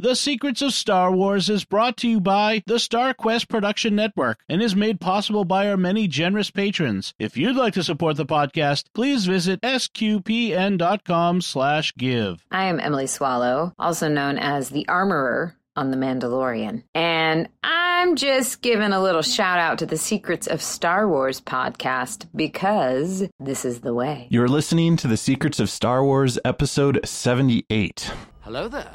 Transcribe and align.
The 0.00 0.14
Secrets 0.14 0.62
of 0.62 0.74
Star 0.74 1.10
Wars 1.10 1.50
is 1.50 1.64
brought 1.64 1.96
to 1.96 2.08
you 2.08 2.20
by 2.20 2.62
the 2.68 2.74
StarQuest 2.74 3.48
Production 3.48 3.96
Network 3.96 4.38
and 4.48 4.62
is 4.62 4.76
made 4.76 5.00
possible 5.00 5.44
by 5.44 5.68
our 5.68 5.76
many 5.76 6.06
generous 6.06 6.52
patrons. 6.52 7.14
If 7.18 7.36
you'd 7.36 7.56
like 7.56 7.74
to 7.74 7.82
support 7.82 8.16
the 8.16 8.24
podcast, 8.24 8.84
please 8.94 9.26
visit 9.26 9.60
sqpn.com 9.62 11.40
slash 11.40 11.92
give. 11.96 12.46
I 12.52 12.66
am 12.66 12.78
Emily 12.78 13.08
Swallow, 13.08 13.72
also 13.76 14.06
known 14.06 14.38
as 14.38 14.68
the 14.68 14.86
Armorer 14.86 15.56
on 15.74 15.90
The 15.90 15.96
Mandalorian. 15.96 16.84
And 16.94 17.48
I'm 17.64 18.14
just 18.14 18.62
giving 18.62 18.92
a 18.92 19.02
little 19.02 19.22
shout 19.22 19.58
out 19.58 19.78
to 19.80 19.86
the 19.86 19.96
Secrets 19.96 20.46
of 20.46 20.62
Star 20.62 21.08
Wars 21.08 21.40
podcast 21.40 22.28
because 22.36 23.28
this 23.40 23.64
is 23.64 23.80
the 23.80 23.94
way. 23.94 24.28
You're 24.30 24.46
listening 24.46 24.96
to 24.98 25.08
the 25.08 25.16
Secrets 25.16 25.58
of 25.58 25.68
Star 25.68 26.04
Wars, 26.04 26.38
episode 26.44 27.00
78. 27.04 28.12
Hello 28.42 28.68
there. 28.68 28.94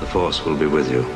the 0.00 0.06
Force 0.06 0.44
will 0.44 0.56
be 0.56 0.66
with 0.66 0.90
you, 0.90 1.06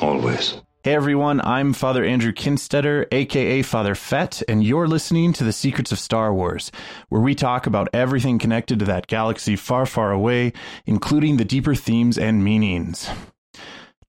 always. 0.00 0.60
Hey 0.84 0.94
everyone, 0.94 1.40
I'm 1.40 1.72
Father 1.72 2.04
Andrew 2.04 2.32
Kinstetter, 2.32 3.06
aka 3.10 3.62
Father 3.62 3.94
Fett, 3.94 4.42
and 4.46 4.62
you're 4.62 4.86
listening 4.86 5.32
to 5.32 5.44
The 5.44 5.52
Secrets 5.52 5.90
of 5.90 5.98
Star 5.98 6.32
Wars, 6.32 6.70
where 7.08 7.20
we 7.20 7.34
talk 7.34 7.66
about 7.66 7.88
everything 7.92 8.38
connected 8.38 8.78
to 8.78 8.84
that 8.84 9.08
galaxy 9.08 9.56
far, 9.56 9.84
far 9.86 10.12
away, 10.12 10.52
including 10.84 11.38
the 11.38 11.44
deeper 11.44 11.74
themes 11.74 12.18
and 12.18 12.44
meanings. 12.44 13.08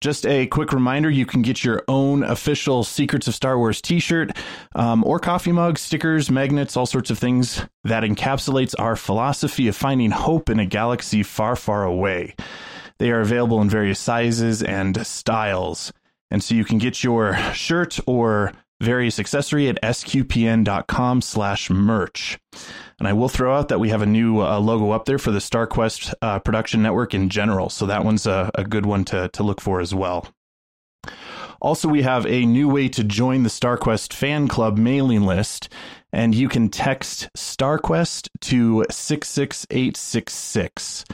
Just 0.02 0.28
a 0.28 0.46
quick 0.46 0.72
reminder 0.72 1.10
you 1.10 1.26
can 1.26 1.42
get 1.42 1.64
your 1.64 1.84
own 1.88 2.22
official 2.22 2.84
Secrets 2.84 3.28
of 3.28 3.34
Star 3.34 3.58
Wars 3.58 3.82
t 3.82 4.00
shirt 4.00 4.38
um, 4.76 5.04
or 5.04 5.18
coffee 5.18 5.52
mug, 5.52 5.80
stickers, 5.80 6.30
magnets, 6.30 6.78
all 6.78 6.86
sorts 6.86 7.10
of 7.10 7.18
things 7.18 7.66
that 7.84 8.04
encapsulates 8.04 8.76
our 8.78 8.96
philosophy 8.96 9.68
of 9.68 9.76
finding 9.76 10.12
hope 10.12 10.52
in 10.52 10.60
a 10.60 10.66
galaxy 10.68 11.24
far, 11.24 11.56
far 11.56 11.84
away. 11.84 12.36
They 13.00 13.12
are 13.12 13.22
available 13.22 13.62
in 13.62 13.70
various 13.70 14.00
sizes 14.00 14.64
and 14.64 15.06
styles. 15.06 15.92
And 16.30 16.44
so 16.44 16.56
you 16.56 16.66
can 16.66 16.78
get 16.78 17.04
your 17.04 17.38
shirt 17.54 18.00
or 18.06 18.52
various 18.80 19.20
accessory 19.20 19.68
at 19.70 19.82
sqpn.com 19.82 21.22
slash 21.22 21.70
merch. 21.70 22.38
And 23.00 23.08
I 23.08 23.14
will 23.14 23.30
throw 23.30 23.56
out 23.56 23.70
that 23.70 23.80
we 23.80 23.90
have 23.90 24.02
a 24.02 24.08
new 24.08 24.42
uh, 24.42 24.60
logo 24.60 24.92
up 24.92 25.06
there 25.06 25.20
for 25.20 25.32
the 25.32 25.40
StarQuest 25.40 26.14
uh, 26.22 26.40
production 26.40 26.82
network 26.82 27.14
in 27.14 27.30
general. 27.30 27.70
So 27.70 27.86
that 27.86 28.04
one's 28.04 28.28
a, 28.28 28.52
a 28.56 28.64
good 28.64 28.86
one 28.86 29.06
to, 29.06 29.30
to 29.30 29.44
look 29.44 29.62
for 29.62 29.80
as 29.80 29.96
well. 29.96 30.28
Also, 31.60 31.88
we 31.88 32.04
have 32.04 32.28
a 32.28 32.46
new 32.46 32.70
way 32.70 32.88
to 32.90 33.04
join 33.04 33.42
the 33.44 33.50
StarQuest 33.50 34.14
fan 34.14 34.48
club 34.48 34.78
mailing 34.78 35.24
list, 35.24 35.70
and 36.14 36.36
you 36.36 36.48
can 36.48 36.70
text 36.70 37.30
StarQuest 37.36 38.30
to 38.42 38.86
66866. 38.92 41.06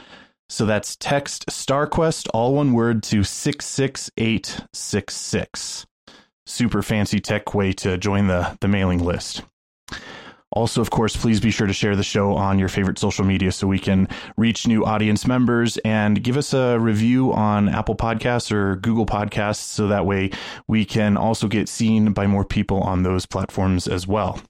So 0.54 0.66
that's 0.66 0.94
text 0.94 1.46
StarQuest, 1.48 2.28
all 2.32 2.54
one 2.54 2.74
word, 2.74 3.02
to 3.04 3.24
66866. 3.24 5.86
Super 6.46 6.80
fancy 6.80 7.18
tech 7.18 7.56
way 7.56 7.72
to 7.72 7.98
join 7.98 8.28
the, 8.28 8.56
the 8.60 8.68
mailing 8.68 9.02
list. 9.02 9.42
Also, 10.52 10.80
of 10.80 10.90
course, 10.90 11.16
please 11.16 11.40
be 11.40 11.50
sure 11.50 11.66
to 11.66 11.72
share 11.72 11.96
the 11.96 12.04
show 12.04 12.34
on 12.34 12.60
your 12.60 12.68
favorite 12.68 13.00
social 13.00 13.24
media 13.24 13.50
so 13.50 13.66
we 13.66 13.80
can 13.80 14.06
reach 14.36 14.68
new 14.68 14.84
audience 14.84 15.26
members 15.26 15.76
and 15.78 16.22
give 16.22 16.36
us 16.36 16.54
a 16.54 16.78
review 16.78 17.32
on 17.32 17.68
Apple 17.68 17.96
Podcasts 17.96 18.52
or 18.52 18.76
Google 18.76 19.06
Podcasts 19.06 19.56
so 19.56 19.88
that 19.88 20.06
way 20.06 20.30
we 20.68 20.84
can 20.84 21.16
also 21.16 21.48
get 21.48 21.68
seen 21.68 22.12
by 22.12 22.28
more 22.28 22.44
people 22.44 22.80
on 22.80 23.02
those 23.02 23.26
platforms 23.26 23.88
as 23.88 24.06
well. 24.06 24.40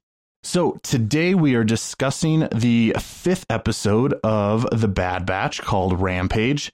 So, 0.46 0.78
today 0.82 1.34
we 1.34 1.54
are 1.54 1.64
discussing 1.64 2.48
the 2.54 2.94
fifth 3.00 3.46
episode 3.48 4.12
of 4.22 4.66
The 4.78 4.88
Bad 4.88 5.24
Batch 5.24 5.62
called 5.62 5.98
Rampage. 5.98 6.70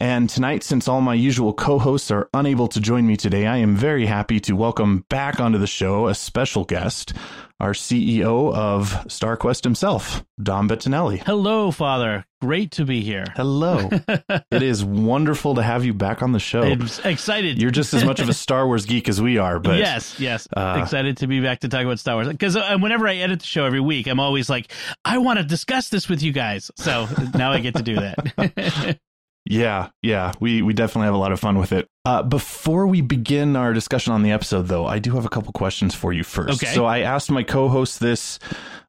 And 0.00 0.30
tonight, 0.30 0.62
since 0.62 0.86
all 0.86 1.00
my 1.00 1.14
usual 1.14 1.52
co 1.52 1.80
hosts 1.80 2.12
are 2.12 2.28
unable 2.32 2.68
to 2.68 2.80
join 2.80 3.04
me 3.04 3.16
today, 3.16 3.46
I 3.46 3.56
am 3.56 3.74
very 3.74 4.06
happy 4.06 4.38
to 4.40 4.52
welcome 4.54 5.04
back 5.08 5.40
onto 5.40 5.58
the 5.58 5.66
show 5.66 6.06
a 6.06 6.14
special 6.14 6.64
guest, 6.64 7.14
our 7.58 7.72
CEO 7.72 8.54
of 8.54 8.90
StarQuest 9.08 9.64
himself, 9.64 10.24
Dom 10.40 10.68
Bettinelli. 10.68 11.20
Hello, 11.24 11.72
Father. 11.72 12.24
Great 12.40 12.70
to 12.72 12.84
be 12.84 13.00
here. 13.00 13.24
Hello. 13.34 13.90
it 14.52 14.62
is 14.62 14.84
wonderful 14.84 15.56
to 15.56 15.62
have 15.64 15.84
you 15.84 15.92
back 15.92 16.22
on 16.22 16.30
the 16.30 16.38
show. 16.38 16.62
I'm 16.62 16.88
excited. 17.04 17.60
You're 17.60 17.72
just 17.72 17.92
as 17.92 18.04
much 18.04 18.20
of 18.20 18.28
a 18.28 18.32
Star 18.34 18.68
Wars 18.68 18.86
geek 18.86 19.08
as 19.08 19.20
we 19.20 19.38
are, 19.38 19.58
but 19.58 19.78
yes, 19.78 20.20
yes, 20.20 20.46
uh, 20.56 20.78
excited 20.80 21.16
to 21.16 21.26
be 21.26 21.40
back 21.40 21.58
to 21.60 21.68
talk 21.68 21.82
about 21.84 21.98
Star 21.98 22.14
Wars. 22.14 22.28
Because 22.28 22.54
uh, 22.54 22.78
whenever 22.78 23.08
I 23.08 23.16
edit 23.16 23.40
the 23.40 23.46
show 23.46 23.64
every 23.64 23.80
week, 23.80 24.06
I'm 24.06 24.20
always 24.20 24.48
like, 24.48 24.72
I 25.04 25.18
want 25.18 25.40
to 25.40 25.44
discuss 25.44 25.88
this 25.88 26.08
with 26.08 26.22
you 26.22 26.30
guys. 26.30 26.70
So 26.76 27.08
now 27.34 27.50
I 27.50 27.58
get 27.58 27.74
to 27.74 27.82
do 27.82 27.96
that. 27.96 29.00
Yeah, 29.44 29.88
yeah, 30.02 30.32
we 30.40 30.60
we 30.60 30.74
definitely 30.74 31.06
have 31.06 31.14
a 31.14 31.18
lot 31.18 31.32
of 31.32 31.40
fun 31.40 31.58
with 31.58 31.72
it. 31.72 31.88
Uh, 32.04 32.22
before 32.22 32.86
we 32.86 33.00
begin 33.00 33.56
our 33.56 33.72
discussion 33.72 34.12
on 34.12 34.22
the 34.22 34.30
episode, 34.30 34.68
though, 34.68 34.86
I 34.86 34.98
do 34.98 35.14
have 35.14 35.24
a 35.24 35.30
couple 35.30 35.52
questions 35.52 35.94
for 35.94 36.12
you 36.12 36.22
first. 36.22 36.62
Okay. 36.62 36.74
So 36.74 36.84
I 36.84 37.00
asked 37.00 37.30
my 37.30 37.42
co-host 37.42 37.98
this 37.98 38.38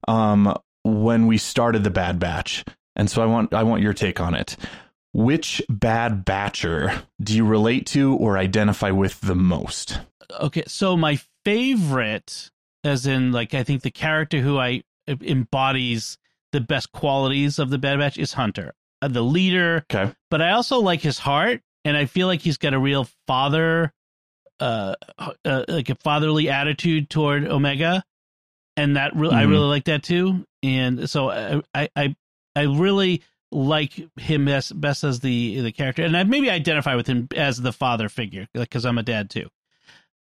um, 0.07 0.53
when 0.83 1.27
we 1.27 1.37
started 1.37 1.85
the 1.85 1.89
Bad 1.89 2.19
Batch, 2.19 2.65
and 2.97 3.09
so 3.09 3.21
I 3.21 3.25
want 3.25 3.53
I 3.53 3.63
want 3.63 3.81
your 3.81 3.93
take 3.93 4.19
on 4.19 4.35
it. 4.35 4.57
Which 5.13 5.61
Bad 5.69 6.25
Batcher 6.25 7.03
do 7.21 7.35
you 7.35 7.45
relate 7.45 7.85
to 7.87 8.15
or 8.15 8.37
identify 8.37 8.91
with 8.91 9.21
the 9.21 9.35
most? 9.35 10.01
Okay, 10.41 10.63
so 10.67 10.97
my 10.97 11.19
favorite, 11.45 12.51
as 12.83 13.05
in 13.05 13.31
like 13.31 13.53
I 13.53 13.63
think 13.63 13.81
the 13.81 13.91
character 13.91 14.41
who 14.41 14.57
I 14.57 14.83
embodies 15.07 16.17
the 16.51 16.61
best 16.61 16.91
qualities 16.91 17.59
of 17.59 17.69
the 17.69 17.77
Bad 17.77 17.99
Batch 17.99 18.17
is 18.17 18.33
Hunter 18.33 18.73
the 19.01 19.21
leader. 19.21 19.85
Okay. 19.91 20.13
But 20.29 20.41
I 20.41 20.51
also 20.51 20.79
like 20.79 21.01
his 21.01 21.17
heart, 21.17 21.61
and 21.85 21.95
I 21.95 22.05
feel 22.05 22.27
like 22.27 22.41
he's 22.41 22.57
got 22.57 22.73
a 22.73 22.79
real 22.79 23.07
father, 23.27 23.93
uh, 24.59 24.95
uh 25.45 25.63
like 25.67 25.89
a 25.89 25.95
fatherly 25.95 26.49
attitude 26.49 27.09
toward 27.09 27.47
Omega, 27.47 28.03
and 28.75 28.95
that 28.95 29.15
re- 29.15 29.27
mm-hmm. 29.27 29.37
I 29.37 29.43
really 29.43 29.67
like 29.67 29.85
that 29.85 30.03
too. 30.03 30.45
And 30.63 31.09
so 31.09 31.29
I 31.29 31.89
I 31.95 32.15
I 32.55 32.63
really 32.63 33.23
like 33.51 33.93
him 34.19 34.45
best 34.45 34.79
best 34.79 35.03
as 35.03 35.21
the 35.21 35.61
the 35.61 35.71
character, 35.71 36.03
and 36.03 36.15
I 36.15 36.23
maybe 36.23 36.49
identify 36.49 36.95
with 36.95 37.07
him 37.07 37.27
as 37.35 37.61
the 37.61 37.73
father 37.73 38.09
figure 38.09 38.47
because 38.53 38.85
I'm 38.85 38.97
a 38.97 39.03
dad 39.03 39.29
too. 39.29 39.47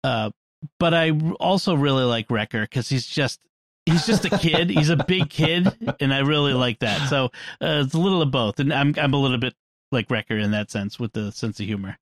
Uh, 0.04 0.30
but 0.78 0.94
I 0.94 1.10
also 1.40 1.74
really 1.74 2.04
like 2.04 2.30
Wrecker 2.30 2.62
because 2.62 2.88
he's 2.88 3.06
just 3.06 3.40
he's 3.88 4.06
just 4.06 4.24
a 4.24 4.30
kid. 4.38 4.70
he's 4.70 4.90
a 4.90 4.96
big 4.96 5.30
kid, 5.30 5.68
and 6.00 6.12
I 6.12 6.20
really 6.20 6.52
like 6.52 6.80
that. 6.80 7.08
So 7.08 7.26
uh, 7.60 7.82
it's 7.84 7.94
a 7.94 7.98
little 7.98 8.22
of 8.22 8.30
both, 8.30 8.60
and 8.60 8.72
I'm 8.72 8.94
I'm 8.98 9.14
a 9.14 9.18
little 9.18 9.38
bit 9.38 9.54
like 9.92 10.10
Wrecker 10.10 10.36
in 10.36 10.50
that 10.52 10.70
sense 10.70 10.98
with 10.98 11.12
the 11.12 11.32
sense 11.32 11.60
of 11.60 11.66
humor, 11.66 11.98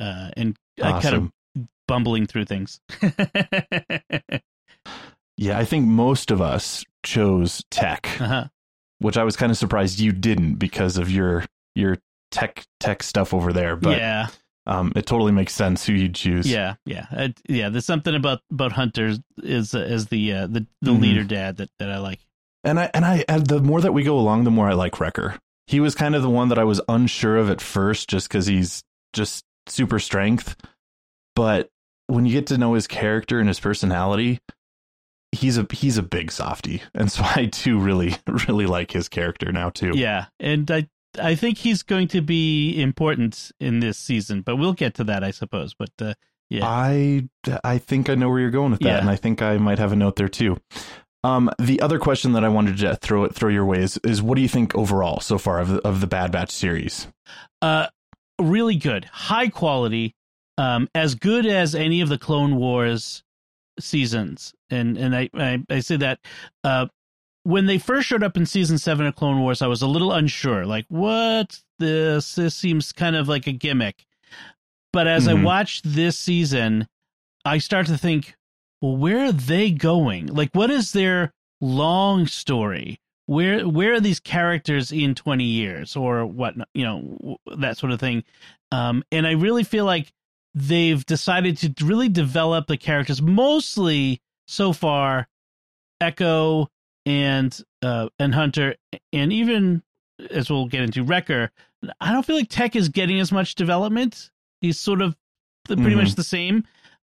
uh, 0.00 0.30
and 0.36 0.56
awesome. 0.80 0.96
uh, 0.96 1.00
kind 1.00 1.14
of 1.14 1.32
bumbling 1.86 2.26
through 2.26 2.44
things. 2.44 2.80
yeah, 5.36 5.58
I 5.58 5.64
think 5.64 5.86
most 5.86 6.30
of 6.30 6.40
us 6.40 6.84
chose 7.02 7.64
tech, 7.70 8.08
uh-huh. 8.20 8.48
which 8.98 9.16
I 9.16 9.24
was 9.24 9.36
kind 9.36 9.50
of 9.50 9.58
surprised 9.58 9.98
you 9.98 10.12
didn't 10.12 10.54
because 10.54 10.98
of 10.98 11.10
your 11.10 11.44
your 11.74 11.98
tech 12.30 12.64
tech 12.80 13.02
stuff 13.02 13.34
over 13.34 13.52
there. 13.52 13.76
But 13.76 13.98
yeah, 13.98 14.28
um, 14.68 14.92
it 14.94 15.06
totally 15.06 15.32
makes 15.32 15.54
sense 15.54 15.86
who 15.86 15.94
you'd 15.94 16.14
choose. 16.14 16.46
Yeah, 16.46 16.74
yeah, 16.84 17.06
uh, 17.10 17.28
yeah. 17.48 17.70
There's 17.70 17.86
something 17.86 18.14
about 18.14 18.40
about 18.50 18.72
Hunter 18.72 19.14
is 19.42 19.74
uh, 19.74 19.78
as 19.78 20.08
the 20.08 20.32
uh, 20.32 20.46
the 20.46 20.66
the 20.82 20.92
mm-hmm. 20.92 21.02
leader 21.02 21.24
dad 21.24 21.56
that 21.56 21.70
that 21.78 21.90
I 21.90 21.98
like. 21.98 22.20
And 22.64 22.78
I 22.78 22.90
and 22.92 23.04
I 23.04 23.24
and 23.28 23.46
the 23.46 23.60
more 23.62 23.80
that 23.80 23.94
we 23.94 24.02
go 24.02 24.18
along, 24.18 24.44
the 24.44 24.50
more 24.50 24.68
I 24.68 24.74
like 24.74 25.00
Wrecker. 25.00 25.38
He 25.66 25.80
was 25.80 25.94
kind 25.94 26.14
of 26.14 26.22
the 26.22 26.30
one 26.30 26.50
that 26.50 26.58
I 26.58 26.64
was 26.64 26.82
unsure 26.86 27.38
of 27.38 27.50
at 27.50 27.62
first, 27.62 28.10
just 28.10 28.28
because 28.28 28.46
he's 28.46 28.84
just 29.14 29.44
super 29.66 29.98
strength. 29.98 30.54
But 31.34 31.70
when 32.06 32.26
you 32.26 32.32
get 32.32 32.48
to 32.48 32.58
know 32.58 32.74
his 32.74 32.86
character 32.86 33.38
and 33.38 33.48
his 33.48 33.60
personality, 33.60 34.40
he's 35.32 35.56
a 35.56 35.66
he's 35.72 35.96
a 35.96 36.02
big 36.02 36.30
softy, 36.30 36.82
and 36.94 37.10
so 37.10 37.22
I 37.36 37.46
too 37.46 37.78
really 37.78 38.16
really 38.48 38.66
like 38.66 38.90
his 38.90 39.08
character 39.08 39.50
now 39.50 39.70
too. 39.70 39.92
Yeah, 39.94 40.26
and 40.38 40.70
I 40.70 40.88
I 41.20 41.34
think 41.34 41.58
he's 41.58 41.82
going 41.82 42.08
to 42.08 42.20
be 42.20 42.80
important 42.80 43.52
in 43.60 43.80
this 43.80 43.98
season, 43.98 44.42
but 44.42 44.56
we'll 44.56 44.72
get 44.72 44.94
to 44.94 45.04
that, 45.04 45.24
I 45.24 45.30
suppose. 45.30 45.74
But 45.74 45.90
uh, 46.00 46.14
yeah, 46.50 46.66
I 46.66 47.28
I 47.64 47.78
think 47.78 48.10
I 48.10 48.14
know 48.14 48.28
where 48.28 48.40
you're 48.40 48.50
going 48.50 48.72
with 48.72 48.80
that, 48.80 48.88
yeah. 48.88 48.98
and 48.98 49.10
I 49.10 49.16
think 49.16 49.42
I 49.42 49.58
might 49.58 49.78
have 49.78 49.92
a 49.92 49.96
note 49.96 50.16
there 50.16 50.28
too. 50.28 50.58
Um, 51.24 51.50
the 51.58 51.80
other 51.80 51.98
question 51.98 52.32
that 52.32 52.44
I 52.44 52.48
wanted 52.48 52.78
to 52.78 52.96
throw 52.96 53.24
it 53.24 53.34
throw 53.34 53.50
your 53.50 53.64
way 53.64 53.78
is, 53.78 53.98
is 54.04 54.22
what 54.22 54.36
do 54.36 54.42
you 54.42 54.48
think 54.48 54.74
overall 54.74 55.20
so 55.20 55.36
far 55.36 55.60
of 55.60 55.68
the, 55.68 55.86
of 55.86 56.00
the 56.00 56.06
Bad 56.06 56.30
Batch 56.30 56.50
series? 56.50 57.08
Uh, 57.60 57.88
really 58.40 58.76
good, 58.76 59.04
high 59.06 59.48
quality. 59.48 60.14
um, 60.58 60.88
as 60.94 61.14
good 61.14 61.46
as 61.46 61.74
any 61.74 62.00
of 62.00 62.08
the 62.08 62.18
Clone 62.18 62.56
Wars 62.56 63.22
seasons, 63.80 64.52
and 64.70 64.98
and 64.98 65.16
I 65.16 65.30
I, 65.32 65.64
I 65.70 65.80
say 65.80 65.96
that 65.96 66.18
uh, 66.64 66.86
when 67.44 67.66
they 67.66 67.78
first 67.78 68.06
showed 68.08 68.22
up 68.22 68.36
in 68.36 68.46
season 68.46 68.78
seven 68.78 69.06
of 69.06 69.14
Clone 69.16 69.40
Wars, 69.40 69.62
I 69.62 69.66
was 69.66 69.82
a 69.82 69.86
little 69.86 70.12
unsure, 70.12 70.66
like 70.66 70.86
what 70.88 71.60
this 71.78 72.34
this 72.34 72.54
seems 72.54 72.92
kind 72.92 73.16
of 73.16 73.28
like 73.28 73.46
a 73.46 73.52
gimmick. 73.52 74.04
But 74.92 75.06
as 75.06 75.26
Mhm. 75.26 75.30
I 75.30 75.42
watched 75.44 75.82
this 75.84 76.18
season, 76.18 76.88
I 77.44 77.58
start 77.58 77.86
to 77.86 77.96
think, 77.98 78.36
well, 78.80 78.96
where 78.96 79.26
are 79.26 79.32
they 79.32 79.70
going? 79.70 80.26
Like, 80.26 80.50
what 80.52 80.70
is 80.70 80.92
their 80.92 81.32
long 81.60 82.26
story? 82.26 82.98
Where 83.26 83.68
where 83.68 83.92
are 83.94 84.00
these 84.00 84.20
characters 84.20 84.90
in 84.90 85.14
twenty 85.14 85.44
years 85.44 85.96
or 85.96 86.24
what? 86.26 86.54
You 86.74 86.84
know 86.84 87.36
that 87.56 87.76
sort 87.76 87.92
of 87.92 88.00
thing. 88.00 88.24
Um, 88.72 89.04
and 89.12 89.26
I 89.26 89.32
really 89.32 89.64
feel 89.64 89.84
like 89.84 90.12
they've 90.54 91.04
decided 91.06 91.56
to 91.58 91.84
really 91.84 92.08
develop 92.08 92.66
the 92.66 92.76
characters 92.78 93.20
mostly 93.22 94.20
so 94.46 94.72
far 94.72 95.28
echo 96.00 96.68
and 97.08 97.60
uh 97.82 98.08
and 98.18 98.34
hunter 98.34 98.74
and 99.12 99.32
even 99.32 99.82
as 100.30 100.50
we'll 100.50 100.66
get 100.66 100.82
into 100.82 101.02
wrecker 101.02 101.50
i 102.00 102.12
don't 102.12 102.26
feel 102.26 102.36
like 102.36 102.48
tech 102.48 102.76
is 102.76 102.88
getting 102.88 103.18
as 103.20 103.32
much 103.32 103.54
development 103.54 104.30
he's 104.60 104.78
sort 104.78 105.00
of 105.00 105.16
pretty 105.66 105.82
Mhm. 105.82 105.96
much 105.96 106.14
the 106.16 106.22
same 106.24 106.64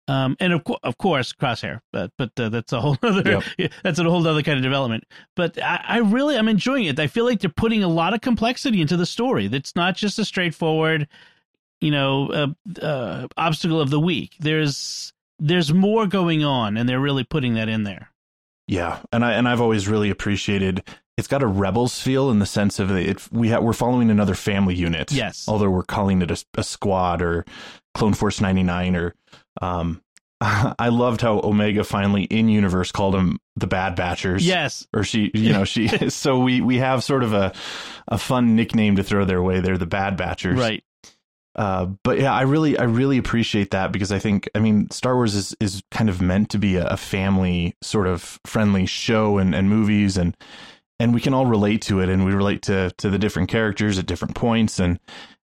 um 0.08 0.36
and 0.40 0.54
of, 0.54 0.64
co- 0.64 0.80
of 0.82 0.98
course 0.98 1.34
crosshair 1.34 1.82
but 1.94 2.12
but 2.18 2.32
uh, 2.40 2.50
that's 2.50 2.74
a 2.74 2.82
whole 2.82 2.98
other 3.04 3.42
that's 3.84 4.00
a 4.00 4.04
whole 4.04 4.26
other 4.28 4.42
kind 4.42 4.58
of 4.58 4.64
development 4.64 5.04
but 5.36 5.62
I, 5.62 5.84
I 5.88 5.98
really 6.00 6.38
i'm 6.38 6.48
enjoying 6.48 6.86
it 6.86 7.00
i 7.00 7.08
feel 7.08 7.26
like 7.26 7.40
they're 7.42 7.50
putting 7.52 7.84
a 7.84 7.88
lot 7.88 8.14
of 8.14 8.22
complexity 8.22 8.82
into 8.82 8.98
the 8.98 9.06
story 9.06 9.48
that's 9.48 9.76
not 9.76 9.96
just 9.96 10.18
a 10.20 10.26
straightforward 10.26 11.08
you 11.82 11.92
know 11.92 12.28
uh, 12.30 12.48
uh, 12.86 13.28
obstacle 13.38 13.82
of 13.82 13.90
the 13.90 14.00
week. 14.00 14.36
There's 14.40 15.14
there's 15.40 15.74
more 15.74 16.06
going 16.06 16.44
on, 16.44 16.78
and 16.78 16.88
they're 16.88 17.00
really 17.00 17.24
putting 17.24 17.56
that 17.56 17.68
in 17.70 17.82
there. 17.82 18.11
Yeah, 18.68 19.00
and 19.12 19.26
I 19.26 19.34
and 19.34 19.48
I've 19.48 19.62
always 19.62 19.88
really 19.88 20.10
appreciated. 20.10 20.84
It's 21.18 21.28
got 21.28 21.44
a 21.44 21.48
rebels 21.48 22.00
feel 22.00 22.32
in 22.32 22.40
the 22.40 22.46
sense 22.46 22.80
of 22.80 22.90
it. 22.92 23.22
We 23.32 23.50
ha- 23.50 23.60
we're 23.60 23.74
following 23.74 24.10
another 24.10 24.34
family 24.34 24.76
unit. 24.76 25.12
Yes. 25.12 25.46
although 25.48 25.70
we're 25.70 25.84
calling 25.84 26.22
it 26.22 26.32
a, 26.32 26.44
a 26.58 26.64
squad 26.64 27.22
or 27.22 27.46
Clone 27.94 28.14
Force 28.14 28.42
ninety 28.42 28.64
nine 28.64 28.96
or. 28.96 29.14
Um, 29.62 30.02
I 30.44 30.90
loved 30.90 31.22
how 31.22 31.40
Omega 31.44 31.84
finally 31.84 32.24
in 32.24 32.50
universe 32.50 32.92
called 32.92 33.14
them 33.14 33.38
the 33.58 33.68
Bad 33.68 33.96
Batchers. 33.96 34.40
Yes, 34.42 34.88
or 34.92 35.04
she, 35.04 35.30
you 35.36 35.54
know, 35.54 35.66
she. 35.66 35.88
so 36.10 36.40
we 36.40 36.62
we 36.62 36.78
have 36.78 37.04
sort 37.04 37.24
of 37.24 37.34
a 37.34 37.54
a 38.08 38.18
fun 38.18 38.56
nickname 38.56 38.96
to 38.96 39.04
throw 39.04 39.24
their 39.24 39.44
way. 39.44 39.60
They're 39.60 39.78
the 39.78 39.86
Bad 39.86 40.18
Batchers, 40.18 40.58
right? 40.58 40.84
Uh, 41.56 41.88
but 42.04 42.20
yeah, 42.20 42.34
I 42.34 42.44
really, 42.44 42.78
I 42.78 42.84
really 42.84 43.18
appreciate 43.18 43.72
that 43.72 43.92
because 43.92 44.12
I 44.12 44.20
think, 44.20 44.50
I 44.56 44.60
mean, 44.60 44.90
Star 44.90 45.16
Wars 45.16 45.36
is 45.36 45.56
is 45.60 45.84
kind 45.92 46.10
of 46.10 46.22
meant 46.22 46.50
to 46.52 46.58
be 46.58 46.78
a, 46.78 46.96
family 46.96 47.76
sort 47.82 48.08
of 48.08 48.40
friendly 48.46 48.86
show 48.86 49.38
and, 49.38 49.54
and 49.54 49.70
movies, 49.70 50.18
and 50.18 50.36
and 51.00 51.14
we 51.14 51.20
can 51.20 51.34
all 51.34 51.46
relate 51.46 51.82
to 51.84 52.00
it, 52.00 52.10
and 52.10 52.26
we 52.26 52.34
relate 52.34 52.62
to 52.64 52.92
to 52.98 53.10
the 53.10 53.20
different 53.20 53.50
characters 53.50 54.00
at 54.00 54.06
different 54.06 54.36
points, 54.36 54.80
and 54.80 55.00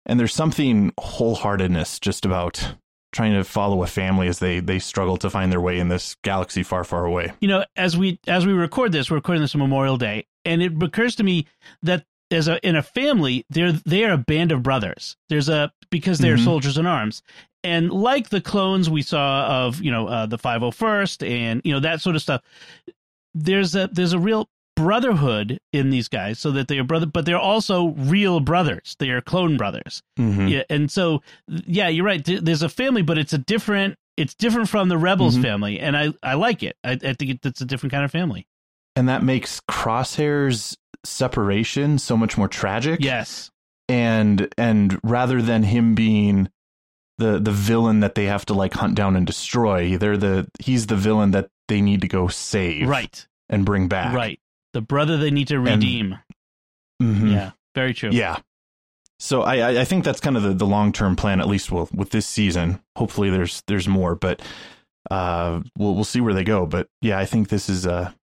and 0.04 0.20
there's 0.20 0.34
something 0.34 0.90
wholeheartedness 1.00 2.00
just 2.00 2.26
about 2.26 2.74
trying 3.14 3.32
to 3.32 3.44
follow 3.44 3.82
a 3.82 3.86
family 3.86 4.28
as 4.28 4.40
they 4.40 4.60
they 4.60 4.78
struggle 4.78 5.16
to 5.16 5.30
find 5.30 5.50
their 5.50 5.60
way 5.60 5.78
in 5.78 5.88
this 5.88 6.16
galaxy 6.22 6.62
far, 6.62 6.84
far 6.84 7.06
away. 7.06 7.32
You 7.40 7.48
know, 7.48 7.64
as 7.76 7.96
we 7.96 8.18
as 8.26 8.44
we 8.44 8.52
record 8.52 8.92
this, 8.92 9.10
we're 9.10 9.16
recording 9.16 9.40
this 9.40 9.54
on 9.54 9.60
Memorial 9.60 9.96
Day, 9.96 10.26
and 10.44 10.60
it 10.60 10.82
occurs 10.82 11.16
to 11.16 11.24
me 11.24 11.46
that 11.82 12.04
as 12.30 12.48
a 12.48 12.64
in 12.66 12.76
a 12.76 12.82
family, 12.82 13.44
they're 13.50 13.72
they 13.72 14.04
are 14.04 14.12
a 14.12 14.18
band 14.18 14.52
of 14.52 14.62
brothers. 14.62 15.16
There's 15.28 15.48
a 15.48 15.72
because 15.90 16.18
they're 16.18 16.36
Mhm. 16.36 16.44
soldiers 16.44 16.78
in 16.78 16.86
arms, 16.86 17.22
and 17.62 17.90
like 17.90 18.30
the 18.30 18.40
clones 18.40 18.88
we 18.90 19.02
saw 19.02 19.46
of 19.66 19.80
you 19.80 19.90
know 19.90 20.06
uh, 20.08 20.26
the 20.26 20.38
501st 20.38 21.28
and 21.28 21.60
you 21.64 21.72
know 21.72 21.80
that 21.80 22.00
sort 22.00 22.16
of 22.16 22.22
stuff. 22.22 22.40
There's 23.34 23.74
a 23.74 23.88
there's 23.92 24.12
a 24.12 24.18
real 24.18 24.48
brotherhood 24.76 25.58
in 25.72 25.90
these 25.90 26.08
guys, 26.08 26.38
so 26.38 26.50
that 26.52 26.68
they 26.68 26.78
are 26.78 26.84
brother, 26.84 27.06
but 27.06 27.24
they're 27.26 27.38
also 27.38 27.88
real 27.90 28.40
brothers. 28.40 28.96
They 28.98 29.10
are 29.10 29.20
clone 29.20 29.56
brothers. 29.56 30.02
Mhm. 30.18 30.50
Yeah, 30.50 30.62
and 30.70 30.90
so 30.90 31.22
yeah, 31.48 31.88
you're 31.88 32.04
right. 32.04 32.24
There's 32.24 32.62
a 32.62 32.68
family, 32.68 33.02
but 33.02 33.18
it's 33.18 33.32
a 33.32 33.38
different. 33.38 33.96
It's 34.16 34.34
different 34.34 34.68
from 34.68 34.88
the 34.88 34.96
rebels 34.98 35.36
Mhm. 35.36 35.42
family, 35.42 35.80
and 35.80 35.96
I 35.96 36.12
I 36.22 36.34
like 36.34 36.62
it. 36.62 36.76
I, 36.84 36.92
I 36.92 37.12
think 37.14 37.30
it, 37.32 37.40
it's 37.46 37.60
a 37.60 37.64
different 37.64 37.90
kind 37.92 38.04
of 38.04 38.10
family. 38.12 38.46
And 38.96 39.08
that 39.08 39.24
makes 39.24 39.60
Crosshair's 39.68 40.76
separation 41.04 41.98
so 41.98 42.16
much 42.16 42.36
more 42.38 42.48
tragic. 42.48 43.00
Yes. 43.02 43.50
and 43.88 44.48
and 44.56 44.98
rather 45.02 45.42
than 45.42 45.62
him 45.62 45.94
being 45.94 46.48
the 47.18 47.38
the 47.38 47.52
villain 47.52 48.00
that 48.00 48.14
they 48.14 48.24
have 48.24 48.44
to 48.46 48.54
like 48.54 48.72
hunt 48.74 48.94
down 48.94 49.14
and 49.14 49.26
destroy 49.26 49.96
they're 49.98 50.16
the 50.16 50.48
he's 50.60 50.86
the 50.86 50.96
villain 50.96 51.30
that 51.32 51.48
they 51.68 51.80
need 51.82 52.00
to 52.00 52.08
go 52.08 52.26
save 52.28 52.88
Right. 52.88 53.26
and 53.50 53.64
bring 53.66 53.86
back 53.88 54.14
Right. 54.14 54.40
The 54.72 54.80
brother 54.80 55.16
they 55.18 55.30
need 55.30 55.48
to 55.48 55.56
And- 55.56 55.66
redeem. 55.66 56.18
Mhm. 57.02 57.30
Yeah. 57.32 57.50
Very 57.74 57.92
true. 57.94 58.10
yeah 58.10 58.38
so 59.20 59.42
I 59.42 59.80
I- 59.80 59.84
think 59.84 60.02
that's 60.04 60.20
kind 60.20 60.36
of 60.36 60.42
the, 60.42 60.54
the 60.54 60.66
long 60.66 60.90
term 60.92 61.14
plan 61.14 61.40
at 61.40 61.46
least 61.48 61.70
with 61.70 61.92
with 61.92 62.10
this 62.10 62.26
season 62.26 62.80
hopefully 62.96 63.30
there's 63.30 63.62
there's 63.66 63.86
more 63.86 64.14
but 64.16 64.40
uh 65.10 65.60
we'll 65.78 65.94
we'll 65.94 66.04
see 66.04 66.20
where 66.20 66.34
they 66.34 66.44
go 66.44 66.64
but 66.66 66.88
yeah 67.02 67.18
I 67.18 67.26
think 67.26 67.48
this 67.48 67.68
is 67.68 67.84
a 67.86 68.14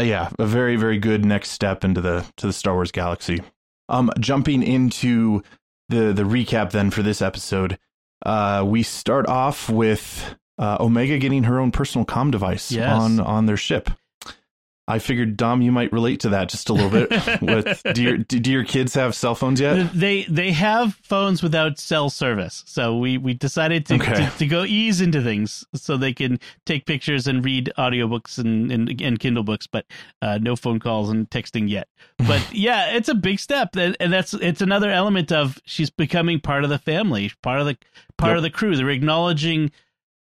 yeah 0.00 0.28
a 0.38 0.46
very 0.46 0.76
very 0.76 0.98
good 0.98 1.24
next 1.24 1.50
step 1.50 1.84
into 1.84 2.00
the 2.00 2.24
to 2.36 2.46
the 2.46 2.52
Star 2.52 2.74
Wars 2.74 2.90
galaxy 2.92 3.40
um 3.88 4.10
jumping 4.18 4.62
into 4.62 5.42
the 5.88 6.12
the 6.12 6.22
recap 6.24 6.70
then 6.72 6.90
for 6.90 7.02
this 7.02 7.20
episode 7.22 7.78
uh 8.26 8.64
we 8.66 8.82
start 8.82 9.26
off 9.28 9.68
with 9.68 10.34
uh 10.58 10.76
Omega 10.80 11.18
getting 11.18 11.44
her 11.44 11.60
own 11.60 11.70
personal 11.70 12.04
com 12.04 12.30
device 12.30 12.72
Yes. 12.72 12.90
on 12.90 13.20
on 13.20 13.46
their 13.46 13.56
ship 13.56 13.90
I 14.86 14.98
figured 14.98 15.36
Dom, 15.38 15.62
you 15.62 15.72
might 15.72 15.90
relate 15.92 16.20
to 16.20 16.28
that 16.28 16.50
just 16.50 16.68
a 16.68 16.74
little 16.74 16.90
bit. 16.90 17.10
With 17.40 17.82
do 17.94 18.02
your 18.02 18.18
do, 18.18 18.52
your 18.52 18.64
kids 18.64 18.92
have 18.94 19.14
cell 19.14 19.34
phones 19.34 19.58
yet? 19.60 19.92
They 19.94 20.24
they 20.24 20.52
have 20.52 20.94
phones 21.02 21.42
without 21.42 21.78
cell 21.78 22.10
service, 22.10 22.62
so 22.66 22.98
we 22.98 23.16
we 23.16 23.32
decided 23.32 23.86
to, 23.86 23.94
Okay. 23.94 24.14
to, 24.26 24.32
to 24.38 24.46
go 24.46 24.64
ease 24.64 25.00
into 25.00 25.22
things 25.22 25.64
so 25.74 25.96
they 25.96 26.12
can 26.12 26.38
take 26.66 26.84
pictures 26.84 27.26
and 27.26 27.42
read 27.42 27.72
audiobooks 27.78 28.36
and 28.38 28.70
and, 28.70 29.00
and 29.00 29.18
Kindle 29.18 29.42
books, 29.42 29.66
but 29.66 29.86
uh, 30.20 30.38
no 30.42 30.54
phone 30.54 30.80
calls 30.80 31.08
and 31.08 31.30
texting 31.30 31.68
yet. 31.68 31.88
But 32.18 32.46
yeah, 32.52 32.94
it's 32.94 33.08
a 33.08 33.14
big 33.14 33.40
step, 33.40 33.76
and, 33.76 33.96
and 34.00 34.12
that's 34.12 34.34
it's 34.34 34.60
another 34.60 34.90
element 34.90 35.32
of 35.32 35.58
she's 35.64 35.88
becoming 35.88 36.40
part 36.40 36.62
of 36.62 36.68
the 36.68 36.78
family, 36.78 37.32
part 37.42 37.60
of 37.60 37.66
the 37.66 37.78
part 38.18 38.32
Yep. 38.32 38.36
of 38.36 38.42
the 38.42 38.50
crew. 38.50 38.76
They're 38.76 38.90
acknowledging 38.90 39.70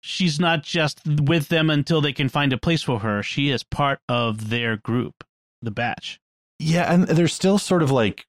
she's 0.07 0.39
not 0.39 0.63
just 0.63 1.01
with 1.05 1.49
them 1.49 1.69
until 1.69 2.01
they 2.01 2.13
can 2.13 2.29
find 2.29 2.53
a 2.53 2.57
place 2.57 2.81
for 2.83 2.99
her. 2.99 3.21
She 3.21 3.49
is 3.49 3.63
part 3.63 3.99
of 4.09 4.49
their 4.49 4.77
group, 4.77 5.23
the 5.61 5.71
batch. 5.71 6.19
Yeah, 6.59 6.91
and 6.91 7.03
they're 7.07 7.27
still 7.27 7.57
sort 7.57 7.83
of 7.83 7.91
like 7.91 8.25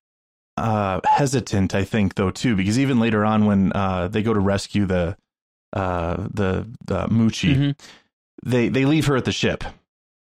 uh 0.57 1.01
hesitant, 1.05 1.75
I 1.75 1.85
think, 1.85 2.17
though, 2.17 2.31
too, 2.31 2.57
because 2.57 2.79
even 2.79 2.99
later 3.01 3.25
on 3.25 3.47
when 3.47 3.73
uh 3.75 4.09
they 4.09 4.23
go 4.23 4.35
to 4.35 4.41
rescue 4.41 4.87
the 4.87 5.17
uh 5.73 6.17
the 6.33 6.67
the 6.87 7.07
Muchi, 7.09 7.55
Mhm. 7.55 7.81
they 8.45 8.69
they 8.69 8.85
leave 8.85 9.07
her 9.07 9.17
at 9.17 9.25
the 9.25 9.33
ship. 9.33 9.65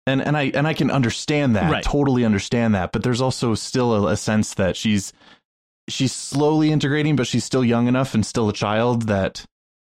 And 0.07 0.21
and 0.21 0.37
I 0.37 0.51
and 0.53 0.67
I 0.67 0.73
can 0.73 0.91
understand 0.91 1.55
that, 1.55 1.71
Right. 1.71 1.83
totally 1.83 2.25
understand 2.25 2.75
that, 2.75 2.91
but 2.91 3.01
there's 3.01 3.21
also 3.21 3.55
still 3.55 4.05
a, 4.07 4.11
a 4.11 4.17
sense 4.17 4.53
that 4.55 4.75
she's 4.75 5.13
she's 5.87 6.11
slowly 6.13 6.71
integrating, 6.71 7.15
but 7.15 7.27
she's 7.27 7.43
still 7.45 7.63
young 7.65 7.87
enough 7.87 8.13
and 8.13 8.25
still 8.25 8.49
a 8.49 8.53
child 8.53 9.03
that 9.03 9.45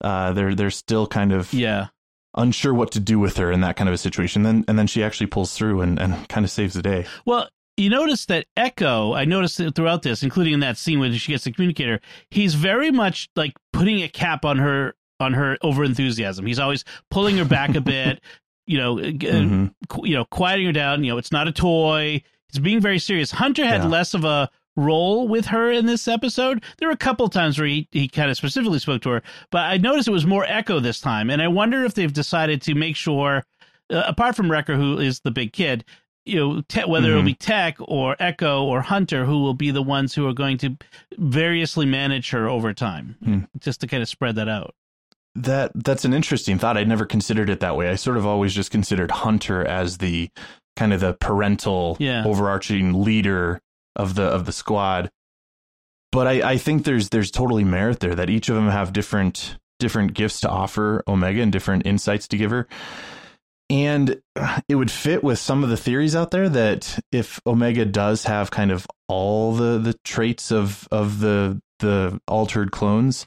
uh 0.02 0.32
they're 0.32 0.54
they're 0.54 0.71
still 0.71 1.06
kind 1.06 1.32
of 1.32 1.52
Yeah. 1.52 1.87
unsure 2.35 2.75
what 2.75 2.90
to 2.92 3.00
do 3.00 3.18
with 3.18 3.37
her 3.38 3.50
in 3.52 3.61
that 3.62 3.76
kind 3.76 3.88
of 3.88 3.94
a 3.94 3.99
situation. 3.99 4.42
Then 4.42 4.64
and 4.68 4.78
then 4.78 4.87
she 4.87 5.02
actually 5.02 5.26
pulls 5.28 5.54
through 5.56 5.80
and, 5.80 5.99
and 6.00 6.28
kind 6.28 6.44
of 6.44 6.50
saves 6.50 6.75
the 6.75 6.82
day. 6.82 7.06
Well, 7.25 7.49
you 7.78 7.88
notice 7.88 8.26
that 8.26 8.47
Echo, 8.56 9.14
I 9.14 9.25
noticed 9.25 9.61
throughout 9.75 10.02
this, 10.02 10.23
including 10.23 10.52
in 10.54 10.61
that 10.61 10.76
scene 10.76 11.00
when 11.00 11.12
she 11.14 11.32
gets 11.32 11.44
the 11.44 11.52
communicator, 11.52 12.00
he's 12.30 12.54
very 12.54 12.90
much 12.90 13.30
like 13.35 13.54
putting 13.73 14.02
a 14.02 14.09
cap 14.09 14.44
on 14.44 14.59
her 14.59 14.94
on 15.21 15.32
her 15.35 15.56
over 15.62 15.82
enthusiasm. 15.85 16.44
He's 16.47 16.59
always 16.59 16.85
pulling 17.11 17.37
her 17.38 17.44
back 17.44 17.75
a 17.75 17.80
bit, 17.94 18.21
you 18.66 18.76
know, 18.78 18.99
uh, 18.99 19.02
Mhm. 19.04 19.73
you 20.02 20.14
know, 20.14 20.25
quieting 20.26 20.66
her 20.66 20.73
down. 20.73 21.04
You 21.04 21.12
know, 21.12 21.18
it's 21.18 21.32
not 21.32 21.49
a 21.49 21.52
toy. 21.52 22.23
He's 22.52 22.61
being 22.61 22.80
very 22.80 22.99
serious. 22.99 23.30
Hunter 23.30 23.64
had 23.64 23.82
Yeah. 23.82 23.88
less 23.88 24.12
of 24.14 24.25
a 24.25 24.50
role 24.76 25.29
with 25.29 25.47
her 25.47 25.71
in 25.71 25.87
this 25.87 26.09
episode. 26.09 26.62
There 26.79 26.88
were 26.88 26.95
a 26.95 26.97
couple 26.97 27.29
times 27.29 27.59
where 27.59 27.69
he, 27.69 27.88
he 27.93 28.09
kind 28.09 28.31
of 28.31 28.37
specifically 28.37 28.79
spoke 28.79 29.02
to 29.02 29.11
her, 29.11 29.23
but 29.50 29.61
I 29.62 29.76
noticed 29.76 30.09
it 30.09 30.12
was 30.12 30.26
more 30.26 30.45
Echo 30.47 30.81
this 30.81 31.00
time. 31.00 31.31
And 31.31 31.43
I 31.43 31.49
wonder 31.49 31.85
if 31.85 31.95
they've 31.95 32.12
decided 32.12 32.62
to 32.62 32.75
make 32.75 32.97
sure, 32.97 33.45
uh, 33.93 34.02
apart 34.07 34.35
from 34.37 34.50
Wrecker, 34.50 34.76
who 34.76 34.99
is 34.99 35.21
the 35.21 35.31
big 35.31 35.52
kid, 35.52 35.85
you 36.25 36.37
know, 36.37 36.61
te- 36.69 36.85
whether 36.85 37.11
it'll 37.11 37.23
Mhm. 37.23 37.26
be 37.26 37.35
Tech 37.35 37.76
or 37.81 38.14
Echo 38.21 38.62
or 38.64 38.81
Hunter, 38.81 39.25
who 39.25 39.41
will 39.43 39.55
be 39.55 39.71
the 39.73 39.83
ones 39.83 40.14
who 40.14 40.26
are 40.29 40.33
going 40.33 40.57
to 40.59 40.76
variously 41.19 41.85
manage 41.87 42.31
her 42.31 42.49
over 42.49 42.73
time, 42.73 43.17
Hmm. 43.25 43.38
just 43.61 43.81
to 43.81 43.87
kind 43.87 44.02
of 44.02 44.09
spread 44.09 44.37
that 44.37 44.49
out. 44.49 44.75
That 45.35 45.73
that's 45.75 46.05
an 46.05 46.12
interesting 46.12 46.59
thought. 46.59 46.76
I'd 46.76 46.88
never 46.88 47.07
considered 47.07 47.49
it 47.49 47.61
that 47.61 47.76
way. 47.76 47.88
I 47.88 47.95
sort 47.97 48.19
of 48.19 48.26
always 48.26 48.55
just 48.55 48.71
considered 48.71 49.11
Hunter 49.11 49.64
as 49.67 49.99
the 49.99 50.29
kind 50.76 50.93
of 50.93 51.00
the 51.00 51.14
parental 51.14 51.97
Yeah. 51.99 52.23
overarching 52.25 53.02
leader 53.02 53.61
of 53.96 54.14
the 54.14 54.25
of 54.25 54.46
the 54.46 54.52
squad. 54.52 55.11
But 56.11 56.26
I, 56.26 56.52
I 56.52 56.58
think 56.58 56.84
there's 56.84 57.08
there's 57.08 57.30
totally 57.30 57.64
merit 57.64 58.00
there 58.00 58.14
that 58.14 58.30
each 58.30 58.49
of 58.49 58.54
them 58.54 58.68
have 58.68 58.92
different 58.92 59.58
different 59.78 60.14
gifts 60.14 60.40
to 60.40 60.49
offer 60.49 61.02
Omega 61.08 61.42
and 61.42 61.50
different 61.50 61.87
insights 61.87 62.28
to 62.28 62.37
give 62.37 62.50
her. 62.50 62.68
And 63.68 64.20
it 64.68 64.75
would 64.75 64.90
fit 64.90 65.25
with 65.25 65.38
some 65.38 65.64
of 65.64 65.70
the 65.70 65.76
theories 65.76 66.14
out 66.14 66.30
there 66.30 66.49
that 66.49 66.99
if 67.11 67.40
Omega 67.46 67.87
does 67.87 68.25
have 68.25 68.50
kind 68.50 68.70
of 68.70 68.87
all 69.08 69.54
the 69.54 69.78
the 69.78 69.94
traits 70.04 70.52
of 70.52 70.87
of 70.92 71.20
the 71.20 71.61
the 71.78 72.20
altered 72.28 72.70
clones, 72.70 73.26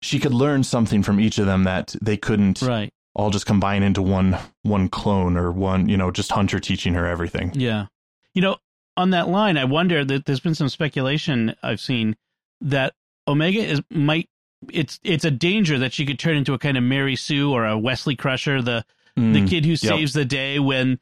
she 0.00 0.18
could 0.18 0.34
learn 0.34 0.62
something 0.62 1.02
from 1.02 1.18
each 1.18 1.38
of 1.38 1.46
them 1.46 1.64
that 1.64 1.96
they 2.00 2.16
couldn't 2.16 2.62
right. 2.62 2.92
all 3.14 3.30
just 3.30 3.46
combine 3.46 3.82
into 3.82 4.02
one 4.02 4.38
one 4.62 4.88
clone 4.88 5.36
or 5.36 5.50
one, 5.50 5.88
you 5.88 5.96
know, 5.96 6.10
just 6.10 6.30
Hunter 6.30 6.60
teaching 6.60 6.94
her 6.94 7.06
everything. 7.06 7.50
Yeah. 7.54 7.86
You 8.34 8.42
know, 8.42 8.56
on 8.96 9.10
that 9.10 9.28
line, 9.28 9.56
I 9.56 9.64
wonder 9.64 10.04
that 10.04 10.24
there's 10.24 10.40
been 10.40 10.54
some 10.54 10.68
speculation 10.68 11.54
I've 11.62 11.80
seen 11.80 12.16
that 12.60 12.94
Omega 13.26 13.60
is 13.60 13.80
might 13.90 14.28
it's 14.72 15.00
it's 15.02 15.24
a 15.24 15.30
danger 15.30 15.78
that 15.78 15.92
she 15.92 16.06
could 16.06 16.18
turn 16.18 16.36
into 16.36 16.54
a 16.54 16.58
kind 16.58 16.76
of 16.76 16.82
Mary 16.82 17.16
Sue 17.16 17.52
or 17.52 17.66
a 17.66 17.78
Wesley 17.78 18.16
Crusher, 18.16 18.62
the 18.62 18.84
mm, 19.18 19.32
the 19.34 19.46
kid 19.46 19.64
who 19.64 19.72
yep. 19.72 19.80
saves 19.80 20.12
the 20.12 20.24
day 20.24 20.58
when 20.58 20.98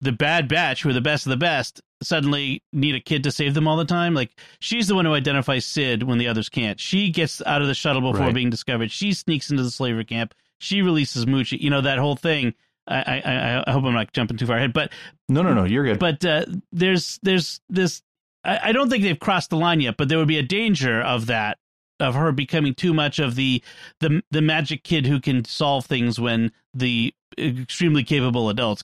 the 0.00 0.12
bad 0.12 0.48
batch, 0.48 0.82
who 0.82 0.90
are 0.90 0.94
the 0.94 1.00
best 1.00 1.26
of 1.26 1.30
the 1.30 1.36
best, 1.36 1.80
suddenly 2.02 2.62
need 2.72 2.94
a 2.94 3.00
kid 3.00 3.24
to 3.24 3.30
save 3.30 3.54
them 3.54 3.66
all 3.66 3.76
the 3.76 3.84
time. 3.84 4.14
Like 4.14 4.38
she's 4.58 4.88
the 4.88 4.94
one 4.94 5.04
who 5.04 5.14
identifies 5.14 5.64
Cid 5.64 6.02
when 6.02 6.18
the 6.18 6.28
others 6.28 6.48
can't. 6.48 6.80
She 6.80 7.10
gets 7.10 7.42
out 7.44 7.62
of 7.62 7.68
the 7.68 7.74
shuttle 7.74 8.02
before 8.02 8.26
right. 8.26 8.34
being 8.34 8.50
discovered. 8.50 8.90
She 8.90 9.12
sneaks 9.12 9.50
into 9.50 9.62
the 9.62 9.70
slavery 9.70 10.04
camp. 10.04 10.34
She 10.58 10.82
releases 10.82 11.26
Muchi. 11.26 11.60
You 11.60 11.70
know 11.70 11.82
that 11.82 11.98
whole 11.98 12.16
thing. 12.16 12.54
I, 12.88 13.20
I, 13.24 13.64
I 13.66 13.72
hope 13.72 13.84
I'm 13.84 13.94
not 13.94 14.12
jumping 14.12 14.36
too 14.36 14.46
far 14.46 14.56
ahead, 14.56 14.72
but 14.72 14.92
no, 15.28 15.42
no, 15.42 15.54
no, 15.54 15.64
you're 15.64 15.84
good. 15.84 15.98
But 15.98 16.24
uh, 16.24 16.44
there's 16.72 17.18
there's 17.22 17.60
this. 17.68 18.02
I, 18.44 18.68
I 18.68 18.72
don't 18.72 18.88
think 18.88 19.02
they've 19.02 19.18
crossed 19.18 19.50
the 19.50 19.56
line 19.56 19.80
yet, 19.80 19.96
but 19.96 20.08
there 20.08 20.18
would 20.18 20.28
be 20.28 20.38
a 20.38 20.42
danger 20.42 21.00
of 21.00 21.26
that 21.26 21.58
of 21.98 22.14
her 22.14 22.30
becoming 22.32 22.74
too 22.74 22.94
much 22.94 23.18
of 23.18 23.34
the 23.34 23.62
the 24.00 24.22
the 24.30 24.42
magic 24.42 24.84
kid 24.84 25.06
who 25.06 25.20
can 25.20 25.44
solve 25.44 25.86
things 25.86 26.20
when 26.20 26.52
the 26.74 27.12
extremely 27.38 28.04
capable 28.04 28.48
adults 28.48 28.82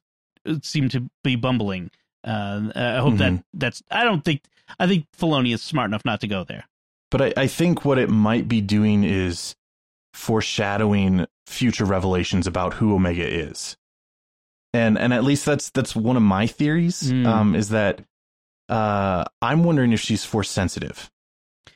seem 0.62 0.88
to 0.88 1.08
be 1.22 1.36
bumbling. 1.36 1.90
Uh, 2.24 2.70
I 2.74 2.96
hope 2.96 3.14
mm-hmm. 3.14 3.36
that 3.36 3.44
that's. 3.54 3.82
I 3.90 4.04
don't 4.04 4.24
think. 4.24 4.42
I 4.78 4.86
think 4.86 5.06
Filoni 5.16 5.52
is 5.52 5.62
smart 5.62 5.90
enough 5.90 6.04
not 6.04 6.20
to 6.22 6.26
go 6.26 6.44
there. 6.44 6.64
But 7.10 7.22
I, 7.22 7.32
I 7.36 7.46
think 7.46 7.84
what 7.84 7.98
it 7.98 8.08
might 8.08 8.48
be 8.48 8.60
doing 8.60 9.04
is 9.04 9.54
foreshadowing 10.14 11.26
future 11.46 11.84
revelations 11.84 12.46
about 12.46 12.74
who 12.74 12.94
Omega 12.94 13.26
is 13.26 13.76
and 14.72 14.98
and 14.98 15.12
at 15.12 15.24
least 15.24 15.44
that's 15.44 15.70
that's 15.70 15.94
one 15.94 16.16
of 16.16 16.22
my 16.22 16.46
theories. 16.46 17.02
Mm. 17.02 17.26
Um, 17.26 17.54
is 17.54 17.70
that 17.70 18.04
uh, 18.68 19.24
I'm 19.40 19.64
wondering 19.64 19.92
if 19.92 20.00
she's 20.00 20.24
force 20.24 20.50
sensitive. 20.50 21.10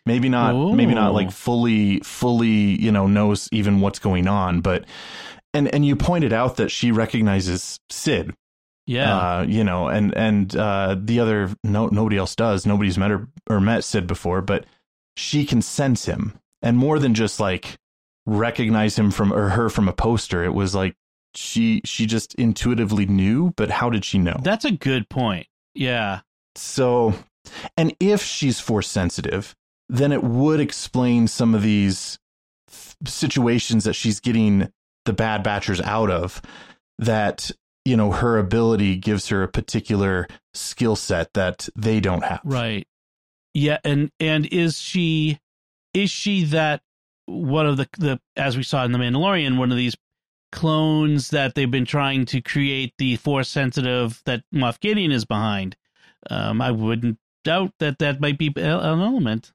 Maybe 0.05 0.29
not. 0.29 0.55
Ooh. 0.55 0.73
Maybe 0.73 0.95
not 0.95 1.12
like 1.15 1.31
fully 1.31 2.00
fully 2.00 2.81
you 2.81 2.93
know 2.93 3.07
knows 3.07 3.49
even 3.53 3.81
what's 3.81 3.99
going 3.99 4.29
on. 4.29 4.61
But 4.61 4.85
and 5.53 5.73
and 5.75 5.85
you 5.85 5.97
pointed 5.97 6.33
out 6.33 6.57
that 6.57 6.71
she 6.71 6.93
recognizes 6.93 7.81
Cid. 7.91 8.35
Yeah. 8.87 9.17
Uh, 9.17 9.43
you 9.43 9.65
know, 9.65 9.88
and 9.88 10.17
and 10.17 10.55
uh, 10.55 10.97
the 10.99 11.21
other 11.21 11.50
no 11.65 11.88
nobody 11.88 12.17
else 12.17 12.37
does. 12.37 12.67
Nobody's 12.67 12.97
met 12.97 13.11
her 13.11 13.29
or 13.50 13.61
met 13.61 13.85
Cid 13.85 14.07
before, 14.07 14.43
but 14.43 14.65
she 15.17 15.45
can 15.45 15.61
sense 15.61 16.07
him, 16.07 16.38
and 16.62 16.76
more 16.76 16.99
than 16.99 17.15
just 17.15 17.41
like 17.41 17.76
recognize 18.26 18.99
him 18.99 19.11
from 19.11 19.33
or 19.33 19.50
her 19.50 19.69
from 19.69 19.88
a 19.88 19.93
poster. 19.93 20.45
It 20.45 20.55
was 20.55 20.75
like 20.75 20.95
she 21.37 21.81
she 21.85 22.07
just 22.07 22.35
intuitively 22.35 23.07
knew, 23.07 23.52
but 23.57 23.71
how 23.71 23.90
did 23.90 24.05
she 24.05 24.19
know? 24.19 24.37
That's 24.43 24.64
a 24.64 24.73
good 24.73 25.09
point. 25.09 25.47
Yeah. 25.75 26.21
So, 26.55 27.14
and 27.76 27.95
if 28.00 28.23
she's 28.23 28.61
force 28.61 28.88
sensitive, 28.88 29.55
then 29.88 30.12
it 30.12 30.23
would 30.23 30.61
explain 30.61 31.28
some 31.28 31.55
of 31.55 31.62
these 31.62 32.19
situations 33.05 33.85
that 33.85 33.95
she's 33.95 34.21
getting 34.21 34.73
the 35.05 35.12
bad 35.12 35.45
batchers 35.45 35.81
out 35.83 36.11
of 36.11 36.43
that 36.99 37.50
you 37.85 37.97
know 37.97 38.11
her 38.11 38.38
ability 38.38 38.97
gives 38.97 39.28
her 39.28 39.43
a 39.43 39.49
particular 39.49 40.26
skill 40.55 40.97
set 40.97 41.33
that 41.35 41.69
they 41.76 42.00
don't 42.00 42.25
have 42.25 42.40
right 42.45 42.88
yeah 43.55 43.78
and 43.85 44.11
and 44.19 44.47
is 44.47 44.78
she 44.78 45.38
is 45.95 46.11
she 46.11 46.45
that 46.45 46.83
one 47.26 47.66
of 47.66 47.76
the 47.76 47.88
the 47.99 48.21
as 48.37 48.57
we 48.57 48.62
saw 48.62 48.85
in 48.85 48.93
the 48.93 48.99
mandalorian 48.99 49.59
one 49.59 49.71
of 49.71 49.76
these 49.76 49.95
clones 50.57 51.29
that 51.31 51.55
they've 51.55 51.71
been 51.71 51.85
trying 51.85 52.25
to 52.25 52.41
create 52.41 52.95
the 52.99 53.17
force 53.17 53.49
sensitive 53.49 54.23
that 54.25 54.43
Moff 54.53 54.81
Gideon 54.81 55.13
is 55.13 55.27
behind. 55.27 55.77
Um, 56.31 56.63
I 56.63 56.71
wouldn't 56.71 57.19
doubt 57.45 57.73
that 57.79 57.99
that 57.99 58.21
might 58.21 58.39
be 58.39 58.49
an 58.57 58.65
element. 58.65 59.53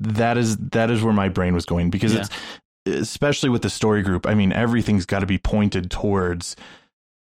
That 0.00 0.36
is 0.36 0.56
that 0.58 0.90
is 0.90 1.02
where 1.02 1.14
my 1.14 1.28
brain 1.28 1.54
was 1.54 1.64
going 1.64 1.90
because 1.90 2.12
yeah. 2.12 2.20
it's 2.20 2.30
especially 3.00 3.48
with 3.48 3.62
the 3.62 3.70
story 3.70 4.02
group. 4.02 4.26
I 4.26 4.34
mean, 4.34 4.52
everything's 4.52 5.06
got 5.06 5.20
to 5.20 5.26
be 5.26 5.38
pointed 5.38 5.90
towards 5.90 6.56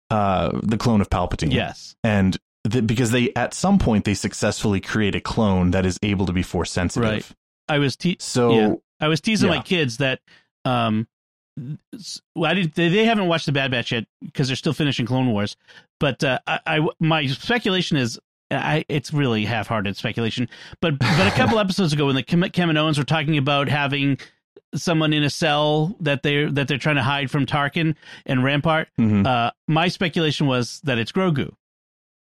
uh, 0.10 0.52
the 0.62 0.78
clone 0.78 1.02
of 1.02 1.10
Palpatine. 1.10 1.52
Yes, 1.52 1.96
and 2.04 2.38
the, 2.64 2.82
because 2.82 3.12
they 3.12 3.34
at 3.36 3.54
some 3.54 3.80
point 3.80 4.06
they 4.06 4.14
successfully 4.14 4.80
create 4.80 5.16
a 5.16 5.22
clone 5.22 5.72
that 5.72 5.86
is 5.86 6.00
able 6.04 6.26
to 6.28 6.34
be 6.34 6.44
force 6.44 6.72
sensitive. 6.72 7.10
Right. 7.10 7.32
I 7.68 7.80
was 7.80 7.96
te- 7.96 8.18
so 8.20 8.54
yeah. 8.54 8.74
I 9.00 9.08
was 9.08 9.20
teasing 9.20 9.50
yeah. 9.50 9.58
my 9.58 9.64
kids 9.64 9.98
that 9.98 10.20
um, 10.66 11.08
well, 11.58 12.52
I 12.52 12.54
didn't, 12.56 12.76
they 12.76 13.06
haven't 13.06 13.28
watched 13.28 13.46
the 13.46 13.52
Bad 13.52 13.72
Batch 13.72 13.92
yet 13.92 14.06
because 14.22 14.48
they're 14.48 14.56
still 14.56 14.74
finishing 14.74 15.06
Clone 15.06 15.32
Wars. 15.32 15.56
But 16.00 16.24
uh, 16.24 16.40
I, 16.48 16.60
I, 16.66 16.88
my 17.00 17.26
speculation 17.28 17.98
is, 17.98 18.20
I, 18.52 18.86
it's 18.90 19.14
really 19.14 19.46
half-hearted 19.46 19.96
speculation. 19.96 20.50
But 20.82 21.00
but 21.00 21.28
a 21.28 21.32
couple 21.36 21.60
episodes 21.60 21.94
ago, 21.94 22.08
when 22.08 22.16
the 22.16 22.24
Kaminoans 22.24 22.98
were 22.98 23.04
talking 23.04 23.38
about 23.38 23.70
having 23.70 24.18
someone 24.76 25.14
in 25.14 25.24
a 25.24 25.30
cell 25.30 25.96
that 26.00 26.24
they're 26.24 26.52
that 26.52 26.68
they're 26.68 26.78
trying 26.78 26.96
to 26.96 27.04
hide 27.04 27.32
from 27.32 27.46
Tarkin 27.46 27.96
and 28.26 28.44
Rampart, 28.44 28.90
mm-hmm. 29.00 29.26
uh, 29.26 29.52
my 29.68 29.88
speculation 29.88 30.48
was 30.48 30.82
that 30.84 30.98
it's 30.98 31.12
Grogu 31.12 31.54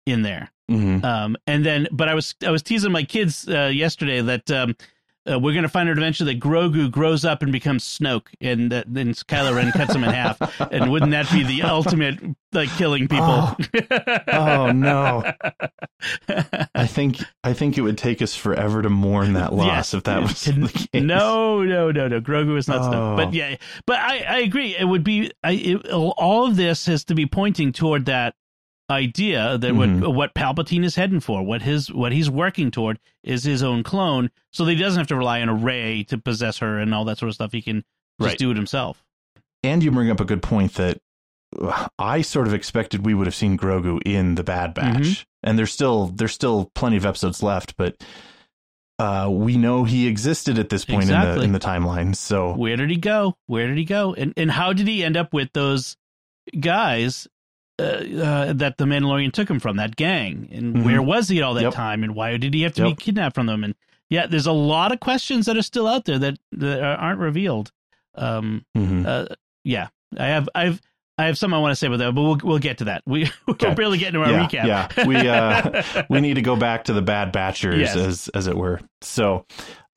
in 0.06 0.22
there. 0.22 0.50
Mm-hmm. 0.70 1.04
Um, 1.04 1.36
and 1.46 1.64
then, 1.64 1.88
but 1.90 2.08
I 2.08 2.14
was 2.14 2.34
I 2.44 2.50
was 2.50 2.62
teasing 2.62 2.92
my 2.92 3.04
kids 3.04 3.48
uh, 3.48 3.70
yesterday 3.72 4.20
that. 4.20 4.50
Um, 4.50 4.76
uh, 5.30 5.38
we're 5.38 5.52
going 5.52 5.62
to 5.62 5.68
find 5.68 5.88
out 5.88 5.96
eventually 5.96 6.34
that 6.34 6.40
Grogu 6.40 6.90
grows 6.90 7.24
up 7.24 7.42
and 7.42 7.52
becomes 7.52 7.84
Snoke, 7.84 8.28
and 8.40 8.72
uh, 8.72 8.84
then 8.86 9.12
Kylo 9.14 9.54
Ren 9.54 9.72
cuts 9.72 9.94
him 9.94 10.04
in 10.04 10.10
half. 10.10 10.38
And 10.70 10.90
wouldn't 10.90 11.12
that 11.12 11.30
be 11.32 11.44
the 11.44 11.62
ultimate 11.62 12.18
like 12.52 12.68
killing 12.70 13.08
people? 13.08 13.20
Oh, 13.24 14.18
oh 14.28 14.72
no! 14.72 15.24
I 16.74 16.86
think 16.86 17.18
I 17.42 17.52
think 17.52 17.78
it 17.78 17.82
would 17.82 17.96
take 17.96 18.20
us 18.20 18.34
forever 18.34 18.82
to 18.82 18.90
mourn 18.90 19.32
that 19.34 19.52
loss 19.52 19.66
yes. 19.66 19.94
if 19.94 20.04
that 20.04 20.22
was 20.22 20.44
the 20.44 20.68
case. 20.68 20.88
No, 21.02 21.62
no, 21.62 21.90
no, 21.90 22.08
no. 22.08 22.20
Grogu 22.20 22.58
is 22.58 22.68
not 22.68 22.80
oh. 22.82 22.90
Snoke, 22.90 23.16
but 23.16 23.34
yeah, 23.34 23.56
but 23.86 23.98
I 23.98 24.24
I 24.28 24.38
agree. 24.38 24.76
It 24.76 24.84
would 24.84 25.04
be 25.04 25.30
I, 25.42 25.52
it, 25.52 25.86
all 25.90 26.46
of 26.46 26.56
this 26.56 26.86
has 26.86 27.04
to 27.04 27.14
be 27.14 27.26
pointing 27.26 27.72
toward 27.72 28.06
that 28.06 28.34
idea 28.90 29.58
that 29.58 29.72
mm-hmm. 29.72 30.00
what 30.00 30.14
what 30.14 30.34
Palpatine 30.34 30.84
is 30.84 30.94
heading 30.94 31.20
for, 31.20 31.42
what 31.42 31.62
his 31.62 31.92
what 31.92 32.12
he's 32.12 32.30
working 32.30 32.70
toward 32.70 32.98
is 33.22 33.44
his 33.44 33.62
own 33.62 33.82
clone, 33.82 34.30
so 34.52 34.64
that 34.64 34.72
he 34.72 34.78
doesn't 34.78 34.98
have 34.98 35.08
to 35.08 35.16
rely 35.16 35.40
on 35.40 35.48
a 35.48 35.54
Rey 35.54 36.04
to 36.04 36.18
possess 36.18 36.58
her 36.58 36.78
and 36.78 36.94
all 36.94 37.04
that 37.04 37.18
sort 37.18 37.28
of 37.28 37.34
stuff. 37.34 37.52
He 37.52 37.62
can 37.62 37.84
just 38.20 38.32
right. 38.32 38.38
do 38.38 38.50
it 38.50 38.56
himself. 38.56 39.04
And 39.62 39.82
you 39.82 39.90
bring 39.90 40.10
up 40.10 40.20
a 40.20 40.24
good 40.24 40.42
point 40.42 40.74
that 40.74 41.00
I 41.98 42.22
sort 42.22 42.46
of 42.46 42.54
expected 42.54 43.04
we 43.04 43.14
would 43.14 43.26
have 43.26 43.34
seen 43.34 43.56
Grogu 43.58 44.00
in 44.04 44.34
the 44.34 44.44
Bad 44.44 44.74
Batch, 44.74 44.96
mm-hmm. 44.96 45.22
and 45.42 45.58
there's 45.58 45.72
still 45.72 46.06
there's 46.08 46.32
still 46.32 46.70
plenty 46.74 46.96
of 46.96 47.06
episodes 47.06 47.42
left, 47.42 47.76
but 47.76 48.02
uh, 48.98 49.28
we 49.30 49.56
know 49.56 49.84
he 49.84 50.06
existed 50.06 50.58
at 50.58 50.68
this 50.68 50.84
point 50.84 51.04
exactly. 51.04 51.32
in 51.32 51.38
the 51.38 51.44
in 51.44 51.52
the 51.52 51.60
timeline. 51.60 52.16
So 52.16 52.54
where 52.54 52.76
did 52.76 52.90
he 52.90 52.96
go? 52.96 53.36
Where 53.46 53.66
did 53.66 53.78
he 53.78 53.84
go? 53.84 54.14
And 54.14 54.34
and 54.36 54.50
how 54.50 54.72
did 54.72 54.88
he 54.88 55.04
end 55.04 55.16
up 55.16 55.32
with 55.32 55.52
those 55.52 55.96
guys 56.58 57.28
uh, 57.78 57.82
uh, 57.82 58.52
that 58.54 58.76
the 58.78 58.84
Mandalorian 58.84 59.32
took 59.32 59.48
him 59.48 59.60
from 59.60 59.76
that 59.76 59.96
gang, 59.96 60.48
and 60.52 60.74
mm-hmm. 60.74 60.84
where 60.84 61.02
was 61.02 61.28
he 61.28 61.42
all 61.42 61.54
that 61.54 61.62
yep. 61.62 61.74
time, 61.74 62.02
and 62.02 62.14
why 62.14 62.36
did 62.36 62.54
he 62.54 62.62
have 62.62 62.74
to 62.74 62.88
yep. 62.88 62.96
be 62.96 63.04
kidnapped 63.04 63.34
from 63.34 63.46
them? 63.46 63.64
And 63.64 63.74
yeah, 64.10 64.26
there's 64.26 64.46
a 64.46 64.52
lot 64.52 64.92
of 64.92 65.00
questions 65.00 65.46
that 65.46 65.56
are 65.56 65.62
still 65.62 65.86
out 65.86 66.04
there 66.04 66.18
that, 66.18 66.38
that 66.52 66.82
aren't 66.82 67.20
revealed. 67.20 67.70
Um, 68.14 68.64
mm-hmm. 68.76 69.04
uh, 69.06 69.26
yeah, 69.64 69.88
I 70.18 70.26
have, 70.26 70.48
I've, 70.54 70.80
I 71.18 71.26
have 71.26 71.36
something 71.36 71.56
I 71.56 71.60
want 71.60 71.72
to 71.72 71.76
say 71.76 71.88
about 71.88 71.98
that, 71.98 72.14
but 72.14 72.22
we'll 72.22 72.38
we'll 72.44 72.58
get 72.60 72.78
to 72.78 72.84
that. 72.84 73.02
We 73.04 73.24
we're 73.46 73.54
okay. 73.54 73.74
barely 73.74 73.98
getting 73.98 74.14
to 74.14 74.20
our 74.20 74.30
yeah, 74.30 74.46
recap. 74.46 74.96
Yeah, 74.96 75.06
we 75.06 75.16
uh, 75.16 76.04
we 76.10 76.20
need 76.20 76.34
to 76.34 76.42
go 76.42 76.54
back 76.54 76.84
to 76.84 76.92
the 76.92 77.02
Bad 77.02 77.32
Batchers, 77.32 77.80
yes. 77.80 77.96
as 77.96 78.28
as 78.28 78.46
it 78.46 78.56
were. 78.56 78.80
So, 79.00 79.44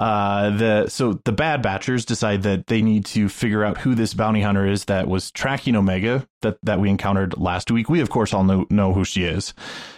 uh, 0.01 0.50
the 0.50 0.89
so 0.89 1.13
the 1.25 1.31
Bad 1.31 1.62
Batchers 1.62 2.08
decide 2.08 2.41
that 2.41 2.65
they 2.65 2.81
need 2.81 3.05
to 3.05 3.29
figure 3.29 3.63
out 3.63 3.77
who 3.77 3.93
this 3.93 4.15
bounty 4.15 4.41
hunter 4.41 4.65
is 4.65 4.86
that 4.86 5.08
was 5.08 5.29
tracking 5.29 5.75
Omega 5.75 6.25
that 6.41 6.58
that 6.63 6.79
we 6.79 6.89
encountered 6.89 7.38
last 7.38 7.70
week. 7.70 7.88
We 7.88 8.01
of 8.01 8.10
course 8.10 8.34
all 8.34 8.43
know 8.43 8.65
know 8.72 8.93
who 8.93 9.05
she 9.05 9.25
is. 9.25 9.53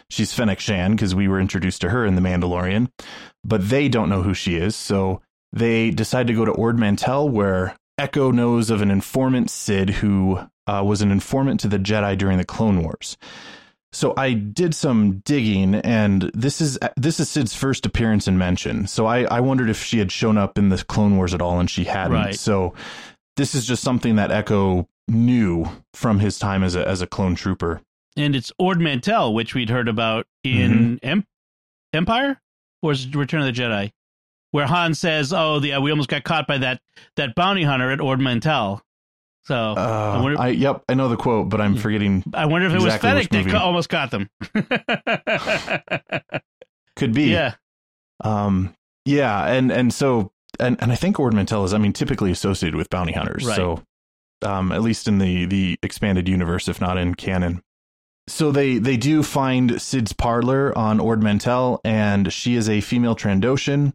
She's 0.09 0.33
Fennec 0.33 0.59
Shan 0.59 0.91
because 0.91 1.15
we 1.15 1.29
were 1.29 1.39
introduced 1.39 1.79
to 1.81 1.89
her 1.89 2.05
in 2.05 2.15
the 2.15 2.21
Mandalorian, 2.21 2.91
but 3.45 3.69
they 3.69 3.87
don't 3.87 4.09
know 4.09 4.23
who 4.23 4.33
she 4.33 4.57
is. 4.57 4.75
So 4.75 5.21
they 5.53 5.89
decide 5.89 6.27
to 6.27 6.33
go 6.33 6.43
to 6.43 6.51
Ord 6.51 6.77
Mantell, 6.77 7.29
where 7.29 7.77
Echo 7.97 8.29
knows 8.29 8.69
of 8.69 8.81
an 8.81 8.91
informant 8.91 9.49
Cid 9.49 9.89
who 9.89 10.37
uh, 10.67 10.83
was 10.85 11.01
an 11.01 11.11
informant 11.11 11.61
to 11.61 11.69
the 11.69 11.79
Jedi 11.79 12.17
during 12.17 12.37
the 12.37 12.43
Clone 12.43 12.83
Wars. 12.83 13.15
So 13.93 14.13
I 14.17 14.33
did 14.33 14.73
some 14.75 15.19
digging, 15.19 15.75
and 15.75 16.31
this 16.33 16.59
is 16.61 16.77
this 16.97 17.19
is 17.19 17.29
Cid's 17.29 17.53
first 17.55 17.85
appearance 17.85 18.27
and 18.27 18.37
mention. 18.39 18.87
So 18.87 19.05
I, 19.05 19.19
I 19.25 19.39
wondered 19.39 19.69
if 19.69 19.81
she 19.81 19.99
had 19.99 20.11
shown 20.11 20.37
up 20.37 20.57
in 20.57 20.69
the 20.69 20.83
Clone 20.83 21.15
Wars 21.15 21.33
at 21.33 21.41
all, 21.41 21.59
and 21.59 21.69
she 21.69 21.83
hadn't. 21.83 22.13
Right. 22.13 22.35
So 22.35 22.73
this 23.37 23.53
is 23.55 23.65
just 23.65 23.83
something 23.83 24.15
that 24.15 24.31
Echo 24.31 24.87
knew 25.07 25.67
from 25.93 26.19
his 26.19 26.39
time 26.39 26.63
as 26.63 26.75
a 26.75 26.87
as 26.87 27.01
a 27.01 27.07
clone 27.07 27.35
trooper. 27.35 27.81
And 28.17 28.35
it's 28.35 28.51
Ord 28.59 28.79
Mantell, 28.79 29.33
which 29.33 29.53
we'd 29.53 29.69
heard 29.69 29.87
about 29.87 30.25
in 30.43 30.71
Mm-hmm. 30.71 30.95
em- 31.07 31.27
Empire 31.93 32.39
or 32.81 32.91
is 32.93 33.05
it 33.05 33.15
Return 33.15 33.41
of 33.41 33.45
the 33.45 33.61
Jedi, 33.61 33.91
where 34.51 34.65
Han 34.65 34.95
says, 34.95 35.31
"Oh, 35.31 35.59
yeah, 35.61 35.77
we 35.79 35.91
almost 35.91 36.09
got 36.09 36.23
caught 36.23 36.47
by 36.47 36.57
that 36.57 36.81
that 37.15 37.35
bounty 37.35 37.63
hunter 37.63 37.91
at 37.91 38.01
Ord 38.01 38.19
Mantell." 38.19 38.81
So 39.45 39.55
I 39.55 40.15
Uh, 40.17 40.23
wonder, 40.23 40.39
I 40.41 40.47
yep, 40.49 40.83
I 40.87 40.93
know 40.93 41.09
the 41.09 41.17
quote, 41.17 41.49
but 41.49 41.59
I'm 41.59 41.75
forgetting. 41.75 42.23
I 42.33 42.45
wonder 42.45 42.67
if 42.67 42.73
it 42.73 42.81
was 42.81 42.95
Fennec 42.95 43.29
that 43.29 43.47
ca- 43.47 43.57
almost 43.63 43.89
caught 43.89 44.11
them. 44.11 44.29
Could 46.95 47.13
be. 47.13 47.25
yeah, 47.31 47.55
Um, 48.23 48.75
yeah, 49.05 49.45
and 49.47 49.71
and 49.71 49.93
so 49.93 50.31
and 50.59 50.77
and 50.81 50.91
I 50.91 50.95
think 50.95 51.19
Ord 51.19 51.33
Mantell 51.33 51.63
is, 51.65 51.73
I 51.73 51.77
mean, 51.77 51.93
typically 51.93 52.31
associated 52.31 52.75
with 52.75 52.89
bounty 52.89 53.13
hunters. 53.13 53.45
Right. 53.45 53.55
So, 53.55 53.83
um, 54.43 54.71
at 54.71 54.81
least 54.81 55.07
in 55.07 55.17
the 55.17 55.45
the 55.45 55.77
expanded 55.81 56.29
universe, 56.29 56.67
if 56.67 56.79
not 56.79 56.97
in 56.97 57.15
canon. 57.15 57.61
So 58.27 58.51
they 58.51 58.77
they 58.77 58.95
do 58.95 59.23
find 59.23 59.81
Cid's 59.81 60.13
parlor 60.13 60.77
on 60.77 60.99
Ord 60.99 61.21
Mantell, 61.23 61.81
and 61.83 62.31
she 62.31 62.55
is 62.55 62.69
a 62.69 62.79
female 62.79 63.15
Trandoshan, 63.15 63.93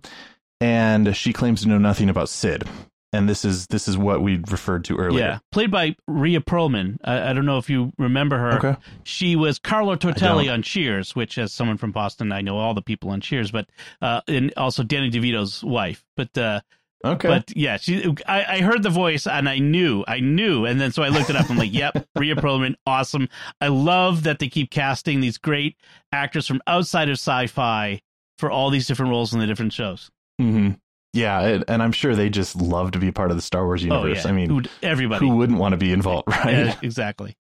and 0.60 1.16
she 1.16 1.32
claims 1.32 1.62
to 1.62 1.68
know 1.68 1.78
nothing 1.78 2.10
about 2.10 2.28
Cid. 2.28 2.64
And 3.12 3.28
this 3.28 3.44
is 3.44 3.66
this 3.68 3.88
is 3.88 3.96
what 3.96 4.22
we 4.22 4.36
referred 4.50 4.84
to 4.84 4.96
earlier. 4.96 5.24
yeah. 5.24 5.38
Played 5.50 5.70
by 5.70 5.96
Rhea 6.06 6.40
Perlman. 6.40 6.98
I, 7.02 7.30
I 7.30 7.32
don't 7.32 7.46
know 7.46 7.56
if 7.58 7.70
you 7.70 7.92
remember 7.98 8.38
her. 8.38 8.52
Okay. 8.58 8.76
She 9.04 9.34
was 9.34 9.58
Carla. 9.58 9.96
Tortelli 9.96 10.52
on 10.52 10.62
Cheers, 10.62 11.16
which, 11.16 11.38
as 11.38 11.52
someone 11.52 11.78
from 11.78 11.90
Boston, 11.90 12.32
I 12.32 12.42
know 12.42 12.58
all 12.58 12.74
the 12.74 12.82
people 12.82 13.10
on 13.10 13.20
Cheers, 13.22 13.50
but 13.50 13.68
uh, 14.02 14.20
and 14.28 14.52
also 14.58 14.82
Danny 14.82 15.10
DeVito's 15.10 15.64
wife. 15.64 16.04
But 16.16 16.36
uh, 16.36 16.60
Okay. 17.04 17.28
But 17.28 17.56
yeah, 17.56 17.76
she. 17.76 18.14
I, 18.26 18.56
I 18.56 18.60
heard 18.60 18.82
the 18.82 18.90
voice 18.90 19.26
and 19.26 19.48
I 19.48 19.58
knew, 19.58 20.04
I 20.08 20.18
knew, 20.18 20.64
and 20.64 20.80
then 20.80 20.90
so 20.90 21.02
I 21.02 21.08
looked 21.08 21.30
it 21.30 21.36
up. 21.36 21.48
I'm 21.48 21.56
like, 21.56 21.72
yep, 21.72 22.08
Rhea 22.16 22.34
Perlman, 22.34 22.74
awesome. 22.86 23.28
I 23.60 23.68
love 23.68 24.24
that 24.24 24.40
they 24.40 24.48
keep 24.48 24.70
casting 24.70 25.20
these 25.20 25.38
great 25.38 25.76
actors 26.10 26.46
from 26.46 26.60
outside 26.66 27.08
of 27.08 27.14
sci-fi 27.14 28.02
for 28.36 28.50
all 28.50 28.70
these 28.70 28.86
different 28.88 29.10
roles 29.10 29.32
in 29.32 29.38
the 29.38 29.46
different 29.46 29.72
shows. 29.72 30.10
hmm 30.38 30.70
Yeah, 31.18 31.40
it, 31.42 31.64
and 31.68 31.82
I'm 31.82 31.92
sure 31.92 32.14
they 32.14 32.30
just 32.30 32.56
love 32.56 32.92
to 32.92 32.98
be 32.98 33.10
part 33.12 33.30
of 33.30 33.36
the 33.36 33.42
Star 33.42 33.64
Wars 33.64 33.82
universe. 33.82 34.18
oh 34.24 34.28
yeah, 34.28 34.28
I 34.28 34.32
mean, 34.32 34.48
Who'd- 34.50 34.70
everybody. 34.82 35.26
who 35.26 35.36
wouldn't 35.36 35.58
want 35.58 35.72
to 35.72 35.76
be 35.76 35.92
involved, 35.92 36.28
right? 36.30 36.66
Yeah, 36.66 36.76
exactly. 36.82 37.36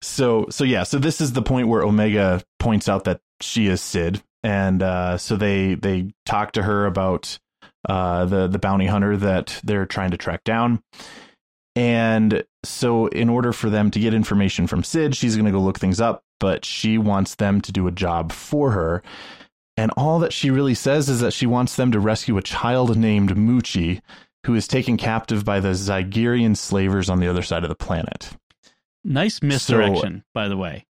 So 0.00 0.46
so 0.50 0.64
yeah, 0.64 0.82
so 0.82 0.98
this 0.98 1.20
is 1.20 1.32
the 1.32 1.42
point 1.42 1.68
where 1.68 1.82
Omega 1.82 2.42
points 2.58 2.88
out 2.88 3.04
that 3.04 3.20
she 3.40 3.66
is 3.68 3.80
Cid, 3.80 4.22
and 4.42 4.82
uh, 4.82 5.16
so 5.18 5.36
they 5.36 5.74
they 5.74 6.12
talk 6.26 6.52
to 6.52 6.62
her 6.62 6.86
about 6.86 7.38
uh, 7.88 8.24
the 8.24 8.48
the 8.48 8.58
bounty 8.58 8.86
hunter 8.86 9.16
that 9.16 9.60
they're 9.62 9.86
trying 9.86 10.10
to 10.12 10.16
track 10.16 10.42
down. 10.44 10.82
And 11.74 12.44
so, 12.64 13.06
in 13.06 13.28
order 13.30 13.52
for 13.52 13.70
them 13.70 13.90
to 13.92 13.98
get 14.00 14.12
information 14.12 14.66
from 14.66 14.84
Cid, 14.84 15.16
she's 15.16 15.36
going 15.36 15.46
to 15.46 15.52
go 15.52 15.60
look 15.60 15.78
things 15.78 16.00
up, 16.00 16.22
but 16.38 16.64
she 16.64 16.98
wants 16.98 17.36
them 17.36 17.60
to 17.62 17.72
do 17.72 17.86
a 17.86 17.90
job 17.90 18.30
for 18.32 18.72
her. 18.72 19.02
And 19.76 19.90
all 19.96 20.18
that 20.20 20.32
she 20.32 20.50
really 20.50 20.74
says 20.74 21.08
is 21.08 21.20
that 21.20 21.32
she 21.32 21.46
wants 21.46 21.76
them 21.76 21.92
to 21.92 22.00
rescue 22.00 22.36
a 22.36 22.42
child 22.42 22.96
named 22.96 23.36
Muchi, 23.36 24.00
who 24.44 24.54
is 24.54 24.68
taken 24.68 24.96
captive 24.96 25.44
by 25.44 25.60
the 25.60 25.70
Zygerian 25.70 26.56
slavers 26.56 27.08
on 27.08 27.20
the 27.20 27.28
other 27.28 27.42
side 27.42 27.62
of 27.62 27.68
the 27.68 27.74
planet. 27.74 28.30
Nice 29.04 29.42
misdirection, 29.42 30.24
by 30.34 30.48
the 30.48 30.56
way. 30.56 30.86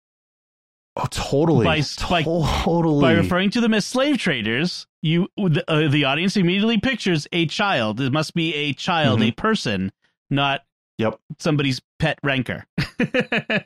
Oh, 0.96 1.06
totally. 1.10 1.64
By, 1.64 1.82
by, 2.08 2.22
totally. 2.22 3.02
by 3.02 3.12
referring 3.12 3.50
to 3.50 3.60
them 3.60 3.72
as 3.74 3.84
slave 3.86 4.18
traders, 4.18 4.86
you 5.02 5.28
the, 5.36 5.62
uh, 5.70 5.88
the 5.88 6.04
audience 6.04 6.36
immediately 6.36 6.78
pictures 6.78 7.28
a 7.32 7.46
child. 7.46 8.00
It 8.00 8.12
must 8.12 8.34
be 8.34 8.52
a 8.54 8.72
child, 8.72 9.20
Mhm. 9.20 9.28
a 9.28 9.32
person, 9.32 9.92
not 10.30 10.62
Yep. 10.98 11.20
somebody's 11.38 11.80
pet 11.98 12.18
rancor. 12.24 12.64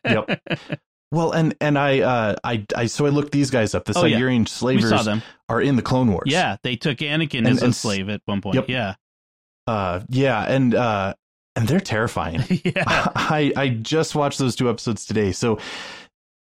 Yep. 0.05 0.43
Well, 1.13 1.31
and 1.33 1.55
and 1.61 1.79
I 1.79 2.01
uh 2.01 2.35
I 2.43 2.67
I 2.75 2.87
so 2.87 3.07
I 3.07 3.11
looked 3.11 3.31
these 3.33 3.51
guys 3.51 3.75
up. 3.75 3.85
The 3.85 3.93
Oh, 3.97 4.05
yeah. 4.07 4.19
Zygerian 4.19 4.49
slavers 4.49 5.09
are 5.49 5.61
in 5.61 5.77
the 5.77 5.83
Clone 5.83 6.11
Wars. 6.11 6.25
Yeah, 6.27 6.57
they 6.65 6.75
took 6.75 6.99
Anakin 6.99 7.39
And- 7.41 7.49
as 7.49 7.63
a 7.63 7.67
and 7.67 7.75
s- 7.75 7.79
slave 7.79 8.09
at 8.09 8.23
one 8.25 8.41
point. 8.41 8.57
Yep. 8.57 8.69
Yeah. 8.69 8.95
Uh 9.67 10.01
yeah, 10.09 10.43
and 10.45 10.75
uh 10.75 11.15
and 11.55 11.69
they're 11.69 11.81
terrifying. 11.81 12.43
yeah. 12.65 12.83
I 13.15 13.53
I 13.57 13.69
just 13.69 14.15
watched 14.15 14.39
those 14.39 14.57
two 14.57 14.71
episodes 14.71 15.05
today. 15.07 15.33
So 15.33 15.59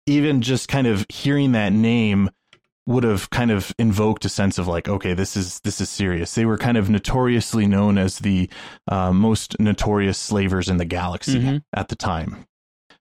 even 0.06 0.40
just 0.40 0.68
kind 0.68 0.86
of 0.86 1.04
hearing 1.10 1.52
that 1.52 1.72
name 1.72 2.30
would 2.86 3.04
have 3.04 3.30
kind 3.30 3.52
of 3.52 3.72
invoked 3.78 4.24
a 4.24 4.28
sense 4.28 4.58
of 4.58 4.66
like, 4.66 4.88
okay, 4.88 5.14
this 5.14 5.36
is 5.36 5.60
this 5.60 5.80
is 5.80 5.88
serious. 5.90 6.34
They 6.34 6.46
were 6.46 6.58
kind 6.58 6.76
of 6.76 6.88
notoriously 6.90 7.66
known 7.66 7.98
as 7.98 8.18
the 8.20 8.48
uh, 8.88 9.12
most 9.12 9.54
notorious 9.60 10.18
slavers 10.18 10.68
in 10.68 10.78
the 10.78 10.84
galaxy 10.86 11.38
Mhm. 11.40 11.62
at 11.74 11.88
the 11.88 11.94
time. 11.96 12.46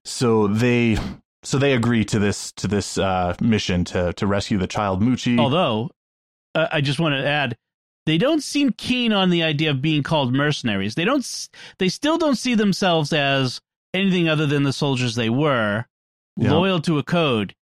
So 0.06 0.48
they 0.48 0.98
so 1.43 1.58
they 1.58 1.73
agree 1.73 2.06
to 2.06 2.19
this 2.19 2.51
to 2.54 2.67
this 2.67 2.97
uh, 2.97 3.36
mission 3.41 3.84
to 3.86 4.13
to 4.13 4.27
rescue 4.27 4.58
the 4.58 4.67
child 4.67 5.01
Muchi. 5.01 5.39
Although, 5.39 5.89
uh, 6.56 6.67
I 6.71 6.82
just 6.82 6.99
want 6.99 7.13
to 7.15 7.25
add, 7.27 7.58
they 8.06 8.17
don't 8.17 8.41
seem 8.43 8.71
keen 8.71 9.12
on 9.13 9.30
the 9.30 9.43
idea 9.43 9.71
of 9.71 9.82
being 9.82 10.04
called 10.04 10.34
mercenaries. 10.34 10.95
They 10.95 11.06
don't. 11.06 11.25
They 11.80 11.89
still 11.89 12.17
don't 12.17 12.38
see 12.38 12.56
themselves 12.56 13.13
as 13.13 13.60
anything 13.93 14.30
other 14.30 14.45
than 14.47 14.63
the 14.63 14.73
soldiers 14.73 15.15
they 15.15 15.30
were, 15.30 15.86
Yeah. 16.38 16.51
loyal 16.54 16.80
to 16.82 16.97
a 16.97 17.04
code. 17.04 17.54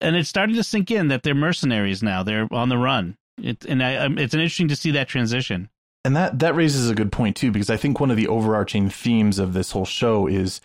And 0.00 0.16
it's 0.16 0.28
starting 0.28 0.56
to 0.56 0.62
sink 0.64 0.90
in 0.90 1.08
that 1.08 1.22
they're 1.22 1.34
mercenaries 1.34 2.02
now. 2.02 2.22
They're 2.22 2.46
on 2.52 2.68
the 2.68 2.76
run. 2.78 3.16
It, 3.42 3.64
and 3.64 3.82
I, 3.82 3.96
um, 3.96 4.18
it's 4.18 4.34
an 4.34 4.40
interesting 4.40 4.68
to 4.68 4.76
see 4.76 4.90
that 4.92 5.08
transition. 5.08 5.70
And 6.04 6.14
that 6.14 6.38
that 6.40 6.54
raises 6.54 6.90
a 6.90 6.94
good 6.94 7.10
point 7.10 7.36
too, 7.36 7.50
because 7.50 7.70
I 7.70 7.76
think 7.78 7.98
one 7.98 8.10
of 8.10 8.16
the 8.16 8.28
overarching 8.28 8.90
themes 8.90 9.38
of 9.38 9.54
this 9.54 9.70
whole 9.72 9.86
show 9.86 10.26
is 10.26 10.60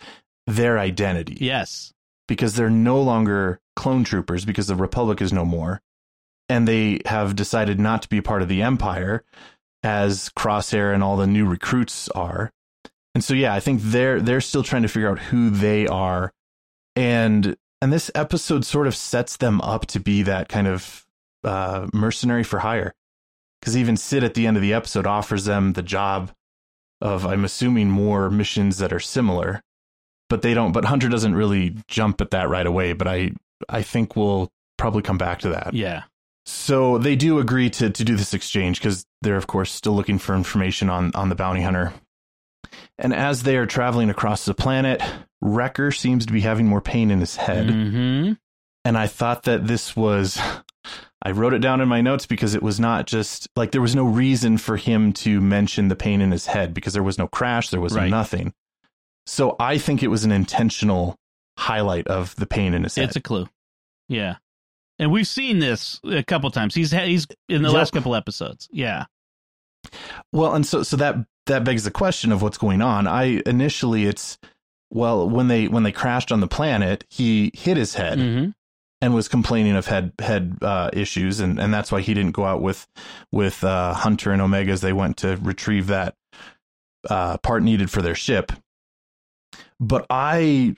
their 0.46 0.78
identity. 0.78 1.38
Yes. 1.40 1.92
Because 2.30 2.54
they're 2.54 2.70
no 2.70 3.02
longer 3.02 3.60
clone 3.74 4.04
troopers 4.04 4.44
because 4.44 4.68
the 4.68 4.76
Republic 4.76 5.20
is 5.20 5.32
no 5.32 5.44
more. 5.44 5.82
And 6.48 6.66
they 6.66 7.00
have 7.06 7.36
decided 7.36 7.78
not 7.78 8.02
to 8.02 8.08
be 8.08 8.20
part 8.20 8.42
of 8.42 8.48
the 8.48 8.62
Empire 8.62 9.24
as 9.82 10.30
Crosshair 10.30 10.94
and 10.94 11.02
all 11.02 11.16
the 11.16 11.26
new 11.26 11.46
recruits 11.46 12.08
are. 12.10 12.52
And 13.14 13.24
so 13.24 13.34
yeah, 13.34 13.52
I 13.52 13.60
think 13.60 13.80
they're 13.82 14.20
they're 14.20 14.40
still 14.40 14.62
trying 14.62 14.82
to 14.82 14.88
figure 14.88 15.10
out 15.10 15.18
who 15.18 15.50
they 15.50 15.86
are. 15.86 16.32
And 16.94 17.56
and 17.82 17.92
this 17.92 18.10
episode 18.14 18.64
sort 18.64 18.86
of 18.86 18.94
sets 18.94 19.36
them 19.36 19.60
up 19.60 19.86
to 19.86 20.00
be 20.00 20.22
that 20.22 20.48
kind 20.48 20.68
of 20.68 21.04
uh 21.42 21.88
mercenary 21.92 22.44
for 22.44 22.60
hire 22.60 22.94
because 23.60 23.76
even 23.76 23.96
Cid 23.96 24.24
at 24.24 24.34
the 24.34 24.46
end 24.46 24.56
of 24.56 24.62
the 24.62 24.72
episode 24.72 25.06
offers 25.06 25.44
them 25.44 25.74
the 25.74 25.82
job 25.82 26.32
of, 27.00 27.26
I'm 27.26 27.44
assuming, 27.44 27.90
more 27.90 28.30
missions 28.30 28.78
that 28.78 28.92
are 28.92 29.00
similar, 29.00 29.62
but 30.30 30.40
they 30.40 30.54
don't. 30.54 30.72
But 30.72 30.86
Hunter 30.86 31.10
doesn't 31.10 31.34
really 31.34 31.76
jump 31.88 32.22
at 32.22 32.30
that 32.30 32.48
right 32.48 32.66
away. 32.66 32.94
But 32.94 33.06
I, 33.08 33.32
I 33.68 33.82
think 33.82 34.16
we'll 34.16 34.50
probably 34.78 35.02
come 35.02 35.18
back 35.18 35.40
to 35.40 35.50
that. 35.50 35.74
Yeah. 35.74 36.04
So 36.46 36.96
they 36.96 37.16
do 37.16 37.38
agree 37.38 37.68
to 37.70 37.90
to 37.90 38.04
do 38.04 38.16
this 38.16 38.32
exchange 38.32 38.78
because 38.80 39.04
they're 39.20 39.36
of 39.36 39.46
course 39.46 39.70
still 39.70 39.94
looking 39.94 40.18
for 40.18 40.34
information 40.34 40.88
on 40.88 41.12
on 41.14 41.28
the 41.28 41.34
bounty 41.34 41.60
hunter. 41.60 41.92
And 42.98 43.12
as 43.14 43.42
they 43.42 43.56
are 43.56 43.66
traveling 43.66 44.08
across 44.10 44.44
the 44.46 44.54
planet, 44.54 45.02
Wrecker 45.42 45.92
seems 45.92 46.26
to 46.26 46.32
be 46.32 46.40
having 46.40 46.66
more 46.66 46.80
pain 46.80 47.10
in 47.10 47.20
his 47.20 47.36
head. 47.36 47.66
Mm-hmm. 47.66 48.32
And 48.84 48.98
I 48.98 49.06
thought 49.06 49.42
that 49.44 49.66
this 49.66 49.94
was 49.94 50.40
I 51.22 51.32
wrote 51.32 51.52
it 51.52 51.58
down 51.58 51.80
in 51.82 51.88
my 51.88 52.00
notes 52.00 52.24
because 52.26 52.54
it 52.54 52.62
was 52.62 52.80
not 52.80 53.06
just 53.06 53.48
like 53.54 53.72
there 53.72 53.80
was 53.82 53.94
no 53.94 54.04
reason 54.04 54.56
for 54.56 54.76
him 54.78 55.12
to 55.14 55.40
mention 55.40 55.88
the 55.88 55.96
pain 55.96 56.20
in 56.22 56.30
his 56.30 56.46
head 56.46 56.72
because 56.72 56.94
there 56.94 57.02
was 57.02 57.18
no 57.18 57.28
crash, 57.28 57.68
there 57.68 57.80
was 57.80 57.94
Right. 57.94 58.10
nothing. 58.10 58.54
So 59.26 59.56
I 59.60 59.78
think 59.78 60.02
it 60.02 60.08
was 60.08 60.24
an 60.24 60.32
intentional 60.32 61.16
highlight 61.58 62.06
of 62.08 62.34
the 62.36 62.46
pain 62.46 62.74
in 62.74 62.82
his 62.84 62.96
head. 62.96 63.06
It's 63.08 63.16
a 63.16 63.20
clue. 63.20 63.48
Yeah. 64.08 64.36
And 64.98 65.10
we've 65.12 65.26
seen 65.28 65.58
this 65.60 66.00
a 66.04 66.22
couple 66.22 66.50
times. 66.50 66.74
He's 66.74 66.90
had, 66.90 67.08
he's 67.08 67.26
in 67.48 67.62
the 67.62 67.68
Yep. 67.68 67.76
last 67.76 67.92
couple 67.92 68.14
episodes. 68.14 68.68
Yeah. 68.72 69.06
Well, 70.32 70.54
and 70.54 70.66
so 70.66 70.82
so 70.82 70.96
that 70.96 71.16
that 71.46 71.64
begs 71.64 71.84
the 71.84 71.90
question 71.90 72.32
of 72.32 72.42
what's 72.42 72.58
going 72.58 72.82
on. 72.82 73.06
I 73.06 73.42
initially 73.46 74.04
it's 74.06 74.38
well 74.90 75.28
when 75.28 75.48
they 75.48 75.68
when 75.68 75.84
they 75.84 75.92
crashed 75.92 76.30
on 76.32 76.40
the 76.40 76.48
planet, 76.48 77.04
he 77.08 77.50
hit 77.54 77.76
his 77.76 77.94
head 77.94 78.18
Mm-hmm. 78.18 78.50
and 79.00 79.14
was 79.14 79.26
complaining 79.28 79.74
of 79.76 79.86
head 79.86 80.12
head 80.18 80.58
uh, 80.60 80.90
issues, 80.92 81.40
and 81.40 81.58
and 81.58 81.72
that's 81.72 81.90
why 81.90 82.02
he 82.02 82.12
didn't 82.12 82.32
go 82.32 82.44
out 82.44 82.60
with 82.60 82.86
with 83.32 83.64
uh, 83.64 83.94
Hunter 83.94 84.32
and 84.32 84.42
Omega 84.42 84.72
as 84.72 84.82
they 84.82 84.92
went 84.92 85.16
to 85.18 85.38
retrieve 85.40 85.86
that 85.86 86.14
uh, 87.08 87.38
part 87.38 87.62
needed 87.62 87.90
for 87.90 88.02
their 88.02 88.14
ship. 88.14 88.52
But 89.80 90.06
I 90.10 90.76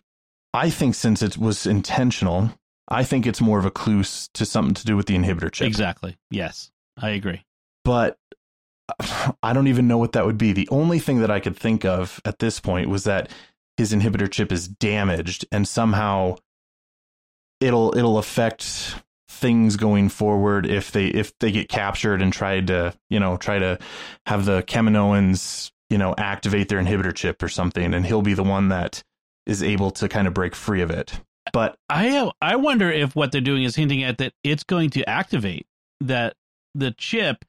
I 0.55 0.71
think 0.71 0.95
since 0.95 1.23
it 1.23 1.37
was 1.37 1.67
intentional, 1.67 2.51
I 2.89 3.05
think 3.05 3.27
it's 3.27 3.41
more 3.41 3.59
of 3.59 3.65
a 3.65 3.71
clue 3.71 4.05
to 4.35 4.47
something 4.47 4.75
to 4.75 4.85
do 4.85 4.97
with 4.97 5.07
the 5.07 5.17
inhibitor 5.17 5.51
chip. 5.51 5.67
Exactly. 5.67 6.17
Yes. 6.31 6.71
I 7.01 7.11
agree. 7.11 7.45
but 7.85 8.19
I 9.43 9.53
don't 9.53 9.69
even 9.69 9.89
know 9.89 9.99
what 9.99 10.13
that 10.13 10.27
would 10.27 10.39
be. 10.39 10.53
The 10.53 10.69
only 10.71 10.99
thing 10.99 11.21
that 11.21 11.31
I 11.31 11.41
could 11.41 11.57
think 11.57 11.85
of 11.85 12.21
at 12.25 12.39
this 12.39 12.61
point 12.61 12.89
was 12.89 13.05
that 13.05 13.31
his 13.79 13.93
inhibitor 13.93 14.31
chip 14.31 14.53
is 14.53 14.69
damaged 14.69 15.47
and 15.51 15.67
somehow 15.67 16.37
it'll 17.61 17.97
it'll 17.97 18.19
affect 18.19 18.97
things 19.29 19.77
going 19.77 20.09
forward 20.09 20.67
if 20.67 20.93
they 20.93 21.07
if 21.07 21.37
they 21.39 21.51
get 21.51 21.69
captured 21.69 22.21
and 22.21 22.33
tried 22.33 22.67
to, 22.67 22.95
you 23.09 23.19
know, 23.19 23.37
try 23.37 23.59
to 23.59 23.79
have 24.27 24.45
the 24.45 24.63
Kaminoans 24.65 25.71
you 25.93 25.99
know, 25.99 26.15
activate 26.17 26.71
their 26.71 26.83
inhibitor 26.83 27.15
chip 27.15 27.43
or 27.43 27.51
something, 27.51 27.93
and 27.93 28.07
he'll 28.07 28.23
be 28.23 28.33
the 28.33 28.43
one 28.43 28.69
that 28.69 29.03
is 29.45 29.63
able 29.63 29.91
to 29.91 30.09
kind 30.09 30.27
of 30.27 30.33
break 30.33 30.55
free 30.55 30.81
of 30.81 30.91
it. 30.91 31.21
But 31.53 31.77
I 31.91 32.31
I 32.41 32.57
wonder 32.57 32.91
if 32.91 33.15
what 33.15 33.31
they're 33.31 33.43
doing 33.43 33.65
is 33.65 33.77
hinting 33.77 34.03
at 34.03 34.17
that 34.17 34.33
it's 34.43 34.65
going 34.65 34.89
to 34.91 35.07
activate 35.07 35.67
that 36.01 36.35
the 36.75 36.93
chip, 36.93 37.45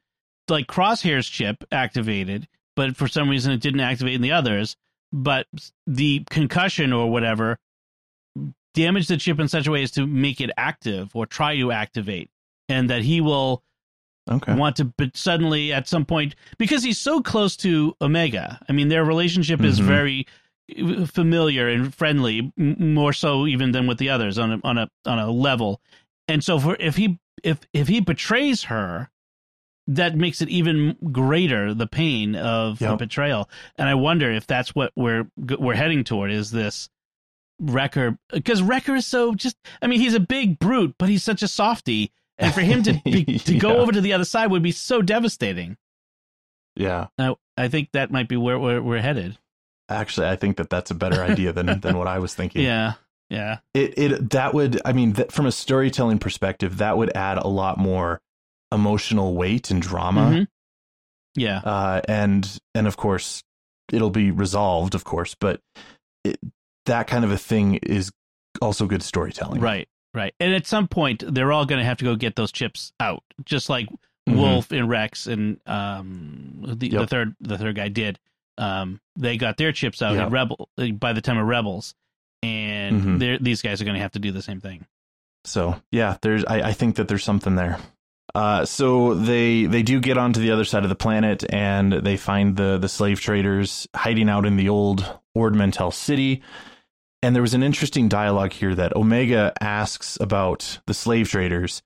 like 0.49 0.67
Crosshair's 0.67 1.29
chip, 1.29 1.63
activated, 1.71 2.49
but 2.75 2.97
for 2.97 3.07
some 3.07 3.29
reason 3.29 3.53
it 3.53 3.61
didn't 3.61 3.79
activate 3.79 4.15
in 4.15 4.21
the 4.21 4.33
others. 4.33 4.75
But 5.13 5.47
the 5.87 6.25
concussion 6.29 6.91
or 6.91 7.09
whatever 7.09 7.59
damaged 8.73 9.09
the 9.09 9.15
chip 9.15 9.39
in 9.39 9.47
such 9.47 9.67
a 9.67 9.71
way 9.71 9.83
as 9.83 9.91
to 9.91 10.05
make 10.05 10.41
it 10.41 10.49
active 10.57 11.15
or 11.15 11.25
try 11.25 11.55
to 11.55 11.71
activate, 11.71 12.29
and 12.67 12.89
that 12.89 13.03
he 13.03 13.21
will 13.21 13.63
okay. 14.29 14.53
want 14.55 14.75
to 14.77 14.85
but 14.85 15.15
suddenly 15.17 15.71
at 15.73 15.87
some 15.87 16.05
point 16.05 16.35
because 16.57 16.83
he's 16.83 16.99
so 16.99 17.21
close 17.21 17.55
to 17.57 17.95
Omega. 18.01 18.59
I 18.69 18.71
mean, 18.73 18.87
their 18.89 19.03
relationship 19.05 19.61
is 19.61 19.79
Mhm. 19.79 19.83
very 19.85 20.27
familiar 21.07 21.67
and 21.67 21.93
friendly, 21.93 22.51
m- 22.57 22.93
more 22.93 23.13
so 23.13 23.45
even 23.47 23.71
than 23.71 23.87
with 23.87 23.97
the 23.97 24.09
others 24.09 24.37
on 24.37 24.53
a 24.53 24.59
on 24.63 24.77
a 24.77 24.89
on 25.05 25.19
a 25.19 25.29
level. 25.31 25.81
And 26.27 26.43
so, 26.43 26.59
for 26.59 26.75
if 26.79 26.95
he 26.95 27.19
if 27.43 27.59
if 27.73 27.87
he 27.87 27.99
betrays 27.99 28.63
her, 28.63 29.09
that 29.87 30.15
makes 30.15 30.41
it 30.41 30.49
even 30.49 30.95
greater 31.11 31.73
the 31.73 31.87
pain 31.87 32.35
of 32.35 32.79
the 32.79 32.85
Yep. 32.85 32.99
betrayal. 32.99 33.49
And 33.77 33.89
I 33.89 33.95
wonder 33.95 34.31
if 34.31 34.47
that's 34.47 34.73
what 34.73 34.91
we're 34.95 35.27
we're 35.37 35.75
heading 35.75 36.03
toward 36.05 36.31
is 36.31 36.51
this 36.51 36.89
Wrecker 37.59 38.17
because 38.31 38.61
Wrecker 38.61 38.95
is 38.95 39.05
so 39.05 39.35
just. 39.35 39.57
I 39.81 39.87
mean, 39.87 39.99
he's 39.99 40.13
a 40.15 40.19
big 40.19 40.59
brute, 40.59 40.95
but 40.97 41.09
he's 41.09 41.23
such 41.23 41.43
a 41.43 41.47
softy. 41.47 42.11
And 42.37 42.53
for 42.53 42.61
him 42.61 42.83
to 42.83 42.93
be, 43.05 43.23
to 43.39 43.57
go 43.57 43.73
Yeah. 43.73 43.79
over 43.79 43.91
to 43.91 44.01
the 44.01 44.13
other 44.13 44.25
side 44.25 44.51
would 44.51 44.63
be 44.63 44.71
so 44.71 45.01
devastating. 45.01 45.77
Yeah. 46.75 47.07
I, 47.19 47.35
I 47.57 47.67
think 47.67 47.89
that 47.93 48.11
might 48.11 48.27
be 48.27 48.37
where 48.37 48.57
we're, 48.57 48.81
we're 48.81 49.01
headed. 49.01 49.37
Actually, 49.89 50.27
I 50.29 50.35
think 50.35 50.57
that 50.57 50.69
that's 50.69 50.91
a 50.91 50.95
better 50.95 51.21
idea 51.23 51.51
than 51.51 51.79
than 51.81 51.97
what 51.97 52.07
I 52.07 52.19
was 52.19 52.33
thinking. 52.33 52.63
Yeah, 52.63 52.93
yeah, 53.29 53.57
It 53.73 53.97
it 53.97 54.29
that 54.31 54.53
would 54.53 54.81
I 54.85 54.93
mean 54.93 55.13
that 55.13 55.31
from 55.31 55.45
a 55.45 55.51
storytelling 55.51 56.19
perspective 56.19 56.77
that 56.77 56.97
would 56.97 57.15
add 57.15 57.37
a 57.37 57.47
lot 57.47 57.77
more 57.77 58.19
emotional 58.71 59.35
weight 59.35 59.69
and 59.71 59.81
drama. 59.81 60.21
Mhm. 60.31 60.47
yeah. 61.35 61.57
Uh 61.59 62.01
and 62.07 62.57
and 62.73 62.87
of 62.87 62.95
course 62.97 63.43
it'll 63.91 64.09
be 64.09 64.31
resolved 64.31 64.95
of 64.95 65.03
course, 65.03 65.35
but 65.39 65.59
it, 66.23 66.39
that 66.85 67.07
kind 67.07 67.25
of 67.25 67.31
a 67.31 67.37
thing 67.37 67.75
is 67.75 68.09
also 68.61 68.87
good 68.87 69.03
storytelling. 69.03 69.59
Right, 69.61 69.87
right. 70.13 70.33
And 70.39 70.53
at 70.53 70.65
some 70.67 70.87
point, 70.87 71.23
they're 71.27 71.51
all 71.51 71.65
going 71.65 71.79
to 71.79 71.85
have 71.85 71.97
to 71.97 72.05
go 72.05 72.15
get 72.15 72.35
those 72.35 72.51
chips 72.51 72.91
out, 72.99 73.23
just 73.45 73.69
like 73.69 73.87
Mhm. 74.29 74.35
Wolffe 74.37 74.71
and 74.71 74.87
Rex 74.87 75.27
and 75.27 75.59
um, 75.65 76.63
the, 76.77 76.87
the 76.89 77.07
third 77.07 77.35
the 77.41 77.57
third 77.57 77.75
guy 77.75 77.89
did. 77.89 78.19
Um, 78.57 79.01
they 79.17 79.35
got 79.37 79.57
their 79.57 79.71
chips 79.73 80.01
out 80.01 80.15
at 80.15 80.31
Rebel 80.31 80.69
by 80.93 81.11
the 81.13 81.19
time 81.21 81.37
of 81.37 81.45
Rebels, 81.45 81.93
and 82.41 83.01
Mhm. 83.01 83.19
they're 83.19 83.37
these 83.39 83.61
guys 83.61 83.81
are 83.81 83.85
going 83.85 83.95
to 83.95 84.01
have 84.01 84.11
to 84.13 84.19
do 84.19 84.31
the 84.31 84.41
same 84.41 84.61
thing. 84.61 84.85
So 85.43 85.75
yeah, 85.91 86.15
there's 86.21 86.45
I, 86.45 86.69
I 86.69 86.71
think 86.73 86.95
that 86.95 87.07
there's 87.09 87.23
something 87.23 87.55
there. 87.55 87.79
Uh, 88.33 88.63
so 88.65 89.13
they 89.13 89.65
they 89.65 89.83
do 89.83 89.99
get 89.99 90.17
onto 90.17 90.39
the 90.39 90.51
other 90.51 90.63
side 90.65 90.83
of 90.83 90.89
the 90.89 90.95
planet 90.95 91.43
and 91.53 91.91
they 91.91 92.15
find 92.15 92.55
the 92.55 92.77
the 92.77 92.87
slave 92.87 93.19
traders 93.19 93.87
hiding 93.93 94.29
out 94.29 94.45
in 94.45 94.55
the 94.55 94.69
old 94.69 95.05
Ord 95.35 95.53
Mantell 95.53 95.91
city. 95.91 96.41
And 97.23 97.33
there 97.33 97.41
was 97.41 97.53
an 97.53 97.63
interesting 97.63 98.09
dialogue 98.09 98.51
here 98.51 98.75
that 98.75 98.95
Omega 98.97 99.53
asks 99.61 100.17
about 100.19 100.79
the 100.87 100.93
slave 100.93 101.29
traders 101.29 101.81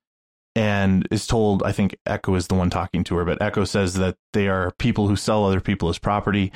and 0.55 1.07
is 1.11 1.27
told, 1.27 1.61
I 1.61 1.71
think 1.71 1.95
Echo 2.07 2.33
is 2.33 2.47
the 2.47 2.55
one 2.55 2.71
talking 2.71 3.03
to 3.03 3.15
her, 3.17 3.23
but 3.23 3.39
Echo 3.39 3.63
says 3.63 3.93
that 3.93 4.17
they 4.33 4.47
are 4.47 4.71
people 4.79 5.07
who 5.07 5.15
sell 5.15 5.45
other 5.45 5.61
people 5.61 5.89
as 5.89 5.99
property. 5.99 6.51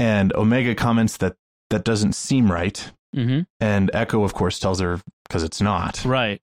And 0.00 0.32
Omega 0.34 0.74
comments 0.74 1.18
that 1.18 1.36
that 1.70 1.84
doesn't 1.84 2.14
seem 2.16 2.50
right. 2.50 2.90
Mm-hmm. 3.14 3.42
And 3.60 3.90
Echo, 3.94 4.24
of 4.24 4.34
course, 4.34 4.58
tells 4.58 4.80
her 4.80 5.00
because 5.28 5.44
it's 5.44 5.60
not 5.60 6.04
Right. 6.04 6.42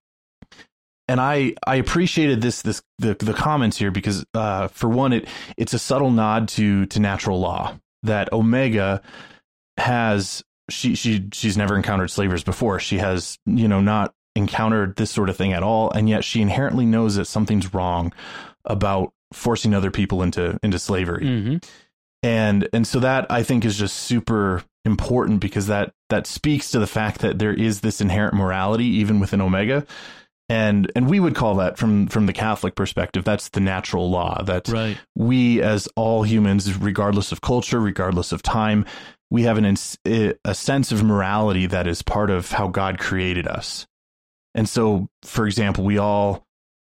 and 1.09 1.19
I 1.19 1.53
I 1.65 1.75
appreciated 1.75 2.39
this 2.41 2.61
this 2.61 2.81
the 2.99 3.13
the 3.15 3.33
comments 3.33 3.77
here 3.77 3.91
because 3.91 4.25
uh 4.33 4.69
for 4.69 4.87
one 4.87 5.11
it 5.11 5.27
it's 5.57 5.73
a 5.73 5.79
subtle 5.79 6.11
nod 6.11 6.47
to 6.49 6.85
to 6.85 6.99
natural 7.01 7.41
law 7.41 7.77
that 8.03 8.31
Omega 8.31 9.01
has 9.77 10.43
she 10.69 10.95
she 10.95 11.27
she's 11.33 11.57
never 11.57 11.75
encountered 11.75 12.09
slavers 12.11 12.43
before 12.43 12.79
she 12.79 12.97
has 12.97 13.37
you 13.45 13.67
know 13.67 13.81
not 13.81 14.13
encountered 14.35 14.95
this 14.97 15.09
sort 15.09 15.29
of 15.29 15.37
thing 15.37 15.53
at 15.53 15.63
all 15.63 15.89
and 15.91 16.07
yet 16.09 16.23
she 16.23 16.41
inherently 16.41 16.85
knows 16.85 17.15
that 17.15 17.25
something's 17.25 17.73
wrong 17.73 18.13
about 18.65 19.11
forcing 19.33 19.73
other 19.73 19.91
people 19.91 20.21
into 20.21 20.59
into 20.63 20.77
slavery 20.79 21.25
Mm-hmm. 21.25 21.57
and 22.23 22.67
and 22.73 22.85
so 22.87 22.99
that 22.99 23.25
I 23.31 23.43
think 23.43 23.65
is 23.65 23.77
just 23.77 23.95
super 23.97 24.63
important 24.85 25.39
because 25.41 25.67
that 25.67 25.93
that 26.09 26.27
speaks 26.27 26.71
to 26.71 26.79
the 26.79 26.87
fact 26.87 27.19
that 27.21 27.39
there 27.39 27.53
is 27.53 27.81
this 27.81 27.99
inherent 28.01 28.33
morality 28.33 28.85
even 28.85 29.19
within 29.19 29.41
Omega, 29.41 29.85
and 30.49 30.89
and 30.95 31.09
we 31.09 31.19
would 31.19 31.35
call 31.35 31.55
that 31.55 31.77
from 31.77 32.07
from 32.07 32.25
the 32.25 32.31
Catholic 32.33 32.75
perspective 32.75 33.25
that's 33.25 33.49
the 33.49 33.59
natural 33.59 34.09
law 34.09 34.41
that 34.43 34.69
Right. 34.69 34.97
we 35.15 35.61
as 35.61 35.89
all 35.97 36.23
humans, 36.23 36.73
regardless 36.77 37.31
of 37.33 37.41
culture, 37.41 37.79
regardless 37.81 38.31
of 38.31 38.41
time, 38.41 38.85
we 39.29 39.43
have 39.43 39.57
an 39.57 39.75
a 40.45 40.55
sense 40.55 40.91
of 40.91 41.03
morality 41.03 41.65
that 41.67 41.87
is 41.87 42.01
part 42.01 42.29
of 42.29 42.51
how 42.51 42.67
God 42.67 42.97
created 42.97 43.47
us, 43.47 43.85
and 44.55 44.67
so 44.67 45.07
for 45.23 45.45
example, 45.45 45.83
we 45.83 45.97
all 45.97 46.45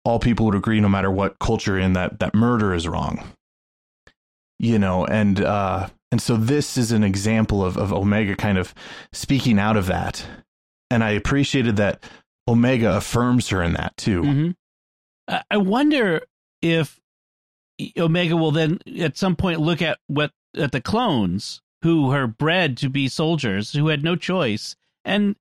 all 0.06 0.19
people 0.19 0.45
would 0.45 0.56
agree 0.56 0.80
no 0.80 0.89
matter 0.89 1.12
what 1.12 1.39
culture 1.39 1.78
in 1.78 1.93
that 1.93 2.19
that 2.19 2.34
murder 2.34 2.73
is 2.73 2.88
wrong. 2.88 3.23
You 4.60 4.80
know 4.80 5.06
and 5.06 5.39
uh 5.43 5.89
and 6.12 6.21
so 6.21 6.38
this 6.38 6.78
is 6.78 6.91
an 6.91 7.04
example 7.04 7.63
of 7.63 7.78
of 7.78 7.93
omega 7.93 8.36
kind 8.36 8.58
of 8.58 8.73
speaking 9.12 9.60
out 9.60 9.78
of 9.78 9.88
that. 9.88 10.26
And 10.89 11.04
i 11.04 11.12
appreciated 11.12 11.76
that 11.76 12.04
omega 12.47 12.95
affirms 12.95 13.50
her 13.50 13.62
in 13.62 13.73
that 13.73 13.95
too. 13.97 14.21
Mm-hmm. 14.21 15.41
I 15.52 15.58
wonder 15.58 16.21
if 16.62 17.00
Omega 17.97 18.36
will 18.36 18.52
then 18.52 18.80
at 19.00 19.17
some 19.17 19.36
point 19.36 19.60
look 19.60 19.82
at 19.82 20.00
what 20.08 20.32
at 20.56 20.71
the 20.71 20.82
clones 20.82 21.62
who 21.88 22.08
were 22.08 22.28
bred 22.28 22.76
to 22.78 22.89
be 22.89 23.08
soldiers 23.08 23.71
who 23.71 23.88
had 23.88 24.04
no 24.04 24.15
choice 24.15 24.76
and 25.06 25.36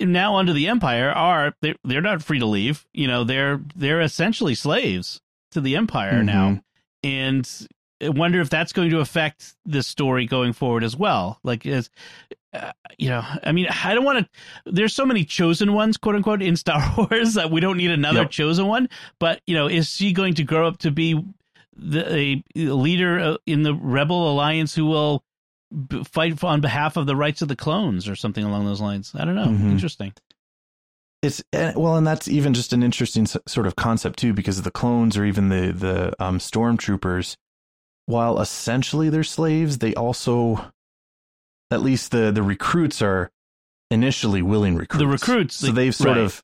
now 0.00 0.34
under 0.36 0.52
the 0.52 0.66
empire 0.68 1.10
are 1.10 1.54
they're, 1.62 1.76
they're 1.84 2.00
not 2.02 2.22
free 2.22 2.38
to 2.40 2.46
leave 2.46 2.84
you 2.92 3.06
know 3.06 3.22
they're 3.24 3.60
they're 3.76 4.00
essentially 4.00 4.54
slaves 4.54 5.20
to 5.52 5.60
the 5.60 5.76
empire 5.76 6.22
now 6.24 6.48
Mhm. 6.50 6.62
and 7.04 7.68
I 8.02 8.08
wonder 8.10 8.40
if 8.40 8.50
that's 8.50 8.72
going 8.74 8.90
to 8.90 8.98
affect 9.00 9.54
the 9.64 9.82
story 9.82 10.26
going 10.26 10.52
forward 10.52 10.82
as 10.84 10.96
well 10.96 11.38
like 11.44 11.64
as 11.66 11.88
uh, 12.52 12.72
you 12.98 13.08
know 13.08 13.22
i 13.44 13.52
mean 13.52 13.66
i 13.84 13.94
don't 13.94 14.04
want 14.04 14.18
to 14.20 14.72
there's 14.72 14.92
so 14.94 15.06
many 15.06 15.24
chosen 15.24 15.72
ones 15.72 15.96
quote 15.96 16.14
unquote 16.16 16.42
in 16.42 16.56
star 16.56 16.82
wars 16.98 17.34
that 17.34 17.50
we 17.50 17.60
don't 17.60 17.76
need 17.76 17.90
another 17.92 18.20
Yep. 18.22 18.30
chosen 18.30 18.66
one 18.66 18.88
but 19.20 19.40
you 19.46 19.54
know 19.54 19.66
is 19.68 19.88
she 19.88 20.12
going 20.12 20.34
to 20.34 20.42
grow 20.44 20.66
up 20.66 20.78
to 20.78 20.90
be 20.90 21.22
the 21.78 22.42
a 22.56 22.60
leader 22.72 23.18
uh, 23.20 23.36
in 23.46 23.62
the 23.62 23.74
rebel 23.74 24.30
alliance 24.32 24.74
who 24.74 24.86
will 24.86 25.22
b- 25.88 26.04
fight 26.04 26.42
on 26.44 26.60
behalf 26.60 26.96
of 26.96 27.06
the 27.06 27.16
rights 27.16 27.42
of 27.42 27.48
the 27.48 27.56
clones 27.56 28.08
or 28.08 28.14
something 28.16 28.44
along 28.44 28.66
those 28.66 28.80
lines 28.80 29.12
i 29.16 29.24
don't 29.24 29.34
know 29.34 29.46
Mhm. 29.46 29.70
interesting 29.70 30.12
it's 31.22 31.42
eh, 31.52 31.72
well 31.76 31.96
and 31.96 32.06
that's 32.06 32.28
even 32.28 32.54
just 32.54 32.72
an 32.72 32.82
interesting 32.82 33.26
sort 33.26 33.66
of 33.66 33.74
concept 33.76 34.18
too 34.18 34.32
because 34.32 34.60
the 34.62 34.70
clones 34.70 35.16
or 35.16 35.24
even 35.24 35.48
the 35.48 35.72
the 35.72 36.22
um 36.22 36.38
stormtroopers 36.38 37.36
while 38.06 38.38
essentially 38.40 39.08
they're 39.08 39.24
slaves 39.24 39.78
they 39.78 39.94
also 39.94 40.70
at 41.70 41.82
least 41.82 42.10
the 42.12 42.30
the 42.30 42.42
recruits 42.42 43.02
are 43.02 43.30
initially 43.90 44.42
willing 44.42 44.76
recruits 44.76 44.98
The 45.00 45.06
recruits, 45.08 45.54
so 45.56 45.72
they've 45.72 45.94
sort 45.94 46.16
right. 46.16 46.18
of 46.24 46.42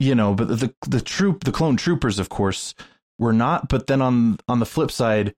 you 0.00 0.14
know 0.14 0.34
but 0.34 0.48
the 0.48 0.74
the 0.88 1.00
troop 1.00 1.44
the 1.44 1.52
clone 1.52 1.76
troopers 1.76 2.18
of 2.18 2.28
course 2.28 2.74
were 3.18 3.32
not 3.32 3.68
but 3.68 3.86
then 3.86 4.00
on 4.02 4.38
on 4.48 4.58
the 4.58 4.66
flip 4.66 4.90
side 4.90 5.34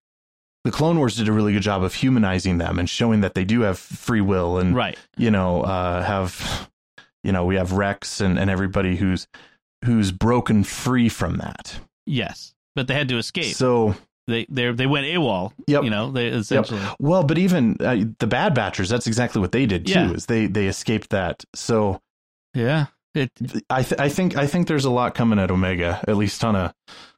the 0.64 0.70
clone 0.70 0.96
wars 0.98 1.16
did 1.16 1.28
a 1.28 1.32
really 1.32 1.52
good 1.52 1.62
job 1.62 1.82
of 1.82 1.94
humanizing 1.94 2.58
them 2.58 2.78
and 2.78 2.88
showing 2.88 3.20
that 3.20 3.34
they 3.34 3.44
do 3.44 3.60
have 3.60 3.78
free 3.78 4.20
will 4.20 4.58
and 4.58 4.74
right 4.74 4.98
you 5.16 5.30
know 5.30 5.62
uh 5.62 6.02
have 6.02 6.70
you 7.22 7.32
know 7.32 7.44
we 7.44 7.56
have 7.56 7.72
rex 7.72 8.20
and 8.20 8.38
and 8.38 8.50
everybody 8.50 8.96
who's 8.96 9.26
who's 9.84 10.12
broken 10.12 10.64
free 10.64 11.08
from 11.08 11.36
that 11.36 11.78
yes 12.06 12.54
but 12.74 12.88
they 12.88 12.94
had 12.94 13.08
to 13.08 13.18
escape 13.18 13.54
so 13.54 13.94
they 14.26 14.46
they 14.48 14.72
they 14.72 14.86
went 14.86 15.06
AWOL. 15.06 15.52
Yep. 15.66 15.84
You 15.84 15.90
know, 15.90 16.10
they 16.10 16.30
Yep. 16.30 16.66
Well, 16.98 17.24
but 17.24 17.38
even 17.38 17.76
uh, 17.80 18.04
the 18.18 18.26
Bad 18.26 18.54
Batchers, 18.54 18.88
that's 18.88 19.06
exactly 19.06 19.40
what 19.40 19.52
they 19.52 19.66
did 19.66 19.86
too. 19.86 19.92
Yeah. 19.92 20.12
Is 20.12 20.26
they 20.26 20.46
they 20.46 20.66
escaped 20.66 21.10
that. 21.10 21.44
So 21.54 22.00
Yeah. 22.54 22.86
It, 23.14 23.30
I 23.70 23.82
th- 23.82 24.00
I 24.00 24.08
think 24.08 24.36
I 24.36 24.46
think 24.46 24.66
there's 24.68 24.84
a 24.84 24.90
lot 24.90 25.14
coming 25.14 25.38
at 25.38 25.50
Omega, 25.50 26.02
at 26.08 26.16
least 26.16 26.42
on 26.44 26.56
a 26.56 26.74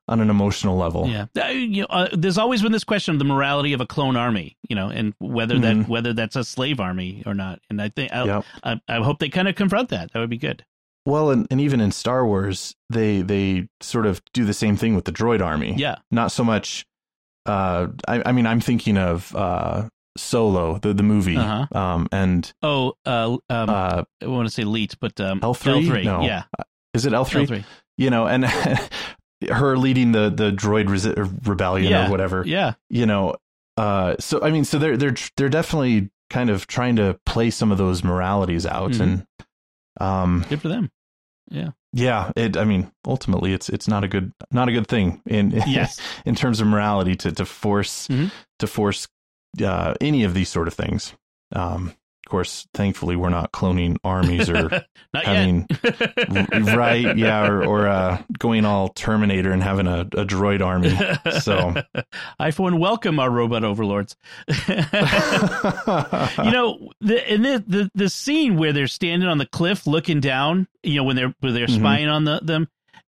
on 0.09 0.21
an 0.21 0.31
emotional 0.31 0.77
level. 0.77 1.09
yeah. 1.09 1.27
Uh, 1.43 1.49
you 1.49 1.81
know, 1.83 1.87
uh, 1.91 2.09
there's 2.13 2.39
always 2.39 2.63
been 2.63 2.71
this 2.71 2.85
question 2.85 3.15
of 3.15 3.19
the 3.19 3.25
morality 3.25 3.73
of 3.73 3.81
a 3.81 3.87
clone 3.87 4.15
army, 4.17 4.57
you 4.69 4.77
know, 4.77 4.89
and 4.89 5.15
whether 5.19 5.59
that 5.59 5.89
whether 5.89 6.13
that's 6.13 6.37
a 6.37 6.45
slave 6.45 6.79
army 6.81 7.23
or 7.27 7.35
not. 7.35 7.61
And 7.71 7.81
I 7.83 7.89
think 7.89 8.13
I, 8.13 8.25
Yep. 8.25 8.45
I, 8.63 8.81
I 8.89 8.97
hope 9.03 9.19
they 9.19 9.29
kind 9.29 9.49
of 9.49 9.55
confront 9.57 9.89
that. 9.89 10.13
That 10.13 10.21
would 10.21 10.31
be 10.31 10.37
good. 10.39 10.65
Well, 11.07 11.31
and, 11.31 11.47
and 11.51 11.61
even 11.61 11.81
in 11.81 11.93
Star 11.93 12.27
Wars, 12.27 12.75
they 12.91 13.23
they 13.23 13.69
sort 13.81 14.07
of 14.07 14.21
do 14.33 14.45
the 14.45 14.55
same 14.55 14.77
thing 14.77 14.95
with 14.95 15.07
the 15.07 15.13
droid 15.13 15.41
army. 15.45 15.75
Yeah. 15.77 15.97
Not 16.11 16.31
so 16.31 16.45
much. 16.45 16.85
Uh, 17.47 17.89
I, 18.09 18.23
I 18.27 18.33
mean, 18.33 18.47
I'm 18.47 18.61
thinking 18.61 18.99
of 18.99 19.35
uh, 19.35 19.89
Solo, 20.17 20.79
the 20.79 20.93
the 20.95 21.03
movie, 21.03 21.37
Uh-huh. 21.37 21.67
um, 21.79 22.09
and 22.13 22.53
Oh, 22.63 22.95
uh, 23.05 23.37
um, 23.51 23.71
uh, 23.71 24.03
I 24.23 24.27
want 24.27 24.47
to 24.49 24.53
say 24.55 24.65
Leet, 24.65 24.97
but 25.01 25.21
um, 25.21 25.41
L 25.43 25.55
three. 25.55 25.87
L3, 25.89 26.05
No, 26.05 26.21
yeah, 26.23 26.45
is 26.95 27.07
it 27.07 27.13
L 27.13 27.25
three? 27.25 27.47
L3. 27.47 27.65
You 27.99 28.11
know, 28.11 28.27
and 28.27 28.45
her 29.51 29.77
leading 29.77 30.13
the 30.13 30.31
the 30.31 30.51
droid 30.53 30.87
resi- 30.87 31.47
rebellion 31.47 31.91
Yeah, 31.91 32.09
or 32.09 32.11
whatever. 32.11 32.43
Yeah, 32.47 32.75
You 32.91 33.07
know, 33.07 33.37
uh, 33.77 34.17
so 34.19 34.41
I 34.43 34.51
mean, 34.51 34.65
so 34.65 34.79
they're 34.79 34.97
they're 34.97 35.15
they're 35.37 35.49
definitely 35.49 36.11
kind 36.31 36.51
of 36.51 36.67
trying 36.67 36.97
to 36.97 37.19
play 37.27 37.51
some 37.51 37.71
of 37.73 37.79
those 37.79 38.03
moralities 38.03 38.67
out, 38.67 38.93
Mhm. 38.93 39.01
and 39.01 39.27
um, 40.01 40.45
good 40.49 40.61
for 40.61 40.69
them. 40.69 40.91
yeah, 41.51 41.71
Yeah, 41.93 42.33
it. 42.37 42.57
I 42.57 42.65
mean, 42.65 42.91
ultimately, 43.07 43.53
it's 43.53 43.69
it's 43.69 43.89
not 43.89 44.05
a 44.05 44.09
good 44.09 44.33
not 44.51 44.69
a 44.69 44.73
good 44.73 44.87
thing 44.89 45.23
in 45.27 45.51
Yes. 45.67 46.01
in 46.25 46.35
terms 46.35 46.61
of 46.61 46.67
morality 46.67 47.15
to 47.17 47.33
to 47.33 47.45
force 47.47 48.09
Mhm. 48.09 48.31
to 48.59 48.67
force 48.67 49.07
uh, 49.63 49.95
any 50.01 50.25
of 50.25 50.35
these 50.35 50.49
sort 50.49 50.69
of 50.69 50.75
things. 50.75 51.13
Um, 51.53 51.89
of 52.27 52.31
course, 52.31 52.67
thankfully, 52.75 53.15
we're 53.15 53.29
not 53.29 53.53
cloning 53.53 53.99
armies 54.03 54.51
or 54.51 54.69
having 55.15 55.65
right, 56.75 57.17
yeah, 57.17 57.47
or 57.47 57.65
or 57.65 57.87
uh, 57.87 58.21
going 58.37 58.65
all 58.65 58.89
Terminator 58.89 59.53
and 59.53 59.63
having 59.63 59.87
a, 59.87 60.01
a 60.01 60.25
droid 60.27 60.61
army. 60.61 60.91
So 61.41 61.75
I 62.41 62.51
for 62.51 62.63
one 62.65 62.81
welcome 62.81 63.21
our 63.21 63.31
robot 63.31 63.63
overlords. 63.63 64.17
you 64.49 64.55
know, 66.51 66.91
the 67.01 67.23
the, 67.29 67.65
the 67.67 67.91
the 67.95 68.11
scene 68.11 68.57
where 68.57 68.73
they're 68.73 68.87
standing 68.89 69.29
on 69.29 69.39
the 69.39 69.47
cliff 69.47 69.87
looking 69.87 70.21
down, 70.21 70.67
you 70.83 70.97
know, 70.97 71.05
when 71.05 71.17
they're 71.17 71.35
when 71.41 71.55
they're 71.55 71.67
Mhm. 71.67 71.79
spying 71.79 72.09
on 72.09 72.25
the 72.25 72.41
them, 72.43 72.69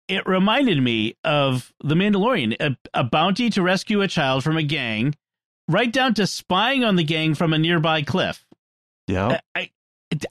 it 0.09 0.27
reminded 0.27 0.81
me 0.83 1.17
of 1.25 1.73
the 1.83 1.95
Mandalorian, 1.95 2.55
a, 2.61 2.77
a 2.95 3.05
bounty 3.05 3.51
to 3.51 3.63
rescue 3.63 4.03
a 4.03 4.09
child 4.09 4.45
from 4.45 4.57
a 4.57 4.63
gang, 4.63 5.15
right 5.71 5.93
down 5.93 6.15
to 6.15 6.27
spying 6.27 6.85
on 6.85 6.97
the 6.97 7.05
gang 7.05 7.35
from 7.35 7.53
a 7.53 7.59
nearby 7.59 8.03
cliff. 8.03 8.45
yeah, 9.07 9.41
I, 9.55 9.71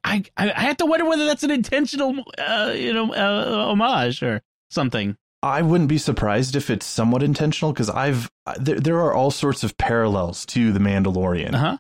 I, 0.04 0.24
I, 0.38 0.52
I 0.52 0.62
have 0.62 0.78
to 0.78 0.86
wonder 0.86 1.06
whether 1.06 1.26
that's 1.26 1.44
an 1.44 1.52
intentional, 1.52 2.24
uh, 2.38 2.74
you 2.76 2.94
know, 2.94 3.14
uh, 3.14 3.66
homage 3.72 4.22
or 4.22 4.42
something. 4.70 5.16
I 5.42 5.62
wouldn't 5.62 5.88
be 5.90 5.98
surprised 5.98 6.56
if 6.58 6.70
it's 6.70 6.86
somewhat 6.86 7.24
intentional 7.24 7.72
because 7.72 7.90
I've 7.90 8.30
there, 8.60 8.80
there 8.80 8.98
are 9.00 9.14
all 9.14 9.32
sorts 9.32 9.64
of 9.64 9.78
parallels 9.78 10.46
to 10.48 10.74
the 10.74 10.80
Mandalorian, 10.80 11.54
Uh 11.54 11.58
huh. 11.58 11.78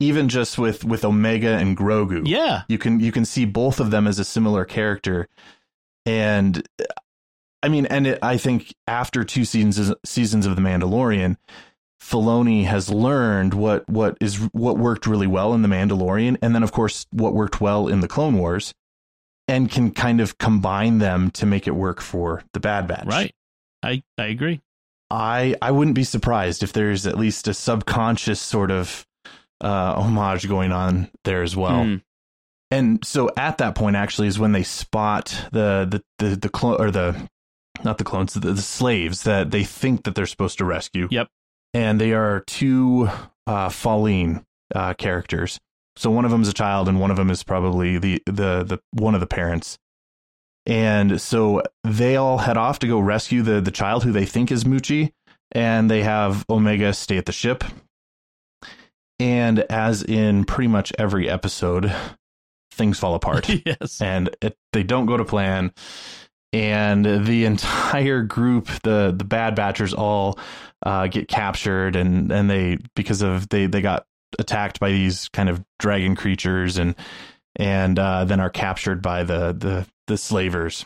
even 0.00 0.28
just 0.28 0.58
with 0.58 0.84
with 0.84 1.04
Omega 1.04 1.56
and 1.56 1.76
Grogu. 1.76 2.26
Yeah. 2.26 2.62
you 2.68 2.78
can 2.78 2.98
you 2.98 3.12
can 3.12 3.24
see 3.24 3.44
both 3.44 3.78
of 3.78 3.92
them 3.92 4.08
as 4.08 4.18
a 4.18 4.24
similar 4.24 4.64
character 4.64 5.28
and 6.04 6.66
uh, 6.80 6.84
i 7.62 7.68
mean 7.68 7.86
and 7.86 8.06
it, 8.06 8.18
i 8.22 8.36
think 8.36 8.74
after 8.86 9.24
two 9.24 9.44
seasons 9.44 9.92
seasons 10.04 10.46
of 10.46 10.54
the 10.56 10.62
mandalorian 10.62 11.36
Filoni 12.00 12.64
has 12.64 12.90
learned 12.90 13.54
what 13.54 13.88
what 13.88 14.16
is 14.20 14.36
what 14.52 14.78
worked 14.78 15.06
really 15.06 15.26
well 15.26 15.54
in 15.54 15.62
the 15.62 15.68
Mandalorian, 15.68 16.36
and 16.42 16.54
then 16.54 16.62
of 16.62 16.72
course 16.72 17.06
what 17.10 17.34
worked 17.34 17.60
well 17.60 17.88
in 17.88 18.00
the 18.00 18.08
Clone 18.08 18.36
Wars, 18.36 18.74
and 19.48 19.70
can 19.70 19.90
kind 19.90 20.20
of 20.20 20.38
combine 20.38 20.98
them 20.98 21.30
to 21.32 21.46
make 21.46 21.66
it 21.66 21.72
work 21.72 22.00
for 22.00 22.42
the 22.52 22.60
Bad 22.60 22.86
Batch. 22.86 23.06
Right. 23.06 23.34
I 23.82 24.02
I 24.18 24.26
agree. 24.26 24.60
I 25.10 25.54
I 25.62 25.70
wouldn't 25.70 25.94
be 25.94 26.04
surprised 26.04 26.62
if 26.62 26.72
there's 26.72 27.06
at 27.06 27.16
least 27.16 27.48
a 27.48 27.54
subconscious 27.54 28.40
sort 28.40 28.70
of 28.70 29.06
uh, 29.60 29.94
homage 29.94 30.48
going 30.48 30.72
on 30.72 31.10
there 31.24 31.42
as 31.42 31.56
well. 31.56 31.84
Hmm. 31.84 31.96
And 32.70 33.04
so 33.04 33.30
at 33.36 33.58
that 33.58 33.74
point, 33.74 33.96
actually, 33.96 34.28
is 34.28 34.38
when 34.38 34.52
they 34.52 34.64
spot 34.64 35.46
the 35.52 35.86
the 36.18 36.24
the, 36.24 36.36
the 36.36 36.48
clone 36.48 36.80
or 36.80 36.90
the 36.90 37.28
not 37.84 37.98
the 37.98 38.04
clones, 38.04 38.34
the, 38.34 38.40
the 38.40 38.62
slaves 38.62 39.22
that 39.22 39.50
they 39.50 39.64
think 39.64 40.04
that 40.04 40.14
they're 40.14 40.26
supposed 40.26 40.58
to 40.58 40.64
rescue. 40.64 41.08
Yep. 41.10 41.28
And 41.76 42.00
they 42.00 42.14
are 42.14 42.40
two 42.46 43.10
uh, 43.46 43.68
Falleen 43.68 44.42
uh, 44.74 44.94
characters. 44.94 45.60
So 45.96 46.10
one 46.10 46.24
of 46.24 46.30
them 46.30 46.40
is 46.40 46.48
a 46.48 46.54
child, 46.54 46.88
and 46.88 46.98
one 46.98 47.10
of 47.10 47.18
them 47.18 47.28
is 47.28 47.42
probably 47.42 47.98
the 47.98 48.22
the 48.24 48.64
the 48.64 48.80
one 48.92 49.14
of 49.14 49.20
the 49.20 49.26
parents. 49.26 49.76
And 50.64 51.20
so 51.20 51.62
they 51.84 52.16
all 52.16 52.38
head 52.38 52.56
off 52.56 52.78
to 52.78 52.86
go 52.86 52.98
rescue 52.98 53.42
the 53.42 53.60
the 53.60 53.70
child 53.70 54.04
who 54.04 54.12
they 54.12 54.24
think 54.24 54.50
is 54.50 54.64
Muchi, 54.64 55.12
and 55.52 55.90
they 55.90 56.02
have 56.02 56.46
Omega 56.48 56.94
stay 56.94 57.18
at 57.18 57.26
the 57.26 57.32
ship. 57.32 57.62
And 59.20 59.58
as 59.58 60.02
in 60.02 60.46
pretty 60.46 60.68
much 60.68 60.94
every 60.98 61.28
episode, 61.28 61.94
things 62.70 62.98
fall 62.98 63.14
apart 63.14 63.48
yes. 63.66 64.00
and 64.00 64.34
it, 64.40 64.56
they 64.72 64.82
don't 64.82 65.06
go 65.06 65.18
to 65.18 65.26
plan 65.26 65.72
and 66.60 67.04
the 67.26 67.44
entire 67.52 68.22
group 68.22 68.66
the 68.82 69.14
the 69.16 69.24
bad 69.24 69.56
batchers 69.56 69.96
all 69.96 70.38
uh, 70.84 71.06
get 71.06 71.28
captured 71.28 71.96
and 71.96 72.30
and 72.32 72.48
they 72.50 72.78
because 72.94 73.22
of 73.22 73.48
they 73.48 73.66
they 73.66 73.80
got 73.82 74.06
attacked 74.38 74.80
by 74.80 74.90
these 74.90 75.28
kind 75.28 75.48
of 75.48 75.62
dragon 75.78 76.14
creatures 76.16 76.78
and 76.78 76.94
and 77.56 77.98
uh, 77.98 78.24
then 78.24 78.40
are 78.40 78.50
captured 78.50 79.00
by 79.02 79.22
the 79.22 79.52
the 79.52 79.86
the 80.06 80.16
slavers 80.16 80.84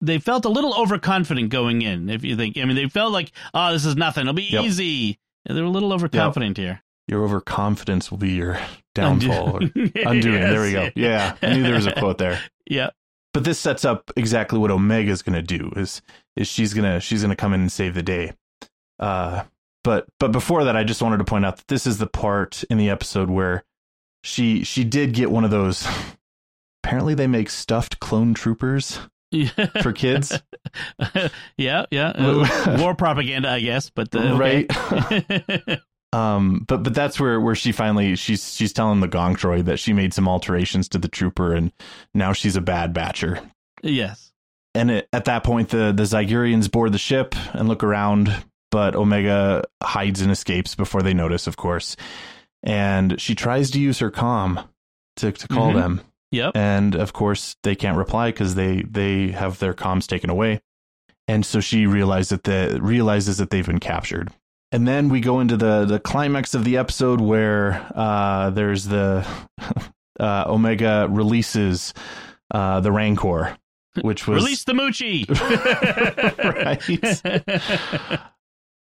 They 0.00 0.18
felt 0.18 0.44
a 0.44 0.48
little 0.50 0.74
overconfident 0.74 1.50
going 1.50 1.82
in. 1.82 2.10
If 2.10 2.22
you 2.24 2.36
think, 2.36 2.58
I 2.58 2.64
mean, 2.66 2.76
they 2.76 2.88
felt 2.88 3.12
like, 3.12 3.32
oh, 3.54 3.72
this 3.72 3.84
is 3.86 3.96
nothing. 3.96 4.22
It'll 4.22 4.34
be 4.34 4.42
Yep. 4.50 4.64
easy. 4.64 5.18
And 5.46 5.56
they 5.56 5.62
were 5.62 5.68
a 5.68 5.70
little 5.70 5.92
overconfident 5.92 6.56
here. 6.58 6.82
your 7.08 7.22
overconfidence 7.24 8.10
will 8.10 8.18
be 8.18 8.32
your 8.32 8.58
downfall 8.94 9.56
or 9.56 9.60
Undo- 9.60 9.90
undoing 10.06 10.40
there 10.40 10.60
we 10.62 10.72
go 10.72 10.90
yeah 10.96 11.36
i 11.42 11.52
knew 11.54 11.62
there 11.62 11.74
was 11.74 11.86
a 11.86 11.92
quote 11.92 12.18
there 12.18 12.40
Yeah. 12.68 12.90
But 13.36 13.44
this 13.44 13.58
sets 13.58 13.84
up 13.84 14.10
exactly 14.16 14.58
what 14.58 14.70
Omega's 14.70 15.20
going 15.20 15.34
to 15.34 15.42
do 15.42 15.70
is 15.76 16.00
is 16.36 16.48
she's 16.48 16.72
going 16.72 16.90
to 16.90 17.00
she's 17.00 17.20
going 17.20 17.28
to 17.28 17.36
come 17.36 17.52
in 17.52 17.60
and 17.60 17.70
save 17.70 17.92
the 17.92 18.02
day. 18.02 18.32
Uh 18.98 19.42
but 19.84 20.06
but 20.18 20.32
before 20.32 20.64
that 20.64 20.74
I 20.74 20.84
just 20.84 21.02
wanted 21.02 21.18
to 21.18 21.24
point 21.24 21.44
out 21.44 21.58
that 21.58 21.68
this 21.68 21.86
is 21.86 21.98
the 21.98 22.06
part 22.06 22.64
in 22.70 22.78
the 22.78 22.88
episode 22.88 23.28
where 23.28 23.62
she 24.24 24.64
she 24.64 24.84
did 24.84 25.12
get 25.12 25.30
one 25.30 25.44
of 25.44 25.50
those 25.50 25.86
apparently 26.82 27.12
they 27.12 27.26
make 27.26 27.50
stuffed 27.50 28.00
clone 28.00 28.32
troopers 28.32 29.00
for 29.82 29.92
kids. 29.92 30.40
yeah, 31.58 31.84
yeah. 31.90 32.08
Uh, 32.16 32.76
war 32.80 32.94
propaganda, 32.94 33.50
I 33.50 33.60
guess, 33.60 33.90
but 33.90 34.14
uh, 34.14 34.20
okay. 34.20 34.66
Right. 34.66 35.80
Um, 36.12 36.64
but 36.66 36.82
but 36.82 36.94
that's 36.94 37.18
where 37.20 37.40
where 37.40 37.54
she 37.54 37.72
finally 37.72 38.16
she's 38.16 38.54
she's 38.54 38.72
telling 38.72 39.00
the 39.00 39.08
Gonk 39.08 39.38
Droid 39.38 39.64
that 39.66 39.78
she 39.78 39.92
made 39.92 40.14
some 40.14 40.28
alterations 40.28 40.88
to 40.90 40.98
the 40.98 41.08
trooper 41.08 41.52
and 41.54 41.72
now 42.14 42.32
she's 42.32 42.56
a 42.56 42.60
bad 42.60 42.94
batcher. 42.94 43.44
yes. 43.82 44.32
And 44.74 44.90
it, 44.90 45.08
at 45.12 45.24
that 45.24 45.42
point, 45.42 45.70
the 45.70 45.92
the 45.92 46.02
Zygerians 46.04 46.70
board 46.70 46.92
the 46.92 46.98
ship 46.98 47.34
and 47.54 47.66
look 47.66 47.82
around, 47.82 48.30
but 48.70 48.94
Omega 48.94 49.64
hides 49.82 50.20
and 50.20 50.30
escapes 50.30 50.74
before 50.74 51.00
they 51.02 51.14
notice, 51.14 51.46
of 51.46 51.56
course. 51.56 51.96
And 52.62 53.20
she 53.20 53.34
tries 53.34 53.70
to 53.72 53.80
use 53.80 53.98
her 54.00 54.10
comm 54.10 54.66
to 55.16 55.32
to 55.32 55.48
call 55.48 55.70
Mhm. 55.72 55.74
them, 55.74 56.00
Yep. 56.30 56.56
and 56.56 56.94
of 56.94 57.12
course 57.14 57.56
they 57.62 57.74
can't 57.74 57.96
reply 57.96 58.30
because 58.30 58.54
they 58.54 58.82
they 58.82 59.28
have 59.30 59.58
their 59.60 59.72
comms 59.74 60.06
taken 60.06 60.28
away. 60.30 60.60
And 61.26 61.44
so 61.44 61.60
she 61.60 61.86
realizes 61.86 62.28
that 62.28 62.44
the 62.44 62.78
realizes 62.80 63.38
that 63.38 63.50
they've 63.50 63.66
been 63.66 63.80
captured. 63.80 64.30
And 64.72 64.86
then 64.86 65.08
we 65.08 65.20
go 65.20 65.40
into 65.40 65.56
the 65.56 65.84
the 65.84 66.00
climax 66.00 66.54
of 66.54 66.64
the 66.64 66.76
episode 66.76 67.20
where 67.20 67.86
uh, 67.94 68.50
there's 68.50 68.84
the 68.84 69.26
uh, 70.20 70.44
Omega 70.46 71.06
releases 71.08 71.94
uh, 72.50 72.80
the 72.80 72.90
Rancor, 72.92 73.56
which 74.00 74.26
was 74.26 74.42
Release 74.42 74.64
the 74.64 74.72
Muchi. 74.72 75.26
Right. 76.56 76.82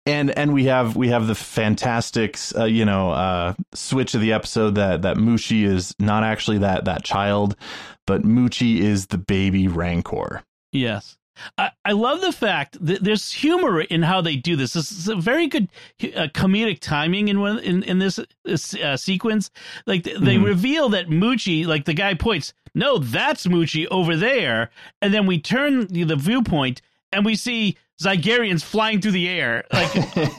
and 0.05 0.31
and 0.37 0.53
we 0.53 0.65
have 0.65 0.95
we 0.95 1.09
have 1.09 1.27
the 1.27 1.35
fantastic 1.35 2.37
uh, 2.55 2.65
you 2.65 2.85
know 2.85 3.11
uh, 3.11 3.53
switch 3.73 4.13
of 4.13 4.21
the 4.21 4.33
episode 4.33 4.75
that 4.75 5.01
that 5.01 5.17
Muchi 5.17 5.63
is 5.63 5.95
not 5.99 6.23
actually 6.23 6.59
that 6.59 6.85
that 6.85 7.03
child, 7.03 7.55
but 8.05 8.21
Muchi 8.23 8.79
is 8.79 9.07
the 9.07 9.17
baby 9.17 9.67
Rancor. 9.67 10.43
Yes. 10.71 11.17
I, 11.58 11.71
I 11.86 11.91
love 11.93 12.21
the 12.21 12.32
fact 12.32 12.77
that 12.86 13.04
there's 13.04 13.32
humor 13.32 13.82
in 13.82 14.04
how 14.04 14.21
they 14.21 14.36
do 14.36 14.56
this. 14.56 14.73
This 14.73 14.91
is 14.91 15.08
a 15.08 15.15
very 15.15 15.47
good 15.47 15.69
uh, 16.04 16.27
comedic 16.34 16.80
timing 16.80 17.27
in 17.27 17.39
one 17.39 17.60
in 17.60 17.84
in 17.84 17.99
this, 17.99 18.19
uh, 18.19 18.97
sequence. 18.97 19.49
Like 19.86 20.04
th- 20.04 20.17
they 20.19 20.36
Mhm. 20.38 20.45
reveal 20.45 20.89
that 20.89 21.08
Muchi, 21.10 21.65
like 21.65 21.86
the 21.86 21.93
guy 21.93 22.13
points, 22.13 22.54
no, 22.73 22.97
that's 22.97 23.47
Muchi 23.47 23.86
over 23.91 24.15
there, 24.15 24.69
and 25.01 25.13
then 25.13 25.25
we 25.25 25.39
turn 25.39 25.88
the, 25.88 26.04
the 26.04 26.15
viewpoint 26.15 26.82
and 27.12 27.25
we 27.25 27.36
see 27.36 27.77
Zygerians 28.01 28.63
flying 28.63 28.99
through 29.01 29.11
the 29.11 29.29
air. 29.29 29.63
Like, 29.71 29.91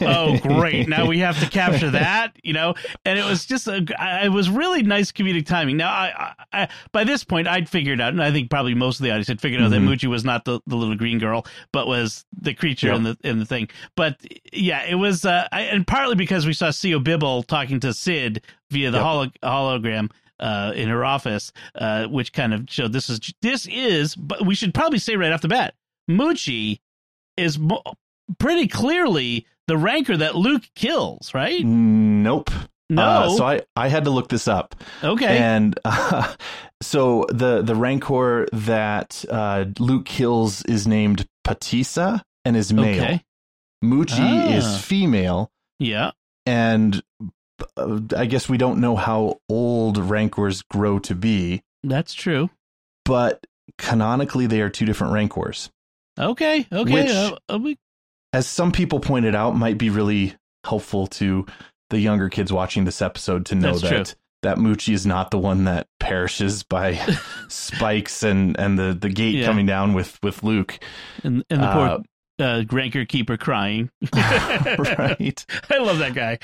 oh 0.03 0.38
great, 0.38 0.88
now 0.88 1.07
we 1.07 1.18
have 1.20 1.38
to 1.40 1.48
capture 1.48 1.90
that, 1.90 2.37
you 2.42 2.53
know. 2.53 2.75
And 3.05 3.18
it 3.18 3.25
was 3.25 3.46
just 3.46 3.66
a, 3.68 3.85
it 4.25 4.31
was 4.33 4.48
really 4.51 4.83
nice 4.83 5.12
comedic 5.12 5.46
timing. 5.46 5.77
Now, 5.77 5.90
I, 5.90 6.35
I, 6.53 6.62
I 6.62 6.68
by 6.92 7.05
this 7.05 7.25
point 7.25 7.48
I'd 7.48 7.68
figured 7.68 8.01
out, 8.01 8.12
and 8.12 8.22
I 8.22 8.31
think 8.33 8.51
probably 8.51 8.75
most 8.75 9.01
of 9.01 9.05
the 9.05 9.11
audience 9.11 9.29
had 9.29 9.40
figured 9.40 9.62
out 9.62 9.68
Mhm. 9.70 9.70
that 9.70 9.81
Muchi 9.81 10.09
was 10.09 10.25
not 10.25 10.44
the, 10.44 10.61
the 10.66 10.77
little 10.77 10.96
green 10.96 11.18
girl, 11.18 11.46
but 11.72 11.87
was 11.87 12.25
the 12.40 12.55
creature 12.55 12.88
Yep. 12.88 12.96
in 12.96 13.03
the 13.05 13.16
in 13.22 13.38
the 13.38 13.44
thing. 13.46 13.68
But 13.96 14.16
yeah, 14.53 14.85
it 14.85 14.96
was, 14.96 15.25
uh, 15.25 15.46
I, 15.53 15.62
and 15.62 15.87
partly 15.87 16.14
because 16.16 16.46
we 16.46 16.53
saw 16.53 16.68
Seo 16.68 17.03
Bibble 17.03 17.42
talking 17.42 17.81
to 17.81 17.92
Cid 17.94 18.42
via 18.70 18.90
the 18.90 18.98
Yep. 18.98 19.05
holo, 19.07 19.27
hologram. 19.42 20.11
Uh, 20.40 20.72
in 20.75 20.88
her 20.88 21.05
office, 21.05 21.53
uh, 21.77 22.07
which 22.07 22.33
kind 22.33 22.53
of 22.53 22.64
showed 22.68 22.92
this 22.92 23.09
is 23.09 23.20
this 23.42 23.64
is, 23.70 24.16
but 24.16 24.44
we 24.44 24.57
should 24.57 24.75
probably 24.75 24.98
say 24.98 25.14
right 25.14 25.31
off 25.31 25.40
the 25.40 25.46
bat, 25.46 25.75
Muchi 26.11 26.81
is 27.37 27.59
mo- 27.59 27.83
pretty 28.38 28.68
clearly 28.68 29.47
the 29.68 29.77
rancor 29.77 30.16
that 30.16 30.35
Luke 30.35 30.64
kills, 30.75 31.33
right? 31.35 31.64
Nope. 31.64 32.51
No. 32.90 33.03
Uh, 33.03 33.31
so 33.31 33.45
I, 33.47 33.62
I 33.75 33.88
had 33.88 34.05
to 34.05 34.11
look 34.11 34.29
this 34.29 34.47
up. 34.49 34.75
Okay. 35.03 35.38
And 35.38 35.79
uh, 35.85 36.35
so 36.83 37.25
the 37.31 37.62
the 37.62 37.75
Rancor 37.75 38.49
that 38.53 39.25
uh, 39.31 39.64
Luke 39.79 40.05
kills 40.05 40.62
is 40.66 40.87
named 40.87 41.27
Pateesa 41.47 42.21
and 42.45 42.55
is 42.57 42.73
male. 42.73 43.03
Okay. 43.03 43.23
Muchi 43.83 44.18
Ah. 44.21 44.49
is 44.53 44.81
female, 44.85 45.51
yeah. 45.81 46.11
and 46.47 47.03
uh, 47.77 47.99
I 48.16 48.27
guess 48.27 48.49
we 48.49 48.57
don't 48.59 48.81
know 48.81 48.95
how 48.95 49.40
old 49.49 49.97
Rancors 49.99 50.62
grow 50.62 50.99
to 51.01 51.14
be, 51.16 51.62
That's 51.83 52.14
true. 52.14 52.51
but 53.05 53.45
canonically 53.79 54.47
they 54.47 54.61
are 54.61 54.68
two 54.68 54.85
different 54.87 55.14
Rancors. 55.14 55.71
Okay. 56.18 56.66
Okay. 56.72 56.92
Which- 56.92 57.11
uh, 57.11 57.37
uh, 57.48 57.59
As 58.33 58.46
some 58.46 58.72
people 58.72 59.01
pointed 59.01 59.35
out, 59.35 59.57
might 59.57 59.79
be 59.79 59.90
really 59.90 60.35
helpful 60.64 61.07
to 61.09 61.44
the 61.90 61.98
younger 62.01 62.29
kids 62.29 62.53
watching 62.53 62.85
this 62.85 63.03
episode 63.03 63.46
to 63.46 63.55
know 63.55 63.72
That's 63.72 63.83
that 63.83 64.07
true. 64.07 64.14
that 64.42 64.57
Muchi 64.59 64.94
is 64.94 65.07
not 65.07 65.31
the 65.31 65.38
one 65.38 65.64
that 65.64 65.87
perishes 66.01 66.62
by 66.62 66.94
spikes 67.48 68.22
and 68.22 68.59
and 68.59 68.79
the 68.79 68.94
the 68.98 69.09
gate 69.11 69.35
Yeah. 69.35 69.46
coming 69.46 69.66
down 69.66 69.92
with 69.92 70.18
with 70.22 70.42
Luke. 70.42 70.79
and, 71.22 71.44
and 71.51 71.62
the 71.62 71.66
Uh, 71.66 71.96
poor 71.98 72.05
uh, 72.46 72.64
Rancor 72.70 73.05
keeper 73.05 73.37
crying. 73.37 73.90
right. 74.14 75.44
I 75.70 75.79
love 75.79 75.98
that 75.98 76.12
guy. 76.14 76.38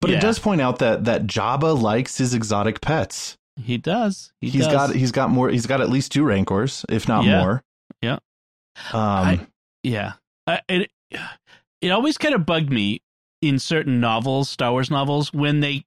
But 0.00 0.10
Yeah. 0.10 0.18
it 0.18 0.20
does 0.20 0.38
point 0.38 0.60
out 0.60 0.78
that 0.80 1.04
that 1.04 1.26
Jabba 1.26 1.80
likes 1.80 2.18
his 2.18 2.34
exotic 2.34 2.80
pets. 2.80 3.36
He 3.56 3.78
does. 3.78 4.32
He 4.40 4.50
He's 4.50 4.64
does. 4.66 4.72
got 4.72 4.94
he's 4.94 5.12
got 5.12 5.30
more 5.30 5.48
he's 5.50 5.66
got 5.66 5.80
at 5.80 5.88
least 5.90 6.12
two 6.12 6.24
rancors, 6.24 6.84
if 6.88 7.08
not 7.08 7.24
Yeah. 7.24 7.40
more. 7.42 7.62
Yeah. 8.92 8.98
Um 8.98 9.26
I- 9.26 9.46
Yeah. 9.82 10.12
I, 10.46 10.60
it 10.68 10.90
it 11.80 11.90
always 11.90 12.18
kind 12.18 12.34
of 12.34 12.44
bugged 12.46 12.70
me 12.70 13.02
in 13.42 13.58
certain 13.58 14.00
novels, 14.00 14.48
Star 14.48 14.72
Wars 14.72 14.90
novels, 14.90 15.32
when 15.32 15.60
they 15.60 15.84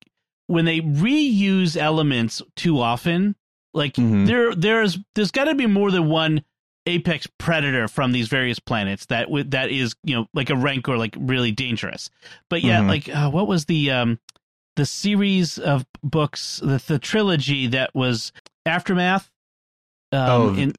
when 0.47 0.65
they 0.65 0.81
reuse 0.81 1.75
elements 1.77 2.41
too 2.55 2.79
often. 2.79 3.35
Like 3.73 3.93
Mhm. 3.95 4.27
there 4.27 4.53
there's 4.55 4.97
there's 5.15 5.31
got 5.31 5.45
to 5.45 5.55
be 5.55 5.65
more 5.65 5.91
than 5.91 6.07
one 6.09 6.43
apex 6.87 7.27
predator 7.37 7.87
from 7.87 8.11
these 8.11 8.27
various 8.27 8.59
planets 8.59 9.05
that 9.07 9.23
w- 9.27 9.43
that 9.45 9.69
is 9.69 9.93
you 10.03 10.15
know 10.15 10.27
like 10.33 10.49
a 10.49 10.55
rancor 10.55 10.97
like 10.97 11.15
really 11.19 11.51
dangerous. 11.51 12.09
But 12.49 12.63
yeah, 12.63 12.81
Mhm. 12.81 12.87
like 12.87 13.09
uh, 13.09 13.29
what 13.29 13.47
was 13.47 13.65
the 13.65 13.91
um 13.91 14.19
the 14.75 14.85
series 14.85 15.57
of 15.57 15.85
books 16.03 16.59
the 16.63 16.81
the 16.87 16.99
trilogy 16.99 17.67
that 17.67 17.93
was 17.95 18.31
aftermath. 18.65 19.29
Um, 20.11 20.19
Oh, 20.29 20.55
in, 20.55 20.73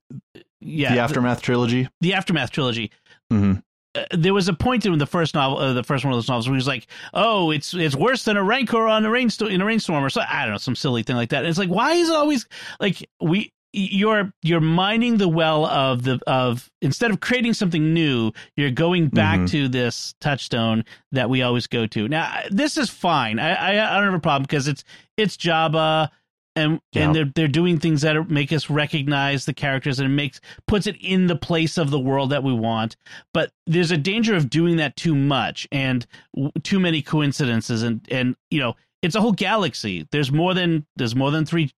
yeah, 0.65 0.95
the 0.95 1.01
aftermath 1.01 1.43
trilogy. 1.43 1.89
the 2.01 2.15
aftermath 2.15 2.51
trilogy 2.51 2.91
hmm 3.31 3.55
uh, 3.95 4.05
there 4.13 4.33
was 4.33 4.49
a 4.49 4.55
point 4.55 4.87
in 4.87 4.97
the 4.97 5.05
first 5.07 5.35
novel, 5.35 5.59
uh, 5.59 5.75
the 5.75 5.83
first 5.85 6.03
one 6.03 6.15
of 6.15 6.17
those 6.17 6.27
novels, 6.27 6.49
where 6.49 6.55
he 6.55 6.57
was 6.57 6.67
like, 6.67 6.87
"Oh, 7.13 7.51
it's 7.51 7.75
it's 7.75 7.95
worse 7.95 8.25
than 8.25 8.39
a 8.39 8.43
rancor 8.43 8.87
on 8.89 9.05
a 9.05 9.11
rainstorm 9.11 9.51
in 9.51 9.61
a 9.61 9.67
rainstorm," 9.67 10.03
or 10.03 10.09
so 10.09 10.23
I 10.27 10.45
don't 10.45 10.53
know, 10.53 10.57
some 10.59 10.75
silly 10.75 11.03
thing 11.03 11.15
like 11.17 11.29
that. 11.29 11.41
And 11.41 11.49
it's 11.49 11.59
like, 11.59 11.69
why 11.69 11.93
is 11.93 12.09
it 12.09 12.15
always 12.17 12.47
like 12.81 13.07
we 13.21 13.53
you're 13.75 14.33
you're 14.43 14.61
mining 14.63 15.19
the 15.19 15.29
well 15.29 15.67
of 15.67 16.05
the 16.05 16.19
of 16.27 16.71
instead 16.81 17.11
of 17.11 17.21
creating 17.21 17.53
something 17.53 17.93
new, 17.93 18.33
you're 18.57 18.71
going 18.71 19.09
back 19.09 19.41
Mhm. 19.41 19.51
to 19.51 19.69
this 19.69 20.15
touchstone 20.23 20.85
that 21.13 21.29
we 21.29 21.43
always 21.43 21.67
go 21.67 21.87
to. 21.89 22.09
Now, 22.09 22.35
this 22.51 22.79
is 22.79 22.89
fine. 22.89 23.39
I 23.39 23.53
I, 23.77 23.91
I 23.91 23.97
don't 23.99 24.07
have 24.07 24.15
a 24.15 24.21
problem 24.21 24.45
because 24.45 24.69
it's 24.69 24.85
it's 25.19 25.37
Jabba. 25.37 26.09
And 26.55 26.81
Yeah. 26.93 27.05
and 27.07 27.15
they're 27.15 27.31
they're 27.35 27.49
doing 27.49 27.79
things 27.79 28.03
that 28.03 28.29
make 28.29 28.53
us 28.53 28.69
recognize 28.69 29.47
the 29.47 29.55
characters 29.55 29.99
and 29.99 30.07
it 30.11 30.15
makes 30.15 30.41
puts 30.67 30.87
it 30.87 30.97
in 31.01 31.27
the 31.27 31.37
place 31.37 31.79
of 31.79 31.91
the 31.91 31.99
world 31.99 32.31
that 32.31 32.43
we 32.43 32.53
want. 32.53 32.97
But 33.33 33.53
there's 33.67 33.91
a 33.91 33.97
danger 33.97 34.35
of 34.35 34.51
doing 34.51 34.77
that 34.77 34.95
too 34.97 35.15
much 35.15 35.67
and 35.73 36.07
w- 36.35 36.53
too 36.63 36.79
many 36.79 37.01
coincidences 37.01 37.83
and 37.83 38.07
and 38.11 38.37
you 38.51 38.61
know 38.61 38.75
it's 39.01 39.15
a 39.15 39.21
whole 39.23 39.33
galaxy. 39.33 40.07
There's 40.13 40.31
more 40.31 40.53
than 40.53 40.85
there's 40.97 41.15
more 41.17 41.31
than 41.31 41.47
three 41.47 41.71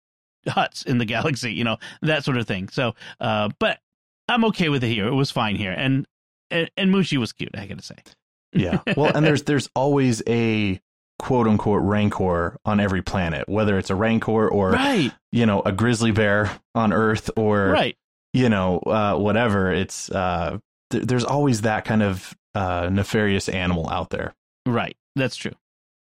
Hutts 0.47 0.85
in 0.85 0.97
the 0.97 1.05
galaxy 1.15 1.53
you 1.53 1.63
know 1.63 1.77
that 2.01 2.23
sort 2.23 2.37
of 2.37 2.47
thing. 2.47 2.67
So 2.69 2.95
uh 3.19 3.49
but 3.59 3.79
i'm 4.27 4.43
okay 4.45 4.69
with 4.69 4.83
it 4.83 4.87
here. 4.89 5.07
It 5.07 5.13
was 5.13 5.29
fine 5.29 5.55
here. 5.55 5.71
And 5.71 6.07
and, 6.49 6.69
and 6.77 6.89
Muchi 6.91 7.17
was 7.17 7.31
cute 7.31 7.51
i 7.55 7.65
gotta 7.67 7.83
say. 7.83 7.95
Yeah. 8.53 8.79
Well, 8.97 9.15
and 9.15 9.25
there's 9.25 9.43
there's 9.43 9.69
always 9.75 10.21
a 10.27 10.79
quote 11.23 11.47
unquote 11.47 11.81
rancor 11.83 12.57
on 12.65 12.79
every 12.81 13.01
planet, 13.01 13.47
whether 13.47 13.77
it's 13.77 13.89
a 13.89 13.95
rancor 13.95 14.47
or 14.49 14.71
right 14.71 15.11
you 15.31 15.45
know 15.45 15.61
a 15.61 15.71
grizzly 15.71 16.11
bear 16.11 16.51
on 16.75 16.91
Earth 16.91 17.29
or 17.37 17.67
right 17.69 17.95
you 18.33 18.49
know 18.49 18.79
uh, 18.79 19.15
whatever. 19.15 19.71
It's 19.71 20.11
uh, 20.11 20.57
th- 20.89 21.05
there's 21.05 21.23
always 21.23 21.61
that 21.61 21.85
kind 21.85 22.03
of 22.03 22.35
uh, 22.55 22.89
nefarious 22.91 23.47
animal 23.49 23.89
out 23.89 24.09
there. 24.09 24.33
right 24.65 24.95
that's 25.15 25.35
true 25.35 25.53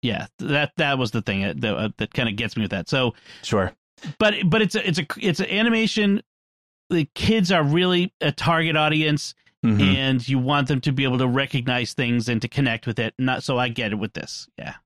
yeah 0.02 0.26
that 0.38 0.72
that 0.78 0.96
was 0.98 1.10
the 1.10 1.20
thing 1.20 1.42
that 1.42 1.60
that, 1.60 1.92
that 1.98 2.14
kind 2.14 2.28
of 2.28 2.36
gets 2.36 2.56
me 2.56 2.62
with 2.62 2.70
that 2.70 2.88
so 2.88 3.12
Sure. 3.42 3.72
but 4.18 4.34
but 4.46 4.62
it's 4.62 4.74
a 4.74 4.88
it's 4.88 4.98
a 4.98 5.06
it's 5.20 5.40
an 5.40 5.50
animation 5.50 6.22
the 6.88 7.04
kids 7.14 7.52
are 7.52 7.62
really 7.62 8.12
a 8.20 8.32
target 8.32 8.74
audience 8.76 9.34
Mhm. 9.64 9.94
and 9.94 10.26
you 10.28 10.38
want 10.38 10.68
them 10.68 10.80
to 10.80 10.90
be 10.92 11.04
able 11.04 11.18
to 11.18 11.28
recognize 11.28 11.92
things 11.92 12.30
and 12.30 12.40
to 12.40 12.48
connect 12.48 12.86
with 12.86 12.98
it 12.98 13.12
not 13.18 13.42
so 13.42 13.58
i 13.58 13.68
get 13.68 13.92
it 13.92 13.96
with 13.96 14.14
this 14.14 14.48
yeah 14.58 14.76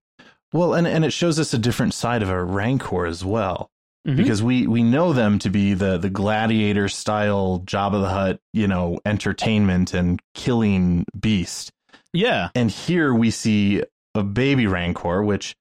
Well, 0.54 0.72
and 0.72 0.86
and 0.86 1.04
it 1.04 1.12
shows 1.12 1.38
us 1.38 1.52
a 1.52 1.58
different 1.58 1.92
side 1.92 2.22
of 2.22 2.30
a 2.30 2.42
rancor 2.42 3.04
as 3.04 3.22
well. 3.24 3.70
Mhm. 4.06 4.16
because 4.16 4.42
we 4.42 4.66
we 4.66 4.82
know 4.82 5.12
them 5.14 5.38
to 5.38 5.48
be 5.50 5.72
the 5.74 5.96
the 5.96 6.10
gladiator 6.10 6.88
style 6.90 7.62
Jabba 7.64 8.02
the 8.02 8.08
Hutt, 8.10 8.38
you 8.52 8.68
know, 8.68 8.98
entertainment 9.06 9.94
and 9.94 10.20
killing 10.34 11.06
beast. 11.18 11.70
yeah 12.12 12.50
And 12.54 12.70
here 12.70 13.14
we 13.14 13.30
see 13.30 13.82
a 14.14 14.22
baby 14.22 14.66
rancor, 14.66 15.22
which 15.22 15.54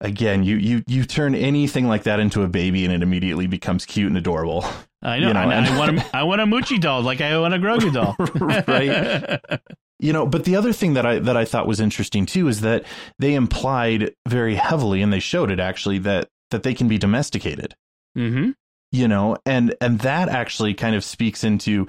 again, 0.00 0.42
you 0.42 0.56
you 0.56 0.82
you 0.86 1.04
turn 1.04 1.34
anything 1.34 1.86
like 1.86 2.04
that 2.04 2.18
into 2.18 2.42
a 2.42 2.48
baby 2.48 2.84
and 2.86 2.94
it 2.94 3.02
immediately 3.02 3.46
becomes 3.46 3.84
cute 3.84 4.08
and 4.08 4.16
adorable. 4.16 4.64
i 5.02 5.18
know, 5.20 5.28
You 5.28 5.34
know, 5.34 5.40
I, 5.40 5.44
I 5.66 5.78
want 5.78 5.98
a, 5.98 6.04
i 6.16 6.22
want 6.22 6.40
a 6.40 6.46
Muchi 6.46 6.80
doll 6.80 7.02
like 7.02 7.20
i 7.20 7.36
want 7.38 7.52
a 7.52 7.58
grogu 7.58 7.92
doll 7.92 8.16
Right. 8.40 9.60
You 9.98 10.12
know, 10.12 10.26
but 10.26 10.44
the 10.44 10.56
other 10.56 10.72
thing 10.72 10.92
that 10.94 11.06
I 11.06 11.18
that 11.20 11.36
I 11.36 11.44
thought 11.46 11.66
was 11.66 11.80
interesting 11.80 12.26
too 12.26 12.48
is 12.48 12.60
that 12.60 12.84
they 13.18 13.34
implied 13.34 14.12
very 14.28 14.54
heavily 14.56 15.00
and 15.02 15.12
they 15.12 15.20
showed 15.20 15.50
it 15.50 15.58
actually 15.60 15.98
that 16.00 16.28
that 16.50 16.62
they 16.62 16.74
can 16.74 16.86
be 16.88 16.98
domesticated. 16.98 17.74
mm-hmm. 18.16 18.50
You 18.92 19.08
know 19.08 19.36
and 19.46 19.74
and 19.80 19.98
that 20.00 20.28
actually 20.28 20.74
kind 20.74 20.94
of 20.94 21.02
speaks 21.04 21.44
into 21.44 21.86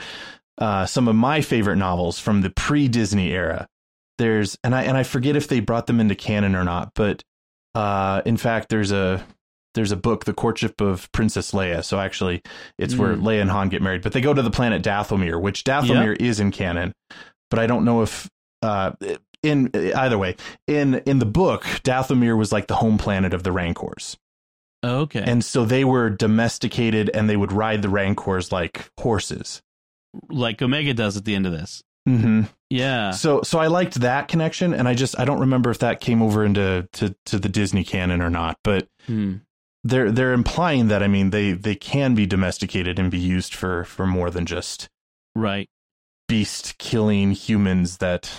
uh, 0.58 0.86
some 0.86 1.08
of 1.08 1.15
my 1.15 1.41
favorite 1.41 1.76
novels 1.76 2.17
from 2.20 2.41
the 2.41 2.50
pre-disney 2.50 3.32
era. 3.32 3.67
There's 4.17 4.58
and 4.63 4.74
i 4.74 4.84
and 4.84 4.98
i 4.98 5.04
forget 5.04 5.36
if 5.36 5.48
they 5.48 5.60
brought 5.60 5.86
them 5.88 6.00
into 6.00 6.15
canon 6.15 6.56
or 6.56 6.63
not 6.63 6.91
but 6.96 7.22
uh, 7.76 8.22
in 8.26 8.36
fact 8.38 8.70
there's 8.70 8.91
a 8.91 9.24
there's 9.76 9.91
a 9.91 9.96
book 9.98 10.26
the 10.26 10.34
courtship 10.34 10.82
of 10.82 11.12
princess 11.12 11.52
leia. 11.52 11.84
So 11.84 12.00
actually 12.00 12.41
it's 12.80 12.96
where 12.96 13.15
Mm. 13.15 13.22
leia 13.22 13.41
and 13.41 13.52
han 13.52 13.70
get 13.70 13.82
married 13.84 14.02
but 14.02 14.13
they 14.13 14.22
go 14.22 14.34
to 14.34 14.41
the 14.41 14.50
planet 14.50 14.82
dathomir 14.82 15.39
which 15.39 15.63
dathomir 15.63 16.15
is 16.20 16.39
in 16.39 16.50
canon 16.52 16.93
but 17.50 17.60
i 17.60 17.68
don't 17.68 17.86
know 17.86 18.02
if 18.02 18.30
uh, 18.62 18.92
in 19.44 19.70
either 19.96 20.18
way 20.18 20.36
in 20.68 20.96
in 21.06 21.20
the 21.20 21.26
book 21.26 21.64
dathomir 21.84 22.38
was 22.38 22.52
like 22.52 22.68
the 22.68 22.76
home 22.76 22.98
planet 22.98 23.34
of 23.34 23.44
the 23.44 23.52
rancors 23.52 24.18
okay 24.84 25.24
and 25.26 25.44
so 25.44 25.66
they 25.66 25.84
were 25.84 26.10
domesticated 26.10 27.10
and 27.14 27.30
they 27.30 27.38
would 27.38 27.52
ride 27.52 27.82
the 27.82 27.90
rancors 27.90 28.52
like 28.52 28.90
horses. 29.00 29.62
like 30.30 30.62
omega 30.62 30.94
does 30.94 31.18
at 31.18 31.26
the 31.26 31.36
end 31.36 31.46
of 31.46 31.52
this 31.52 31.84
Mm-hmm. 32.08 32.44
yeah 32.70 33.12
So 33.12 33.42
so 33.42 33.60
I 33.60 33.68
liked 33.68 33.96
that 33.96 34.30
connection, 34.30 34.74
and 34.74 34.88
I 34.88 34.94
just 34.94 35.20
I 35.20 35.26
don't 35.26 35.42
remember 35.42 35.72
if 35.72 35.80
that 35.80 36.00
came 36.00 36.22
over 36.22 36.46
into 36.46 36.88
to, 36.94 37.14
to 37.26 37.38
the 37.38 37.50
Disney 37.50 37.84
canon 37.84 38.22
or 38.22 38.30
not, 38.30 38.58
but 38.64 38.88
Hmm. 39.08 39.36
they're 39.84 40.10
they're 40.10 40.32
implying 40.32 40.88
that 40.88 41.04
I 41.04 41.08
mean 41.10 41.32
they 41.32 41.52
they 41.52 41.76
can 41.76 42.16
be 42.16 42.26
domesticated 42.26 42.98
and 42.98 43.12
be 43.12 43.20
used 43.20 43.54
for 43.54 43.84
for 43.84 44.08
more 44.08 44.30
than 44.30 44.46
just 44.46 44.88
right 45.36 45.70
beast 46.28 46.78
killing 46.78 47.32
humans 47.32 47.98
that 47.98 48.30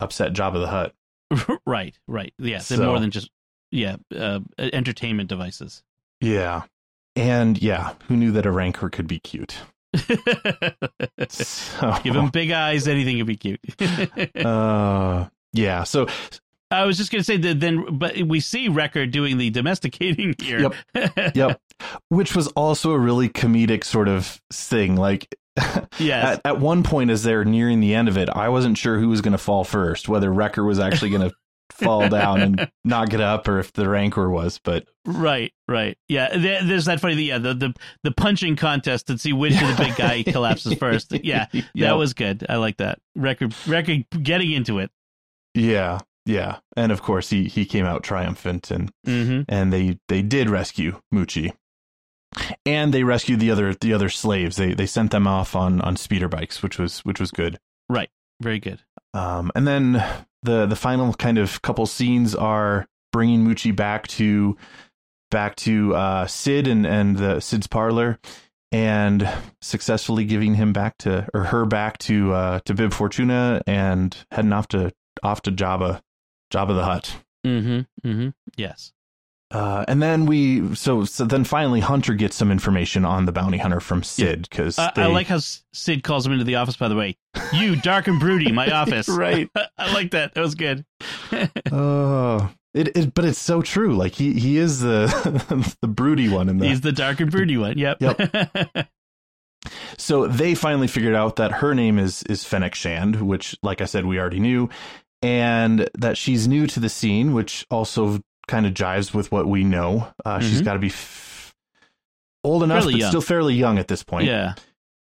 upset 0.00 0.32
Jabba 0.32 0.60
the 0.60 0.66
Hutt. 0.68 1.60
right 1.66 1.98
right 2.06 2.32
yeah 2.38 2.58
they're 2.58 2.78
So- 2.78 2.84
more 2.86 3.00
than 3.00 3.10
just 3.10 3.30
yeah 3.70 3.96
uh, 4.16 4.40
entertainment 4.58 5.28
devices 5.28 5.82
Yeah, 6.20 6.62
and 7.16 7.60
yeah, 7.60 7.94
who 8.08 8.16
knew 8.16 8.30
that 8.32 8.46
a 8.46 8.50
rancor 8.52 8.88
could 8.90 9.06
be 9.08 9.18
cute? 9.18 9.56
So, 11.28 11.96
give 12.04 12.14
him 12.14 12.28
big 12.28 12.50
eyes 12.50 12.86
anything 12.86 13.18
could 13.18 13.26
be 13.26 13.36
cute 13.36 13.60
uh, 14.46 15.28
yeah. 15.52 15.84
So 15.84 16.06
I 16.70 16.84
was 16.84 16.96
just 16.96 17.10
going 17.10 17.20
to 17.20 17.24
say 17.24 17.36
that 17.38 17.60
then, 17.60 17.98
but 17.98 18.16
we 18.22 18.40
see 18.40 18.68
Wrecker 18.68 19.06
doing 19.06 19.38
the 19.38 19.50
domesticating 19.50 20.34
here. 20.40 20.72
Yep. 20.94 21.34
yep. 21.34 21.60
Which 22.08 22.34
was 22.36 22.48
also 22.48 22.92
a 22.92 22.98
really 22.98 23.28
comedic 23.28 23.84
sort 23.84 24.08
of 24.08 24.40
thing. 24.52 24.96
Like, 24.96 25.34
Yes. 25.98 26.36
at, 26.36 26.40
at 26.44 26.60
one 26.60 26.82
point, 26.82 27.10
as 27.10 27.22
they're 27.22 27.44
nearing 27.44 27.80
the 27.80 27.94
end 27.94 28.08
of 28.08 28.16
it, 28.18 28.28
I 28.28 28.48
wasn't 28.50 28.76
sure 28.78 28.98
who 28.98 29.08
was 29.08 29.20
going 29.22 29.32
to 29.32 29.38
fall 29.38 29.64
first, 29.64 30.08
whether 30.08 30.30
Wrecker 30.32 30.62
was 30.64 30.78
actually 30.78 31.10
going 31.10 31.28
to 31.30 31.34
fall 31.70 32.08
down 32.08 32.40
and 32.42 32.70
not 32.84 33.08
get 33.10 33.20
up, 33.20 33.48
or 33.48 33.58
if 33.58 33.72
the 33.72 33.88
Rancor 33.88 34.28
was. 34.30 34.60
But 34.62 34.86
right, 35.06 35.52
right. 35.66 35.96
Yeah, 36.08 36.36
there's 36.36 36.84
that 36.84 37.00
funny, 37.00 37.14
yeah, 37.24 37.38
the, 37.38 37.54
the 37.54 37.74
the 38.04 38.12
punching 38.12 38.56
contest 38.56 39.06
to 39.08 39.18
see 39.18 39.32
which 39.32 39.54
of 39.60 39.68
the 39.76 39.84
big 39.84 39.96
guy 39.96 40.22
collapses 40.30 40.74
first. 40.74 41.12
Yeah, 41.24 41.46
Yep. 41.52 41.64
that 41.74 41.92
was 41.96 42.12
good. 42.14 42.44
I 42.48 42.56
like 42.56 42.76
that. 42.76 42.98
Wrecker, 43.16 43.48
Wrecker, 43.66 43.96
getting 44.22 44.52
into 44.52 44.78
it. 44.78 44.90
yeah, 45.54 46.00
Yeah, 46.26 46.58
and 46.76 46.92
of 46.92 47.02
course 47.02 47.30
he 47.30 47.44
he 47.48 47.64
came 47.64 47.84
out 47.86 48.02
triumphant, 48.04 48.70
and 48.70 48.92
Mm-hmm. 49.06 49.42
and 49.48 49.72
they 49.72 49.98
they 50.08 50.22
did 50.22 50.48
rescue 50.50 51.00
Muchi, 51.12 51.52
and 52.64 52.92
they 52.92 53.04
rescued 53.04 53.40
the 53.40 53.50
other 53.50 53.74
the 53.74 53.92
other 53.92 54.08
slaves. 54.08 54.56
They 54.56 54.74
they 54.74 54.86
sent 54.86 55.10
them 55.10 55.26
off 55.26 55.56
on 55.56 55.80
on 55.80 55.96
speeder 55.96 56.28
bikes, 56.28 56.62
which 56.62 56.78
was 56.78 57.00
which 57.00 57.20
was 57.20 57.30
good. 57.30 57.58
Right. 57.88 58.10
Very 58.40 58.58
good. 58.58 58.80
Um, 59.14 59.50
and 59.54 59.66
then 59.66 60.04
the 60.42 60.66
the 60.66 60.76
final 60.76 61.12
kind 61.14 61.38
of 61.38 61.62
couple 61.62 61.86
scenes 61.86 62.34
are 62.34 62.86
bringing 63.12 63.44
Muchi 63.44 63.74
back 63.74 64.06
to 64.08 64.56
back 65.30 65.56
to 65.56 65.94
uh, 65.94 66.26
Cid 66.26 66.68
and 66.68 66.86
and 66.86 67.16
the 67.16 67.40
Cid's 67.40 67.66
parlor, 67.66 68.18
and 68.72 69.28
successfully 69.60 70.24
giving 70.24 70.54
him 70.54 70.72
back 70.72 70.98
to 70.98 71.26
or 71.32 71.44
her 71.44 71.64
back 71.64 71.98
to 71.98 72.32
uh, 72.32 72.60
to 72.66 72.74
Bib 72.74 72.92
Fortuna 72.92 73.62
and 73.66 74.16
heading 74.30 74.52
off 74.52 74.68
to 74.68 74.92
off 75.22 75.42
to 75.42 75.52
Jabba 75.52 76.02
Jabba 76.52 76.74
the 76.74 76.84
Hutt. 76.84 77.16
Mm-hmm. 77.46 78.08
Mm-hmm. 78.08 78.28
Yes. 78.56 78.92
Uh, 79.52 79.84
and 79.86 80.02
then 80.02 80.26
we 80.26 80.74
so 80.74 81.04
so 81.04 81.24
then 81.24 81.44
finally 81.44 81.78
Hunter 81.78 82.14
gets 82.14 82.34
some 82.34 82.50
information 82.50 83.04
on 83.04 83.26
the 83.26 83.32
bounty 83.32 83.58
hunter 83.58 83.78
from 83.78 84.02
Cid 84.02 84.42
because 84.50 84.76
Uh, 84.76 84.90
I 84.96 85.06
like 85.06 85.28
how 85.28 85.38
Cid 85.72 86.02
calls 86.02 86.26
him 86.26 86.32
into 86.32 86.44
the 86.44 86.56
office. 86.56 86.76
By 86.76 86.88
the 86.88 86.96
way, 86.96 87.16
you 87.52 87.76
dark 87.76 88.08
and 88.08 88.18
broody, 88.18 88.50
my 88.50 88.68
office. 88.72 89.08
Right. 89.16 89.48
I 89.78 89.92
like 89.94 90.10
that. 90.10 90.34
That 90.34 90.40
was 90.40 90.56
good. 90.56 90.84
Oh, 91.70 92.50
it, 92.74 92.96
it, 92.96 93.14
but 93.14 93.24
it's 93.24 93.38
so 93.38 93.62
true. 93.62 93.94
Like 93.96 94.14
he 94.14 94.32
he 94.32 94.56
is 94.58 94.80
the 94.80 95.06
the 95.80 95.88
broody 95.88 96.28
one 96.28 96.48
in 96.48 96.58
the. 96.58 96.66
He's 96.66 96.80
the 96.80 96.92
dark 96.92 97.20
and 97.20 97.30
broody 97.30 97.56
one. 97.56 97.78
Yep. 97.78 97.98
Yep. 98.00 98.88
so 99.96 100.26
they 100.26 100.54
finally 100.54 100.88
figured 100.88 101.14
out 101.14 101.36
that 101.36 101.52
her 101.52 101.74
name 101.74 101.98
is 101.98 102.22
is 102.24 102.44
Fennec 102.44 102.74
Shand, 102.74 103.22
which, 103.22 103.56
like 103.62 103.80
I 103.80 103.84
said, 103.84 104.04
we 104.04 104.18
already 104.18 104.40
knew, 104.40 104.68
and 105.22 105.88
that 105.94 106.18
she's 106.18 106.46
new 106.48 106.66
to 106.66 106.80
the 106.80 106.88
scene, 106.88 107.32
which 107.32 107.64
also 107.70 108.20
kind 108.48 108.66
of 108.66 108.74
jives 108.74 109.12
with 109.14 109.30
what 109.32 109.46
we 109.46 109.64
know. 109.64 110.08
Uh, 110.24 110.40
She's 110.40 110.60
Mhm. 110.60 110.64
got 110.64 110.72
to 110.74 110.78
be 110.78 110.88
f- 110.88 111.54
old 112.44 112.62
enough, 112.62 112.78
Fairly 112.82 112.92
but 112.94 113.00
young. 113.00 113.10
still 113.10 113.20
fairly 113.20 113.54
young 113.54 113.78
at 113.78 113.88
this 113.88 114.02
point. 114.02 114.26
yeah. 114.26 114.54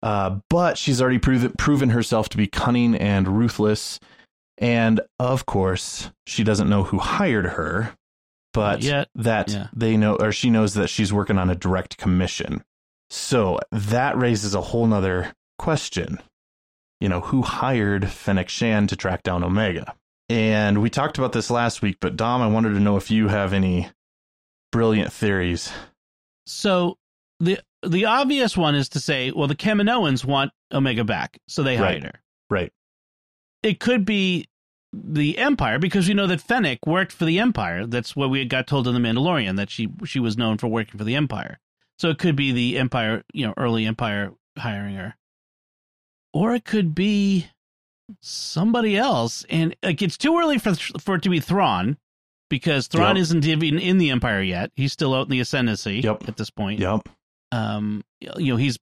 Uh, 0.04 0.40
but 0.50 0.78
she's 0.78 1.02
already 1.02 1.18
proven 1.20 1.52
proven 1.58 1.90
herself 1.90 2.30
to 2.30 2.38
be 2.38 2.48
cunning 2.48 2.96
and 2.96 3.28
ruthless. 3.28 4.00
And 4.60 5.02
of 5.20 5.46
course, 5.46 6.12
she 6.28 6.44
doesn't 6.44 6.70
know 6.70 6.84
who 6.84 7.00
hired 7.00 7.46
her, 7.46 7.96
but 8.54 8.82
that 9.16 9.50
Yeah. 9.52 9.68
they 9.74 9.98
know, 9.98 10.16
or 10.16 10.32
she 10.32 10.50
knows 10.50 10.76
that 10.76 10.90
she's 10.90 11.12
working 11.14 11.38
on 11.38 11.50
a 11.50 11.56
direct 11.56 11.98
commission. 11.98 12.64
So 13.10 13.60
that 13.72 14.18
raises 14.18 14.54
a 14.54 14.62
whole 14.62 14.86
nother 14.88 15.34
question. 15.58 16.20
You 17.00 17.10
know, 17.10 17.22
who 17.22 17.42
hired 17.44 18.10
Fennec 18.10 18.50
Shand 18.50 18.90
to 18.90 18.96
track 18.96 19.24
down 19.24 19.44
Omega? 19.44 19.94
And 20.30 20.82
we 20.82 20.90
talked 20.90 21.18
about 21.18 21.32
this 21.32 21.50
last 21.50 21.82
week, 21.82 21.98
but 22.02 22.18
Dom, 22.18 22.42
I 22.42 22.48
wanted 22.48 22.74
to 22.74 22.80
know 22.80 22.98
if 22.98 23.10
you 23.10 23.30
have 23.30 23.54
any 23.54 23.90
brilliant 24.72 25.14
theories. 25.14 25.72
So 26.46 26.98
the 27.40 27.60
the 27.84 28.06
obvious 28.06 28.58
one 28.58 28.76
is 28.76 28.90
to 28.90 29.00
say, 29.00 29.32
well, 29.32 29.48
the 29.48 29.56
Kaminoans 29.56 30.26
want 30.26 30.52
Omega 30.74 31.04
back, 31.04 31.38
so 31.48 31.64
they 31.64 31.78
Right. 31.78 31.92
hired 32.02 32.04
her. 32.04 32.22
Right. 32.50 32.74
It 33.64 33.80
could 33.80 34.04
be 34.06 34.48
the 34.94 35.38
Empire 35.38 35.80
because 35.80 36.08
we 36.08 36.14
know 36.14 36.28
that 36.28 36.42
Fennec 36.42 36.80
worked 36.86 37.12
for 37.12 37.26
the 37.26 37.40
Empire. 37.40 37.86
That's 37.86 38.16
what 38.16 38.30
we 38.30 38.44
got 38.46 38.68
told 38.68 38.88
in 38.88 38.94
the 38.94 39.00
Mandalorian 39.00 39.56
that 39.58 39.70
she 39.70 39.88
she 40.06 40.20
was 40.20 40.38
known 40.38 40.58
for 40.58 40.68
working 40.68 40.98
for 40.98 41.04
the 41.06 41.16
Empire. 41.16 41.60
So 42.00 42.10
it 42.10 42.18
could 42.20 42.36
be 42.36 42.52
the 42.52 42.78
Empire, 42.78 43.24
you 43.34 43.46
know, 43.48 43.54
early 43.58 43.86
Empire 43.86 44.34
hiring 44.58 44.96
her, 44.96 45.16
or 46.34 46.54
it 46.54 46.66
could 46.66 46.94
be 46.96 47.48
somebody 48.22 48.98
else. 48.98 49.46
And 49.50 49.76
like 49.84 50.02
it's 50.02 50.18
too 50.18 50.38
early 50.38 50.58
for 50.58 50.74
for 51.00 51.16
it 51.16 51.24
to 51.24 51.30
be 51.30 51.40
Thrawn 51.40 51.98
because 52.50 52.88
Thrawn 52.88 53.16
Yep. 53.16 53.22
isn't 53.22 53.46
even 53.46 53.80
in 53.80 53.98
the 53.98 54.10
Empire 54.12 54.42
yet. 54.42 54.72
He's 54.76 54.94
still 54.94 55.14
out 55.14 55.24
in 55.28 55.32
the 55.32 55.40
Ascendancy 55.40 56.00
Yep. 56.02 56.28
at 56.30 56.38
this 56.38 56.50
point 56.50 56.80
Yep. 56.80 57.10
um 57.52 58.04
you 58.22 58.52
know 58.54 58.58
he's 58.58 58.78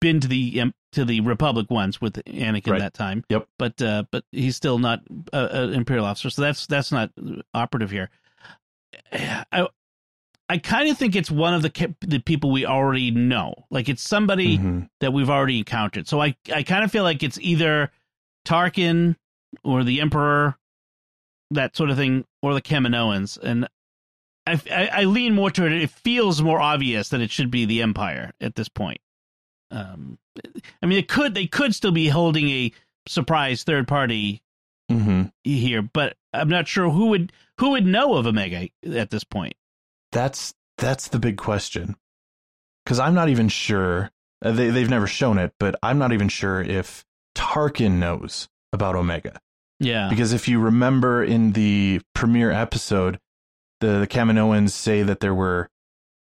been 0.00 0.20
to 0.20 0.28
the 0.28 0.72
to 0.92 1.04
the 1.04 1.20
republic 1.20 1.66
once 1.70 2.00
with 2.00 2.14
anakin 2.24 2.72
Right. 2.72 2.80
that 2.80 2.94
time 2.94 3.22
Yep. 3.28 3.46
but 3.58 3.80
uh 3.82 4.04
but 4.10 4.24
he's 4.32 4.56
still 4.56 4.78
not 4.78 5.00
uh, 5.32 5.48
an 5.52 5.74
imperial 5.74 6.06
officer 6.06 6.30
so 6.30 6.40
that's 6.42 6.66
that's 6.66 6.90
not 6.90 7.10
operative 7.54 7.90
here 7.90 8.08
i 9.12 9.66
i 10.48 10.58
kind 10.58 10.88
of 10.88 10.96
think 10.98 11.14
it's 11.16 11.30
one 11.30 11.54
of 11.54 11.62
the 11.62 11.94
the 12.00 12.18
people 12.18 12.50
we 12.50 12.64
already 12.66 13.10
know 13.10 13.54
like 13.70 13.88
it's 13.88 14.02
somebody 14.02 14.58
Mhm. 14.58 14.88
that 15.00 15.12
we've 15.12 15.30
already 15.30 15.58
encountered 15.58 16.08
so 16.08 16.20
i 16.20 16.34
i 16.54 16.62
kind 16.62 16.82
of 16.84 16.90
feel 16.90 17.04
like 17.04 17.22
it's 17.22 17.38
either 17.40 17.90
tarkin 18.44 19.16
or 19.64 19.84
the 19.84 20.00
emperor 20.00 20.56
that 21.50 21.76
sort 21.76 21.90
of 21.90 21.96
thing 21.96 22.24
or 22.42 22.54
the 22.54 22.62
kaminoans 22.62 23.38
and 23.42 23.68
I, 24.46 24.60
I, 24.70 24.86
I 24.92 25.04
lean 25.04 25.34
more 25.34 25.50
toward 25.50 25.72
it. 25.72 25.82
It 25.82 25.90
feels 25.90 26.40
more 26.42 26.60
obvious 26.60 27.10
that 27.10 27.20
it 27.20 27.30
should 27.30 27.50
be 27.50 27.66
the 27.66 27.82
Empire 27.82 28.32
at 28.40 28.54
this 28.54 28.68
point. 28.68 28.98
Um, 29.70 30.18
I 30.82 30.86
mean, 30.86 30.98
it 30.98 31.08
could 31.08 31.34
they 31.34 31.46
could 31.46 31.74
still 31.74 31.92
be 31.92 32.08
holding 32.08 32.48
a 32.48 32.72
surprise 33.06 33.62
third 33.64 33.86
party 33.86 34.42
Mhm. 34.90 35.30
here, 35.44 35.82
but 35.82 36.16
I'm 36.32 36.48
not 36.48 36.66
sure 36.66 36.90
who 36.90 37.06
would 37.08 37.32
who 37.58 37.70
would 37.70 37.86
know 37.86 38.14
of 38.14 38.26
Omega 38.26 38.68
at 38.84 39.10
this 39.10 39.22
point. 39.24 39.54
That's 40.10 40.54
that's 40.78 41.08
the 41.08 41.18
big 41.20 41.36
question. 41.36 41.96
Because 42.84 42.98
I'm 42.98 43.14
not 43.14 43.28
even 43.28 43.48
sure 43.48 44.10
uh, 44.42 44.52
they 44.52 44.70
they've 44.70 44.88
never 44.90 45.06
shown 45.06 45.38
it, 45.38 45.52
but 45.60 45.76
I'm 45.82 45.98
not 45.98 46.12
even 46.12 46.28
sure 46.28 46.60
if 46.62 47.04
Tarkin 47.40 47.92
knows 47.92 48.48
about 48.72 48.94
Omega. 48.96 49.40
Yeah, 49.80 50.08
Because 50.10 50.34
if 50.34 50.46
you 50.46 50.60
remember 50.60 51.24
in 51.24 51.52
the 51.52 52.02
premiere 52.14 52.50
episode, 52.50 53.18
the 53.80 54.00
the 54.00 54.06
Kaminoans 54.06 54.70
say 54.70 55.02
that 55.02 55.20
there 55.20 55.34
were 55.34 55.70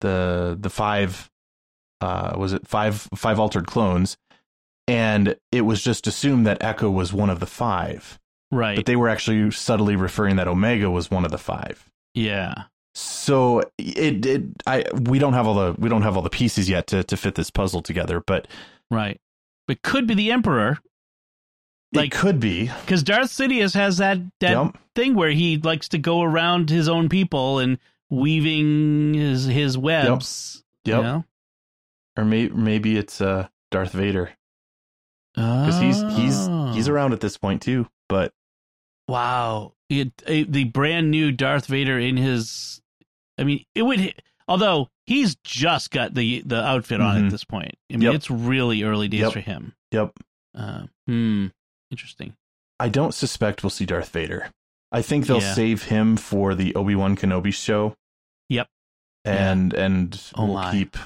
the 0.01 0.57
the 0.59 0.71
five 0.71 1.29
uh 2.01 2.35
was 2.37 2.53
it 2.53 2.67
five 2.67 3.09
five 3.17 3.41
altered 3.41 3.67
clones, 3.67 4.17
and 4.87 5.37
it 5.51 5.63
was 5.63 5.83
just 5.83 6.07
assumed 6.07 6.47
that 6.47 6.63
Echo 6.63 6.89
was 6.91 7.13
one 7.13 7.29
of 7.29 7.41
the 7.41 7.47
five, 7.47 8.21
right. 8.53 8.77
but 8.77 8.87
they 8.87 8.95
were 8.95 9.09
actually 9.09 9.51
subtly 9.51 9.97
referring 9.97 10.37
that 10.37 10.47
Omega 10.47 10.89
was 10.89 11.11
one 11.11 11.25
of 11.25 11.33
the 11.33 11.39
five. 11.39 11.91
yeah, 12.15 12.55
So 12.95 13.63
it, 13.79 14.25
it 14.27 14.43
I 14.65 14.85
we 14.93 15.19
don't 15.19 15.33
have 15.33 15.49
all 15.49 15.55
the 15.55 15.75
we 15.77 15.89
don't 15.89 16.03
have 16.03 16.17
all 16.17 16.23
the 16.23 16.31
pieces 16.31 16.69
yet 16.69 16.87
to 16.87 17.03
to 17.03 17.17
fit 17.17 17.35
this 17.35 17.51
puzzle 17.51 17.83
together, 17.83 18.23
but 18.25 18.47
right. 18.93 19.21
But 19.67 19.83
could 19.83 20.07
be 20.07 20.15
the 20.15 20.31
Emperor 20.33 20.79
it 21.93 22.11
could 22.13 22.39
be. 22.41 22.71
because 22.83 23.03
Darth 23.03 23.31
Sidious 23.31 23.75
has 23.75 23.99
that 23.99 24.19
that 24.41 24.51
Yep. 24.53 24.79
thing 24.95 25.15
where 25.15 25.31
he 25.31 25.57
likes 25.59 25.89
to 25.89 25.99
go 25.99 26.23
around 26.23 26.71
his 26.71 26.89
own 26.89 27.09
people 27.09 27.59
and 27.59 27.79
weaving 28.09 29.15
his 29.15 29.45
his 29.47 29.77
webs. 29.79 30.63
Yep. 30.85 30.97
You 30.97 31.03
know? 31.03 31.25
Or 32.17 32.25
may, 32.25 32.49
maybe 32.49 32.97
it's 32.97 33.21
uh 33.21 33.49
Darth 33.71 33.93
Vader 33.93 34.31
because 35.35 35.81
he's 35.81 36.01
he's 36.17 36.49
he's 36.75 36.89
Oh. 36.89 36.93
around 36.93 37.13
at 37.13 37.21
this 37.21 37.37
point 37.37 37.63
too. 37.63 37.89
But 38.09 38.33
Wow. 39.09 39.73
It, 39.89 40.13
a, 40.27 40.45
the 40.45 40.65
brand 40.65 41.11
new 41.11 41.33
Darth 41.33 41.67
Vader 41.67 41.99
in 41.99 42.17
his 42.17 42.81
I 43.39 43.45
mean, 43.45 43.65
it 43.75 43.83
would 43.83 44.15
although 44.47 44.89
he's 45.07 45.37
just 45.45 45.91
got 45.91 46.15
the 46.15 46.43
the 46.45 46.63
outfit 46.63 47.01
on 47.01 47.17
Mhm. 47.17 47.25
at 47.27 47.31
this 47.31 47.45
point. 47.45 47.75
I 47.91 47.95
mean, 47.95 48.03
Yep. 48.03 48.15
it's 48.15 48.31
really 48.31 48.83
early 48.83 49.09
days 49.09 49.21
Yep. 49.21 49.33
for 49.33 49.41
him. 49.41 49.75
yep, 49.91 50.13
Uh, 50.55 50.83
hmm, 51.07 51.47
interesting. 51.91 52.35
I 52.79 52.89
don't 52.89 53.13
suspect 53.15 53.63
we'll 53.63 53.71
see 53.71 53.87
Darth 53.87 54.09
Vader. 54.11 54.51
I 54.93 55.03
think 55.03 55.27
they'll 55.27 55.41
Yeah. 55.41 55.55
save 55.55 55.85
him 55.85 56.17
for 56.17 56.55
the 56.55 56.75
Obi 56.75 56.95
Wan 56.95 57.17
Kenobi 57.17 57.53
show. 57.55 57.95
Yep. 58.49 58.67
And 59.25 59.73
and 59.75 60.21
Oh 60.35 60.47
we'll 60.47 60.55
my. 60.55 60.73
keep. 60.73 60.97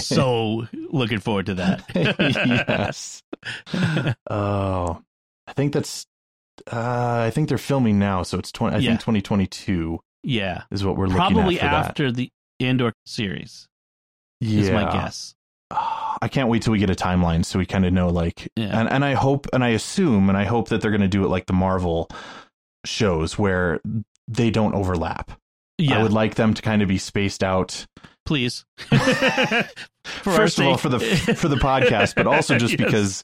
So 0.00 0.66
looking 0.90 1.18
forward 1.20 1.46
to 1.46 1.54
that. 1.54 1.84
yes. 1.94 3.22
Oh, 4.30 5.02
I 5.46 5.52
think 5.52 5.72
that's. 5.74 6.06
Uh, 6.72 7.24
I 7.26 7.30
think 7.30 7.48
they're 7.48 7.58
filming 7.58 7.98
now, 7.98 8.22
so 8.22 8.38
it's 8.38 8.50
twenty. 8.52 8.76
I 8.76 8.78
Yeah. 8.78 8.90
think 8.90 9.00
twenty 9.00 9.20
twenty 9.20 9.46
two 9.46 10.00
yeah. 10.22 10.62
is 10.70 10.84
what 10.84 10.96
we're 10.96 11.08
Probably 11.08 11.42
looking 11.42 11.58
at 11.58 11.60
for 11.60 11.66
that. 11.66 11.88
after 11.88 12.12
the 12.12 12.30
Andor 12.60 12.92
series 13.04 13.66
Yeah, 14.40 14.60
is 14.60 14.70
my 14.70 14.90
guess. 14.90 15.34
I 16.22 16.28
can't 16.28 16.48
wait 16.48 16.62
till 16.62 16.72
we 16.72 16.78
get 16.78 16.90
a 16.90 16.94
timeline 16.94 17.44
so 17.44 17.58
we 17.58 17.66
kind 17.66 17.84
of 17.84 17.92
know 17.92 18.08
like 18.08 18.48
Yeah. 18.56 18.78
and 18.80 18.88
and 18.90 19.04
I 19.04 19.14
hope 19.14 19.46
and 19.52 19.62
I 19.64 19.68
assume 19.70 20.28
and 20.28 20.36
I 20.38 20.44
hope 20.44 20.68
that 20.68 20.80
they're 20.80 20.90
going 20.90 21.00
to 21.00 21.08
do 21.08 21.24
it 21.24 21.28
like 21.28 21.46
the 21.46 21.52
Marvel 21.52 22.08
shows 22.84 23.38
where 23.38 23.80
they 24.28 24.50
don't 24.50 24.74
overlap. 24.74 25.32
Yeah. 25.78 25.98
I 25.98 26.02
would 26.02 26.12
like 26.12 26.34
them 26.36 26.54
to 26.54 26.62
kind 26.62 26.82
of 26.82 26.88
be 26.88 26.98
spaced 26.98 27.42
out. 27.42 27.86
please. 28.26 28.64
First 30.04 30.58
of 30.58 30.66
all 30.66 30.76
for 30.76 30.88
the 30.88 31.00
for 31.36 31.48
the 31.48 31.56
podcast, 31.56 32.14
but 32.14 32.26
also 32.26 32.58
just 32.58 32.78
Yes. 32.78 32.84
because 32.84 33.22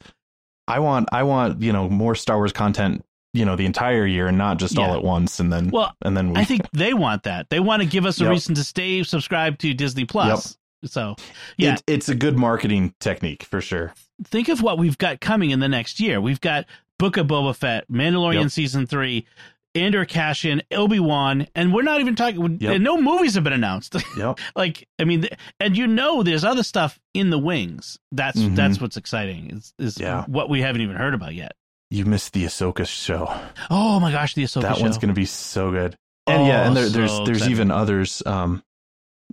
I 0.66 0.78
want 0.80 1.08
I 1.12 1.22
want, 1.24 1.62
you 1.62 1.72
know, 1.72 1.88
more 1.88 2.14
Star 2.14 2.36
Wars 2.36 2.52
content, 2.52 3.04
you 3.34 3.44
know, 3.44 3.56
the 3.56 3.66
entire 3.66 4.06
year 4.06 4.26
and 4.28 4.38
not 4.38 4.58
just 4.58 4.78
all 4.78 4.94
at 4.94 5.02
once 5.04 5.40
and 5.40 5.52
then 5.52 5.70
Well, 5.70 5.94
and 6.02 6.16
then 6.16 6.30
we 6.32 6.40
I 6.40 6.44
think 6.44 6.62
they 6.72 6.94
want 6.94 7.24
that. 7.24 7.50
They 7.50 7.60
want 7.60 7.82
to 7.82 7.88
give 7.88 8.06
us 8.06 8.20
a 8.20 8.24
Yep. 8.24 8.30
reason 8.30 8.54
to 8.56 8.64
stay 8.64 9.02
subscribed 9.02 9.60
to 9.60 9.74
Disney 9.74 10.04
Plus. 10.04 10.56
So, 10.84 11.16
yeah, 11.56 11.74
it, 11.74 11.82
it's 11.86 12.08
a 12.08 12.14
good 12.14 12.36
marketing 12.38 12.94
technique 13.00 13.42
for 13.44 13.60
sure. 13.60 13.92
think 14.24 14.48
of 14.48 14.62
what 14.62 14.78
we've 14.78 14.98
got 14.98 15.20
coming 15.20 15.50
in 15.50 15.60
the 15.60 15.68
next 15.68 16.00
year. 16.00 16.20
We've 16.20 16.40
got 16.40 16.64
Book 16.98 17.16
of 17.16 17.26
Boba 17.26 17.54
Fett, 17.56 17.88
Mandalorian 17.90 18.42
Yep. 18.42 18.50
season 18.50 18.86
three, 18.86 19.26
Andor 19.74 20.04
Cassian, 20.04 20.62
Obi 20.72 20.98
Wan, 20.98 21.46
and 21.54 21.72
we're 21.72 21.82
not 21.82 22.00
even 22.00 22.16
talking. 22.16 22.58
Yep. 22.60 22.80
No 22.80 23.00
movies 23.00 23.34
have 23.34 23.44
been 23.44 23.52
announced. 23.52 23.94
Yep. 24.16 24.38
like 24.56 24.88
I 24.98 25.04
mean, 25.04 25.28
and 25.60 25.76
you 25.76 25.86
know, 25.86 26.22
there's 26.22 26.44
other 26.44 26.62
stuff 26.64 26.98
in 27.14 27.30
the 27.30 27.38
wings. 27.38 27.98
That's 28.10 28.38
Mhm. 28.38 28.56
that's 28.56 28.80
what's 28.80 28.96
exciting. 28.96 29.50
Is 29.50 29.72
is 29.78 29.98
Yeah. 30.00 30.24
what 30.26 30.48
we 30.50 30.60
haven't 30.62 30.80
even 30.82 30.96
heard 30.96 31.14
about 31.14 31.34
yet. 31.34 31.52
You 31.90 32.04
missed 32.04 32.32
the 32.32 32.44
Ahsoka 32.44 32.86
show. 32.86 33.32
Oh 33.70 34.00
my 34.00 34.10
gosh, 34.12 34.34
the 34.34 34.44
Ahsoka 34.44 34.62
that 34.62 34.76
show. 34.76 34.82
one's 34.82 34.96
going 34.98 35.08
to 35.08 35.14
be 35.14 35.24
so 35.26 35.70
good. 35.70 35.96
And 36.26 36.46
yeah, 36.46 36.62
Oh, 36.62 36.66
and 36.66 36.76
there, 36.76 36.88
there's 36.88 37.10
so 37.12 37.24
there's 37.24 37.38
excited. 37.38 37.52
even 37.52 37.70
others. 37.70 38.22
Um, 38.26 38.62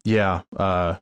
yeah, 0.03 0.41
uh, 0.55 0.95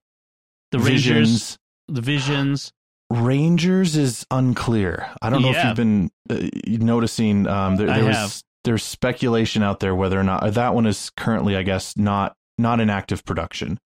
the 0.78 0.84
Visions. 0.84 1.17
Rangers, 1.17 1.57
the 1.88 2.01
Visions. 2.01 2.71
Rangers 3.11 3.95
is 3.95 4.26
unclear. 4.32 5.07
I 5.21 5.30
don't 5.30 5.41
know 5.43 5.51
if 5.51 5.63
you've 5.63 5.76
been 5.76 6.11
uh, 6.30 6.47
noticing. 6.65 7.47
Um, 7.47 7.76
there, 7.76 7.89
I 7.89 7.97
there 7.99 8.05
was 8.07 8.15
have. 8.17 8.41
there's 8.63 8.84
speculation 8.84 9.61
out 9.61 9.80
there 9.80 9.93
whether 9.93 10.19
or 10.19 10.23
not 10.23 10.41
uh, 10.43 10.49
that 10.51 10.73
one 10.73 10.86
is 10.88 11.11
currently, 11.15 11.55
I 11.55 11.61
guess, 11.63 11.95
not 11.97 12.36
not 12.57 12.80
in 12.80 12.89
active 12.89 13.23
production. 13.23 13.80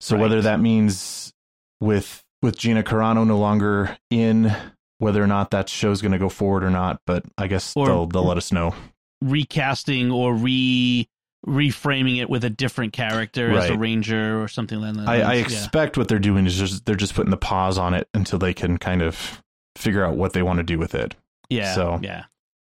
So 0.00 0.16
Right. 0.16 0.22
whether 0.22 0.42
that 0.42 0.60
means 0.60 1.32
with 1.80 2.22
with 2.42 2.58
Gina 2.58 2.82
Carano 2.82 3.26
no 3.26 3.38
longer 3.38 3.96
in, 4.10 4.54
whether 4.98 5.22
or 5.22 5.26
not 5.28 5.50
that 5.52 5.68
show's 5.68 6.02
going 6.02 6.12
to 6.12 6.18
go 6.18 6.28
forward 6.28 6.62
or 6.64 6.70
not, 6.70 7.00
but 7.06 7.24
I 7.38 7.46
guess 7.46 7.72
Or- 7.74 7.86
they'll 7.86 8.06
they'll 8.06 8.26
let 8.26 8.36
us 8.36 8.52
know. 8.52 8.74
recasting 9.22 10.10
or 10.10 10.34
re 10.34 11.08
reframing 11.46 12.20
it 12.20 12.30
with 12.30 12.44
a 12.44 12.50
different 12.50 12.92
character 12.92 13.50
as 13.52 13.68
a 13.70 13.76
ranger 13.76 14.40
or 14.42 14.46
something 14.48 14.80
like 14.80 14.94
that. 14.94 15.08
I, 15.08 15.14
I 15.20 15.34
Yeah. 15.34 15.42
expect 15.42 15.96
what 15.98 16.06
they're 16.08 16.18
doing 16.18 16.46
is 16.46 16.56
just 16.56 16.84
they're 16.84 16.94
just 16.94 17.14
putting 17.14 17.30
the 17.30 17.36
pause 17.36 17.78
on 17.78 17.94
it 17.94 18.08
until 18.14 18.38
they 18.38 18.54
can 18.54 18.78
kind 18.78 19.02
of 19.02 19.42
figure 19.76 20.04
out 20.04 20.16
what 20.16 20.32
they 20.34 20.42
want 20.42 20.58
to 20.58 20.62
do 20.62 20.78
with 20.78 20.94
it. 20.94 21.14
Yeah. 21.50 21.74
so- 21.74 21.98
yeah. 22.02 22.24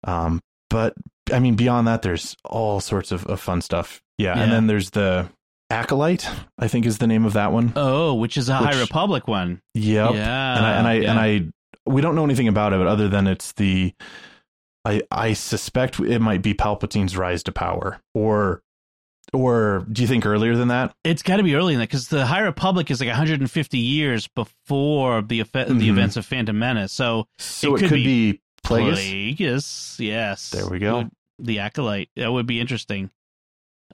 Um, 0.05 0.41
but 0.71 0.95
I 1.33 1.39
mean, 1.39 1.55
beyond 1.57 1.87
that, 1.87 2.03
there's 2.03 2.37
all 2.45 2.81
sorts 2.81 3.13
of, 3.13 3.27
of 3.27 3.41
fun 3.41 3.61
stuff. 3.63 4.01
Yeah, 4.19 4.37
Yeah. 4.37 4.43
and 4.43 4.53
then 4.53 4.67
there's 4.67 4.91
the 4.91 5.29
acolyte. 5.71 6.29
I 6.59 6.69
think 6.69 6.87
is 6.87 6.99
the 6.99 7.07
name 7.07 7.25
of 7.25 7.33
that 7.35 7.53
one. 7.53 7.73
Oh, 7.77 8.15
which 8.15 8.37
is 8.37 8.49
a 8.49 8.55
High 8.55 8.71
Which- 8.71 8.81
Republic 8.89 9.27
one. 9.29 9.61
Yep. 9.75 10.15
Yeah. 10.15 10.57
and 10.57 10.67
I 10.67 10.73
and 10.79 10.87
I 10.87 10.93
yeah. 10.95 11.11
and 11.11 11.19
I 11.21 11.41
we 11.91 12.01
don't 12.01 12.15
know 12.15 12.25
anything 12.25 12.49
about 12.49 12.73
it 12.73 12.81
other 12.81 13.09
than 13.09 13.27
it's 13.27 13.53
the 13.53 13.93
I 14.85 15.03
I 15.11 15.33
suspect 15.35 16.01
it 16.01 16.21
might 16.21 16.43
be 16.43 16.55
Palpatine's 16.55 17.17
rise 17.17 17.43
to 17.45 17.53
power 17.53 18.01
or 18.15 18.63
or 19.33 19.87
do 19.91 20.03
you 20.03 20.09
think 20.09 20.27
earlier 20.27 20.57
than 20.57 20.69
that? 20.69 20.95
It's 21.05 21.23
got 21.23 21.37
to 21.39 21.43
be 21.43 21.55
earlier 21.55 21.75
than 21.75 21.81
that 21.81 21.89
because 21.89 22.09
the 22.09 22.27
High 22.27 22.41
Republic 22.41 22.91
is 22.91 23.01
like 23.01 23.09
150 23.09 23.79
years 23.79 24.27
before 24.29 25.23
the 25.23 25.41
effe- 25.41 25.69
the 25.69 25.75
Mhm. 25.75 25.89
events 25.89 26.17
of 26.17 26.27
Phantom 26.27 26.59
Menace. 26.59 26.93
So 26.93 27.29
So 27.39 27.75
It 27.75 27.77
it, 27.77 27.81
could 27.81 27.89
could, 27.91 27.95
be 27.97 28.33
be, 28.33 28.41
Plagueis. 28.65 29.37
Plagueis, 29.37 29.99
yes. 30.01 30.51
There 30.51 30.69
we 30.69 30.79
go. 30.81 30.99
Would- 30.99 31.11
The 31.39 31.61
acolyte. 31.61 32.11
That 32.17 32.31
would 32.33 32.47
be 32.47 32.61
interesting. 32.61 33.11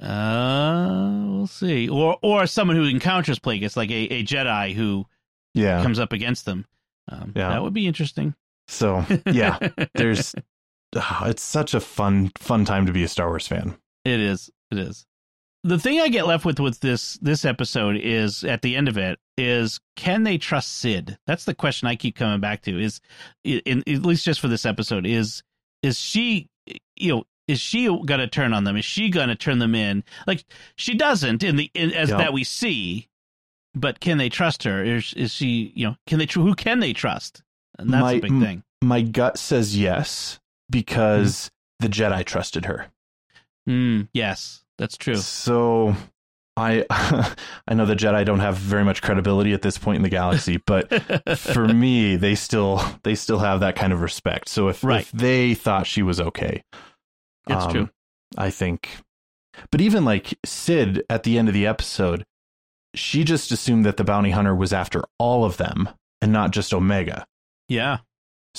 Uh, 0.00 1.24
we'll 1.26 1.46
see. 1.46 1.88
Or 1.88 2.16
or 2.22 2.46
someone 2.46 2.76
who 2.76 2.84
encounters 2.84 3.38
Plagueis, 3.38 3.76
like 3.76 3.90
a, 3.90 4.04
a 4.14 4.24
Jedi 4.24 4.74
who 4.74 5.06
Yeah. 5.54 5.82
comes 5.82 5.98
up 5.98 6.12
against 6.12 6.44
them. 6.44 6.66
Um, 7.08 7.32
Yeah. 7.36 7.50
That 7.50 7.62
would 7.62 7.74
be 7.74 7.86
interesting. 7.86 8.34
So 8.68 9.04
yeah, 9.26 9.58
there's 9.94 10.34
Ah, 10.96 11.26
it's 11.26 11.42
such 11.42 11.74
a 11.74 11.80
fun 11.80 12.30
fun 12.38 12.64
time 12.64 12.86
to 12.86 12.92
be 12.92 13.02
a 13.02 13.08
Star 13.08 13.28
Wars 13.28 13.46
fan. 13.46 13.76
It 14.04 14.20
is. 14.20 14.50
It 14.70 14.78
is. 14.78 15.04
The 15.64 15.78
thing 15.78 16.00
I 16.00 16.08
get 16.08 16.26
left 16.26 16.44
with 16.44 16.60
with 16.60 16.80
this 16.80 17.18
this 17.20 17.44
episode 17.44 17.96
is 17.96 18.44
at 18.44 18.62
the 18.62 18.76
end 18.76 18.88
of 18.88 18.96
it 18.96 19.18
is 19.36 19.80
can 19.96 20.22
they 20.22 20.38
trust 20.38 20.78
Cid? 20.78 21.18
That's 21.26 21.44
the 21.44 21.54
question 21.54 21.88
I 21.88 21.96
keep 21.96 22.16
coming 22.16 22.40
back 22.40 22.62
to. 22.62 22.80
Is 22.80 23.00
in, 23.44 23.60
in 23.66 23.78
at 23.86 24.02
least 24.02 24.24
just 24.24 24.40
for 24.40 24.48
this 24.48 24.64
episode 24.64 25.04
is 25.04 25.42
is 25.82 25.98
she 25.98 26.48
you 26.96 27.12
know 27.16 27.24
is 27.48 27.60
she 27.60 27.84
going 27.86 28.20
to 28.20 28.26
turn 28.28 28.52
on 28.52 28.64
them? 28.64 28.76
Is 28.76 28.84
she 28.84 29.10
going 29.10 29.28
to 29.28 29.34
turn 29.34 29.58
them 29.58 29.74
in? 29.74 30.04
Like 30.26 30.44
she 30.76 30.94
doesn't 30.94 31.42
in 31.42 31.56
the 31.56 31.70
in, 31.74 31.92
as 31.92 32.08
Yeah. 32.10 32.18
that 32.18 32.32
we 32.32 32.44
see, 32.44 33.08
but 33.74 34.00
can 34.00 34.16
they 34.16 34.28
trust 34.28 34.62
her? 34.62 34.82
Is 34.82 35.12
is 35.14 35.32
she 35.34 35.72
you 35.74 35.88
know 35.88 35.96
can 36.06 36.18
they 36.18 36.26
who 36.32 36.54
can 36.54 36.80
they 36.80 36.92
trust? 36.94 37.42
And 37.78 37.90
that's 37.90 38.02
My- 38.02 38.12
a 38.12 38.20
big 38.20 38.40
thing. 38.40 38.62
My 38.80 39.02
gut 39.02 39.38
says 39.38 39.76
yes 39.76 40.38
because 40.70 41.50
the 41.80 41.88
Jedi 41.88 42.24
trusted 42.24 42.64
her. 42.66 42.86
Mm, 43.68 44.08
yes, 44.14 44.64
that's 44.78 44.96
true. 44.96 45.16
So 45.16 45.94
I 46.56 46.84
I 47.68 47.74
know 47.74 47.86
the 47.86 47.94
Jedi 47.94 48.24
don't 48.24 48.40
have 48.40 48.56
very 48.56 48.84
much 48.84 49.02
credibility 49.02 49.52
at 49.52 49.62
this 49.62 49.78
point 49.78 49.96
in 49.96 50.02
the 50.02 50.08
galaxy, 50.08 50.56
but 50.66 51.38
for 51.38 51.68
me, 51.68 52.16
they 52.16 52.34
still 52.34 52.80
they 53.04 53.14
still 53.14 53.38
have 53.38 53.60
that 53.60 53.76
kind 53.76 53.92
of 53.92 54.00
respect. 54.00 54.48
So 54.48 54.68
if, 54.68 54.82
Right. 54.82 55.02
if 55.02 55.12
they 55.12 55.54
thought 55.54 55.86
she 55.86 56.02
was 56.02 56.20
okay, 56.20 56.62
It's 57.48 57.64
um, 57.64 57.70
true. 57.72 57.90
I 58.36 58.50
think. 58.50 58.88
But 59.70 59.80
even 59.80 60.04
like 60.04 60.34
Cid 60.44 61.02
at 61.10 61.24
the 61.24 61.36
end 61.38 61.48
of 61.48 61.54
the 61.54 61.66
episode, 61.66 62.24
she 62.94 63.24
just 63.24 63.50
assumed 63.52 63.84
that 63.86 63.96
the 63.96 64.04
bounty 64.04 64.30
hunter 64.30 64.54
was 64.54 64.72
after 64.72 65.02
all 65.18 65.44
of 65.44 65.56
them 65.56 65.88
and 66.22 66.32
not 66.32 66.52
just 66.52 66.72
Omega. 66.72 67.26
Yeah. 67.68 67.98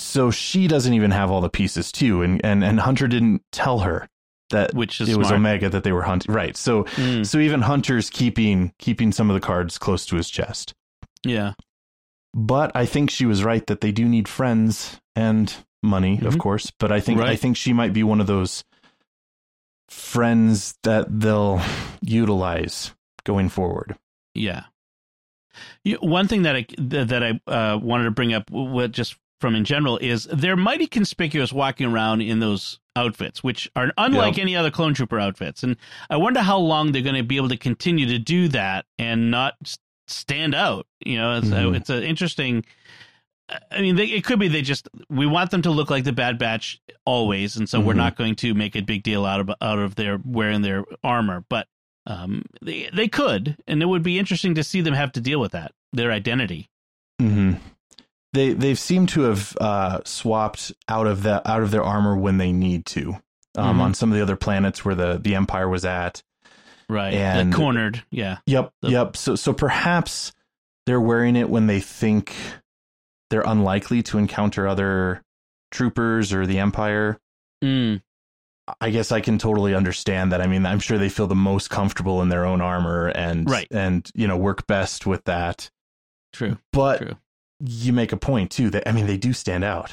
So 0.00 0.30
she 0.30 0.66
doesn't 0.66 0.94
even 0.94 1.10
have 1.10 1.30
all 1.30 1.40
the 1.40 1.50
pieces 1.50 1.92
too, 1.92 2.22
and 2.22 2.44
and 2.44 2.64
and 2.64 2.80
Hunter 2.80 3.06
didn't 3.06 3.42
tell 3.52 3.80
her 3.80 4.08
that 4.50 4.74
Which 4.74 5.00
is 5.00 5.08
it 5.08 5.16
was. 5.16 5.30
Omega 5.30 5.68
that 5.68 5.84
they 5.84 5.92
were 5.92 6.02
hunting. 6.02 6.34
Right. 6.34 6.56
So 6.56 6.84
Mm, 6.84 7.24
so 7.26 7.38
even 7.38 7.60
Hunter's 7.62 8.10
keeping 8.10 8.72
keeping 8.78 9.12
some 9.12 9.30
of 9.30 9.34
the 9.34 9.40
cards 9.46 9.78
close 9.78 10.06
to 10.06 10.16
his 10.16 10.28
chest. 10.30 10.74
yeah. 11.24 11.52
But 12.32 12.70
I 12.76 12.86
think 12.86 13.10
she 13.10 13.26
was 13.26 13.42
right 13.44 13.66
that 13.66 13.80
they 13.80 13.90
do 13.92 14.08
need 14.08 14.28
friends 14.28 15.00
and 15.16 15.52
money, 15.82 16.20
of 16.22 16.34
Mhm. 16.34 16.38
course. 16.40 16.70
But 16.78 16.92
I 16.92 17.00
think 17.00 17.20
I 17.20 17.36
think 17.36 17.56
she 17.56 17.72
might 17.72 17.92
be 17.92 18.02
one 18.04 18.20
of 18.20 18.26
those 18.26 18.64
friends 19.88 20.76
that 20.84 21.06
they'll 21.20 21.60
utilize 22.02 22.94
going 23.24 23.48
forward. 23.48 23.96
Yeah. 24.34 24.64
You, 25.84 25.96
one 26.00 26.28
thing 26.28 26.42
that 26.42 26.54
I 26.56 26.66
that 26.78 27.22
I 27.22 27.40
uh, 27.50 27.76
wanted 27.78 28.04
to 28.04 28.10
bring 28.12 28.32
up, 28.32 28.50
what 28.50 28.92
just 28.92 29.16
from 29.40 29.54
in 29.56 29.64
general, 29.64 29.96
is 29.98 30.28
they're 30.32 30.56
mighty 30.56 30.86
conspicuous 30.86 31.52
walking 31.52 31.86
around 31.86 32.20
in 32.20 32.40
those 32.40 32.78
outfits, 32.96 33.42
which 33.42 33.70
are 33.74 33.92
unlike 33.96 34.38
any 34.38 34.54
other 34.56 34.70
clone 34.70 34.94
trooper 34.94 35.18
outfits. 35.18 35.62
And 35.62 35.76
I 36.10 36.16
wonder 36.16 36.40
how 36.40 36.58
long 36.58 36.92
they're 36.92 37.02
going 37.02 37.14
to 37.16 37.22
be 37.22 37.36
able 37.36 37.48
to 37.48 37.56
continue 37.56 38.06
to 38.06 38.18
do 38.18 38.48
that 38.48 38.84
and 38.98 39.30
not 39.30 39.54
stand 40.08 40.54
out. 40.54 40.86
You 41.04 41.16
know, 41.18 41.38
it's 41.38 41.48
Mhm. 41.48 41.76
it's 41.76 41.90
an 41.90 42.02
interesting. 42.02 42.64
I 43.72 43.80
mean, 43.80 43.96
they, 43.96 44.04
it 44.04 44.24
could 44.24 44.38
be 44.38 44.46
they 44.46 44.62
just 44.62 44.88
we 45.08 45.26
want 45.26 45.50
them 45.50 45.62
to 45.62 45.70
look 45.70 45.90
like 45.90 46.04
the 46.04 46.12
Bad 46.12 46.38
Batch 46.38 46.80
always, 47.04 47.56
and 47.56 47.68
so 47.68 47.80
we're 47.80 47.94
Mhm. 47.94 47.96
not 47.96 48.16
going 48.16 48.36
to 48.36 48.54
make 48.54 48.76
a 48.76 48.80
big 48.82 49.02
deal 49.02 49.26
out 49.26 49.40
of 49.40 49.50
out 49.60 49.78
of 49.80 49.96
their 49.96 50.20
wearing 50.24 50.62
their 50.62 50.84
armor, 51.02 51.44
but 51.48 51.66
um, 52.06 52.42
they 52.62 52.88
they 52.92 53.08
could, 53.08 53.56
and 53.66 53.82
it 53.82 53.86
would 53.86 54.02
be 54.04 54.18
interesting 54.20 54.54
to 54.54 54.62
see 54.64 54.80
them 54.82 54.94
have 54.94 55.12
to 55.12 55.20
deal 55.20 55.40
with 55.40 55.52
that 55.52 55.72
their 55.92 56.12
identity. 56.12 56.68
hmm 57.20 57.54
They 58.32 58.52
they've 58.52 58.78
seemed 58.78 59.08
to 59.10 59.22
have 59.22 59.56
uh, 59.60 60.00
swapped 60.04 60.72
out 60.88 61.06
of 61.06 61.22
the 61.24 61.48
out 61.50 61.62
of 61.62 61.70
their 61.70 61.82
armor 61.82 62.16
when 62.16 62.38
they 62.38 62.52
need 62.52 62.86
to. 62.86 63.16
Um, 63.56 63.78
Mhm. 63.78 63.80
On 63.80 63.94
some 63.94 64.10
of 64.12 64.16
the 64.16 64.22
other 64.22 64.36
planets 64.36 64.84
where 64.84 64.94
the 64.94 65.18
the 65.18 65.34
Empire 65.34 65.68
was 65.68 65.84
at. 65.84 66.22
Right, 66.88 67.14
And- 67.14 67.52
the 67.52 67.56
cornered, 67.56 68.02
yeah, 68.10 68.38
Yep, 68.46 68.72
The- 68.82 68.90
yep. 68.90 69.16
So 69.16 69.34
so 69.36 69.52
perhaps 69.52 70.32
they're 70.86 71.00
wearing 71.00 71.36
it 71.36 71.48
when 71.50 71.66
they 71.68 71.80
think 71.80 72.34
they're 73.30 73.42
unlikely 73.46 74.02
to 74.04 74.18
encounter 74.18 74.66
other 74.66 75.22
troopers 75.70 76.32
or 76.32 76.46
the 76.46 76.58
Empire. 76.58 77.18
mm, 77.62 78.00
I 78.80 78.90
guess 78.90 79.10
I 79.12 79.20
can 79.20 79.38
totally 79.38 79.74
understand 79.74 80.30
that. 80.32 80.40
I 80.40 80.46
mean, 80.46 80.64
I'm 80.66 80.78
sure 80.80 80.96
they 80.98 81.08
feel 81.08 81.26
the 81.26 81.34
most 81.34 81.70
comfortable 81.70 82.22
in 82.22 82.28
their 82.28 82.44
own 82.44 82.60
armor 82.60 83.08
and 83.08 83.48
Right. 83.50 83.66
and 83.70 84.08
you 84.14 84.26
know 84.28 84.36
work 84.36 84.66
best 84.68 85.06
with 85.06 85.24
that. 85.24 85.70
true, 86.32 86.58
But 86.72 86.98
true. 86.98 87.16
You 87.60 87.92
make 87.92 88.12
a 88.12 88.16
point 88.16 88.50
too 88.50 88.70
that 88.70 88.88
I 88.88 88.92
mean 88.92 89.06
they 89.06 89.16
do 89.18 89.32
stand 89.32 89.64
out. 89.64 89.90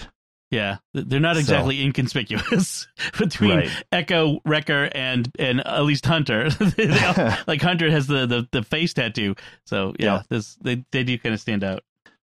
Yeah, 0.49 0.77
they're 0.93 1.19
not 1.19 1.35
So- 1.35 1.41
exactly 1.41 1.81
inconspicuous 1.83 2.87
between 3.19 3.57
Right. 3.57 3.83
Echo, 3.91 4.39
Wrecker, 4.45 4.89
and 4.95 5.29
and 5.37 5.59
at 5.67 5.83
least 5.83 6.05
Hunter. 6.05 6.49
All- 6.79 7.37
like 7.47 7.61
Hunter 7.61 7.91
has 7.91 8.07
the, 8.07 8.25
the, 8.25 8.47
the 8.51 8.63
face 8.63 8.93
tattoo, 8.93 9.35
so 9.65 9.93
yeah, 9.99 10.05
Yeah. 10.05 10.21
this 10.29 10.55
they 10.61 10.85
they 10.91 11.03
do 11.03 11.17
kind 11.19 11.33
of 11.35 11.41
stand 11.41 11.63
out. 11.65 11.83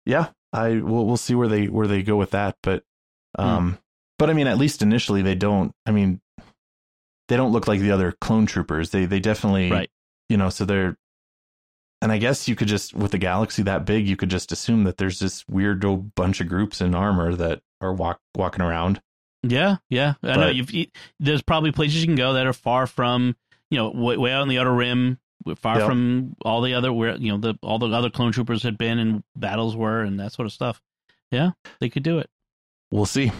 yeah, 0.06 0.28
I 0.52 0.76
we'll 0.76 1.06
we'll 1.06 1.16
see 1.16 1.34
where 1.34 1.48
they 1.48 1.66
where 1.66 1.88
they 1.88 2.02
go 2.04 2.16
with 2.16 2.30
that, 2.30 2.56
but 2.62 2.84
um 3.36 3.78
but 4.16 4.30
I 4.30 4.32
mean 4.32 4.46
at 4.46 4.58
least 4.58 4.80
initially 4.80 5.22
they 5.22 5.34
don't 5.34 5.74
I 5.84 5.90
mean 5.90 6.20
they 7.28 7.36
don't 7.36 7.50
look 7.52 7.66
like 7.66 7.80
the 7.80 7.90
other 7.90 8.12
clone 8.20 8.46
troopers. 8.46 8.90
They 8.90 9.06
they 9.06 9.18
definitely 9.18 9.70
Right. 9.72 9.90
you 10.28 10.36
know, 10.36 10.50
so 10.50 10.64
they're 10.64 10.96
and 12.04 12.12
I 12.12 12.18
guess 12.18 12.46
you 12.46 12.54
could 12.54 12.68
just 12.68 12.92
with 12.92 13.14
a 13.14 13.18
galaxy 13.18 13.62
that 13.62 13.86
big, 13.86 14.06
you 14.06 14.14
could 14.14 14.28
just 14.28 14.52
assume 14.52 14.84
that 14.84 14.98
there's 14.98 15.18
this 15.20 15.42
weird 15.48 15.82
old 15.86 16.14
bunch 16.14 16.42
of 16.42 16.48
groups 16.48 16.82
in 16.82 16.94
armor 16.94 17.34
that 17.34 17.62
are 17.80 17.94
walk 17.94 18.20
walking 18.36 18.62
around. 18.62 19.00
Yeah, 19.42 19.76
yeah. 19.88 20.14
I 20.22 20.36
know 20.36 20.48
you've 20.48 20.70
you, 20.70 20.86
there's 21.18 21.40
probably 21.40 21.72
places 21.72 22.02
you 22.02 22.06
can 22.06 22.14
go 22.14 22.34
that 22.34 22.46
are 22.46 22.52
far 22.52 22.86
from 22.86 23.36
you 23.70 23.78
know 23.78 23.90
way, 23.90 24.18
way 24.18 24.32
out 24.32 24.42
in 24.42 24.48
the 24.48 24.58
outer 24.58 24.74
rim, 24.74 25.18
far 25.56 25.78
Yep. 25.78 25.86
from 25.88 26.36
all 26.44 26.60
the 26.60 26.74
other 26.74 26.92
where 26.92 27.16
you 27.16 27.32
know 27.32 27.38
the 27.38 27.58
all 27.62 27.78
the 27.78 27.88
other 27.88 28.10
clone 28.10 28.32
troopers 28.32 28.62
had 28.62 28.76
been 28.76 28.98
and 28.98 29.24
battles 29.34 29.74
were 29.74 30.02
and 30.02 30.20
that 30.20 30.32
sort 30.32 30.44
of 30.44 30.52
stuff. 30.52 30.82
Yeah, 31.30 31.52
they 31.80 31.88
could 31.88 32.02
do 32.02 32.18
it. 32.18 32.28
We'll 32.90 33.06
see. 33.06 33.32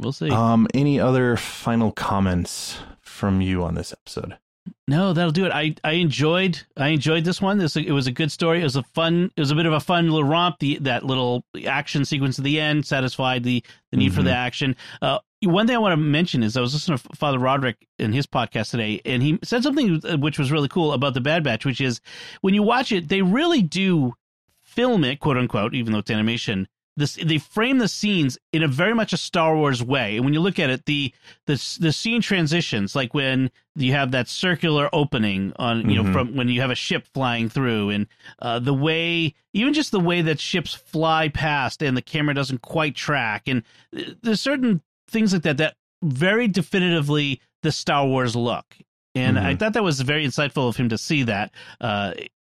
We'll 0.00 0.12
see. 0.12 0.28
Um, 0.30 0.66
any 0.74 0.98
other 0.98 1.36
final 1.36 1.92
comments 1.92 2.78
from 3.00 3.40
you 3.40 3.62
on 3.62 3.74
this 3.76 3.92
episode? 3.92 4.38
No, 4.86 5.12
that'll 5.12 5.32
do 5.32 5.46
it. 5.46 5.52
I, 5.52 5.74
I 5.84 5.92
enjoyed 5.92 6.60
I 6.76 6.88
enjoyed 6.88 7.24
this 7.24 7.40
one. 7.42 7.58
This 7.58 7.76
it 7.76 7.90
was 7.90 8.06
a 8.06 8.12
good 8.12 8.32
story. 8.32 8.60
It 8.60 8.64
was 8.64 8.76
a 8.76 8.82
fun. 8.82 9.30
It 9.36 9.40
was 9.40 9.50
a 9.50 9.54
bit 9.54 9.66
of 9.66 9.72
a 9.72 9.80
fun 9.80 10.06
little 10.10 10.24
romp. 10.24 10.58
The 10.60 10.78
that 10.78 11.04
little 11.04 11.44
action 11.66 12.04
sequence 12.04 12.38
at 12.38 12.44
the 12.44 12.60
end 12.60 12.86
satisfied 12.86 13.44
the 13.44 13.62
the 13.90 13.96
need 13.96 14.08
mm-hmm. 14.08 14.16
for 14.16 14.22
the 14.22 14.32
action. 14.32 14.76
Uh, 15.02 15.18
one 15.42 15.66
thing 15.66 15.76
I 15.76 15.78
want 15.78 15.92
to 15.92 15.96
mention 15.96 16.42
is 16.42 16.56
I 16.56 16.60
was 16.60 16.74
listening 16.74 16.98
to 16.98 17.08
Father 17.16 17.38
Roderick 17.38 17.86
in 17.98 18.12
his 18.12 18.26
podcast 18.26 18.70
today, 18.70 19.00
and 19.04 19.22
he 19.22 19.38
said 19.44 19.62
something 19.62 20.00
which 20.20 20.38
was 20.38 20.50
really 20.50 20.68
cool 20.68 20.92
about 20.92 21.14
the 21.14 21.20
Bad 21.20 21.44
Batch, 21.44 21.64
which 21.64 21.80
is 21.80 22.00
when 22.40 22.54
you 22.54 22.62
watch 22.62 22.90
it, 22.90 23.08
they 23.08 23.22
really 23.22 23.62
do 23.62 24.14
film 24.62 25.04
it, 25.04 25.20
quote 25.20 25.36
unquote, 25.36 25.74
even 25.74 25.92
though 25.92 26.00
it's 26.00 26.10
animation, 26.10 26.66
this 26.98 27.14
they 27.14 27.38
frame 27.38 27.78
the 27.78 27.88
scenes 27.88 28.36
in 28.52 28.62
a 28.62 28.68
very 28.68 28.92
much 28.92 29.12
a 29.12 29.16
Star 29.16 29.56
Wars 29.56 29.82
way. 29.82 30.16
And 30.16 30.24
when 30.24 30.34
you 30.34 30.40
look 30.40 30.58
at 30.58 30.68
it, 30.68 30.84
the 30.86 31.14
the 31.46 31.54
the 31.80 31.92
scene 31.92 32.20
transitions, 32.20 32.96
like 32.96 33.14
when 33.14 33.50
you 33.76 33.92
have 33.92 34.10
that 34.10 34.28
circular 34.28 34.90
opening 34.92 35.52
on, 35.56 35.88
you 35.88 36.00
mm-hmm. 36.00 36.06
know, 36.06 36.12
from 36.12 36.36
when 36.36 36.48
you 36.48 36.60
have 36.60 36.70
a 36.70 36.74
ship 36.74 37.06
flying 37.14 37.48
through, 37.48 37.90
and 37.90 38.06
uh, 38.40 38.58
the 38.58 38.74
way, 38.74 39.34
even 39.52 39.72
just 39.72 39.92
the 39.92 40.00
way 40.00 40.22
that 40.22 40.40
ships 40.40 40.74
fly 40.74 41.28
past, 41.28 41.82
and 41.82 41.96
the 41.96 42.02
camera 42.02 42.34
doesn't 42.34 42.62
quite 42.62 42.96
track, 42.96 43.46
and 43.46 43.62
uh, 43.96 44.02
there's 44.22 44.40
certain 44.40 44.82
things 45.08 45.32
like 45.32 45.42
that 45.42 45.58
that 45.58 45.76
very 46.02 46.48
definitively 46.48 47.40
the 47.62 47.72
Star 47.72 48.06
Wars 48.06 48.34
look. 48.34 48.76
And 49.14 49.36
mm-hmm. 49.36 49.46
I 49.46 49.56
thought 49.56 49.72
that 49.72 49.82
was 49.82 50.00
very 50.00 50.26
insightful 50.26 50.68
of 50.68 50.76
him 50.76 50.88
to 50.90 50.98
see 50.98 51.24
that. 51.24 51.52
Uh, 51.80 52.12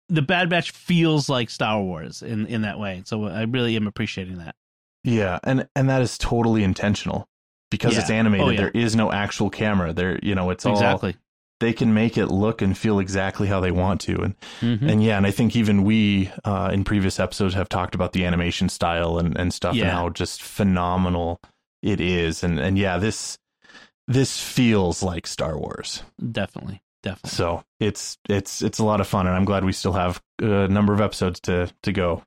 the 0.10 0.22
Bad 0.22 0.50
Batch 0.50 0.72
feels 0.72 1.30
like 1.30 1.50
Star 1.50 1.82
Wars 1.82 2.22
in 2.22 2.46
in 2.48 2.62
that 2.62 2.80
way. 2.80 3.04
So 3.06 3.26
I 3.26 3.44
really 3.44 3.76
am 3.76 3.88
appreciating 3.88 4.38
that. 4.38 4.56
Yeah, 5.04 5.40
and 5.44 5.68
and 5.76 5.90
that 5.90 6.02
is 6.02 6.18
totally 6.18 6.64
intentional 6.64 7.28
because 7.70 7.94
yeah. 7.94 8.02
it's 8.02 8.10
animated. 8.10 8.48
Oh, 8.48 8.50
yeah. 8.52 8.58
There 8.58 8.70
is 8.70 8.96
no 8.96 9.12
actual 9.12 9.50
camera. 9.50 9.94
There, 9.94 10.20
you 10.22 10.36
know, 10.36 10.50
it's 10.50 10.66
exactly. 10.66 11.12
All, 11.12 11.20
they 11.60 11.74
can 11.74 11.94
make 11.94 12.18
it 12.18 12.28
look 12.28 12.62
and 12.62 12.78
feel 12.78 13.00
exactly 13.00 13.48
how 13.48 13.62
they 13.62 13.72
want 13.72 14.02
to, 14.02 14.22
and 14.22 14.36
mm-hmm. 14.60 14.88
and 14.88 15.04
yeah, 15.04 15.18
and 15.18 15.26
I 15.26 15.32
think 15.32 15.56
even 15.56 15.84
we 15.84 16.30
uh, 16.44 16.70
in 16.74 16.84
previous 16.84 17.20
episodes 17.20 17.54
have 17.56 17.70
talked 17.70 17.96
about 17.96 18.12
the 18.12 18.26
animation 18.26 18.70
style 18.70 19.18
and 19.18 19.38
and 19.38 19.54
stuff 19.54 19.76
yeah. 19.76 19.84
and 19.84 19.92
how 19.92 20.10
just 20.10 20.42
phenomenal 20.42 21.40
it 21.82 22.02
is, 22.02 22.44
and 22.44 22.60
and 22.60 22.78
yeah, 22.78 22.98
this 22.98 23.38
this 24.08 24.40
feels 24.40 25.02
like 25.02 25.26
Star 25.26 25.58
Wars. 25.58 26.04
Definitely. 26.32 26.83
Definitely. 27.04 27.36
So 27.36 27.64
it's 27.82 28.18
it's 28.30 28.62
it's 28.62 28.80
a 28.80 28.86
lot 28.86 29.02
of 29.02 29.08
fun, 29.08 29.28
and 29.28 29.36
I'm 29.36 29.46
glad 29.46 29.66
we 29.66 29.74
still 29.74 29.94
have 29.94 30.22
a 30.42 30.68
number 30.68 30.94
of 30.94 31.02
episodes 31.02 31.42
to 31.42 31.70
to 31.84 31.92
go. 31.92 32.24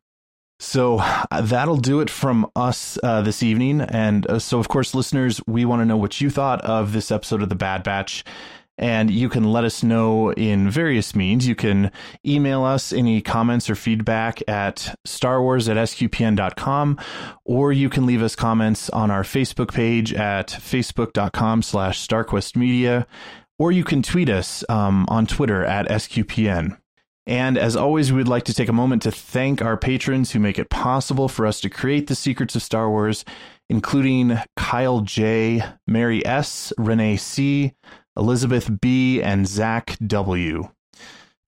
So 0.59 0.99
uh, 0.99 1.43
that'll 1.43 1.77
do 1.77 2.01
it 2.01 2.09
from 2.09 2.51
us 2.57 2.99
uh, 3.03 3.23
this 3.23 3.43
evening. 3.43 3.83
And 3.83 4.27
uh, 4.27 4.39
so, 4.39 4.59
of 4.59 4.69
course, 4.69 4.95
listeners, 4.95 5.41
we 5.47 5.65
want 5.65 5.83
to 5.83 5.87
know 5.87 5.99
what 5.99 6.21
you 6.21 6.31
thought 6.31 6.63
of 6.63 6.93
this 6.93 7.11
episode 7.11 7.43
of 7.43 7.51
The 7.51 7.55
Bad 7.55 7.83
Batch. 7.83 8.25
And 8.79 9.11
you 9.11 9.31
can 9.31 9.45
let 9.45 9.65
us 9.65 9.83
know 9.83 10.33
in 10.33 10.69
various 10.69 11.15
means. 11.15 11.47
You 11.47 11.55
can 11.55 11.91
email 12.27 12.63
us 12.63 12.93
any 12.93 13.23
comments 13.23 13.71
or 13.71 13.75
feedback 13.75 14.43
at 14.49 14.95
starwars 15.07 15.71
at 15.71 15.79
sqpn.com, 15.79 16.99
or 17.45 17.73
you 17.73 17.89
can 17.89 18.05
leave 18.05 18.23
us 18.23 18.37
comments 18.37 18.91
on 18.91 19.11
our 19.11 19.23
Facebook 19.23 19.73
page 19.73 20.13
at 20.13 20.49
facebook.com 20.49 21.63
slash 21.63 22.07
starquestmedia 22.07 23.07
or 23.59 23.73
you 23.73 23.85
can 23.85 24.03
tweet 24.03 24.29
us 24.29 24.65
um, 24.69 25.07
on 25.09 25.27
Twitter 25.27 25.65
at 25.65 25.89
SQPN. 25.89 26.77
And 27.27 27.59
as 27.59 27.75
always, 27.75 28.13
we 28.13 28.19
would 28.19 28.29
like 28.29 28.45
to 28.45 28.55
take 28.55 28.69
a 28.69 28.73
moment 28.73 29.03
to 29.03 29.11
thank 29.11 29.61
our 29.61 29.77
patrons 29.77 30.31
who 30.31 30.39
make 30.39 30.59
it 30.59 30.71
possible 30.71 31.29
for 31.29 31.45
us 31.45 31.61
to 31.61 31.71
create 31.71 32.07
the 32.07 32.15
secrets 32.15 32.55
of 32.55 32.63
Star 32.63 32.89
Wars, 32.89 33.25
including 33.69 34.39
Kyle 34.57 35.01
J, 35.01 35.65
Mary 35.89 36.25
S, 36.25 36.73
Renee 36.79 37.17
C, 37.17 37.73
Elizabeth 38.17 38.71
B, 38.81 39.21
and 39.21 39.47
Zach 39.49 39.97
W. 40.07 40.71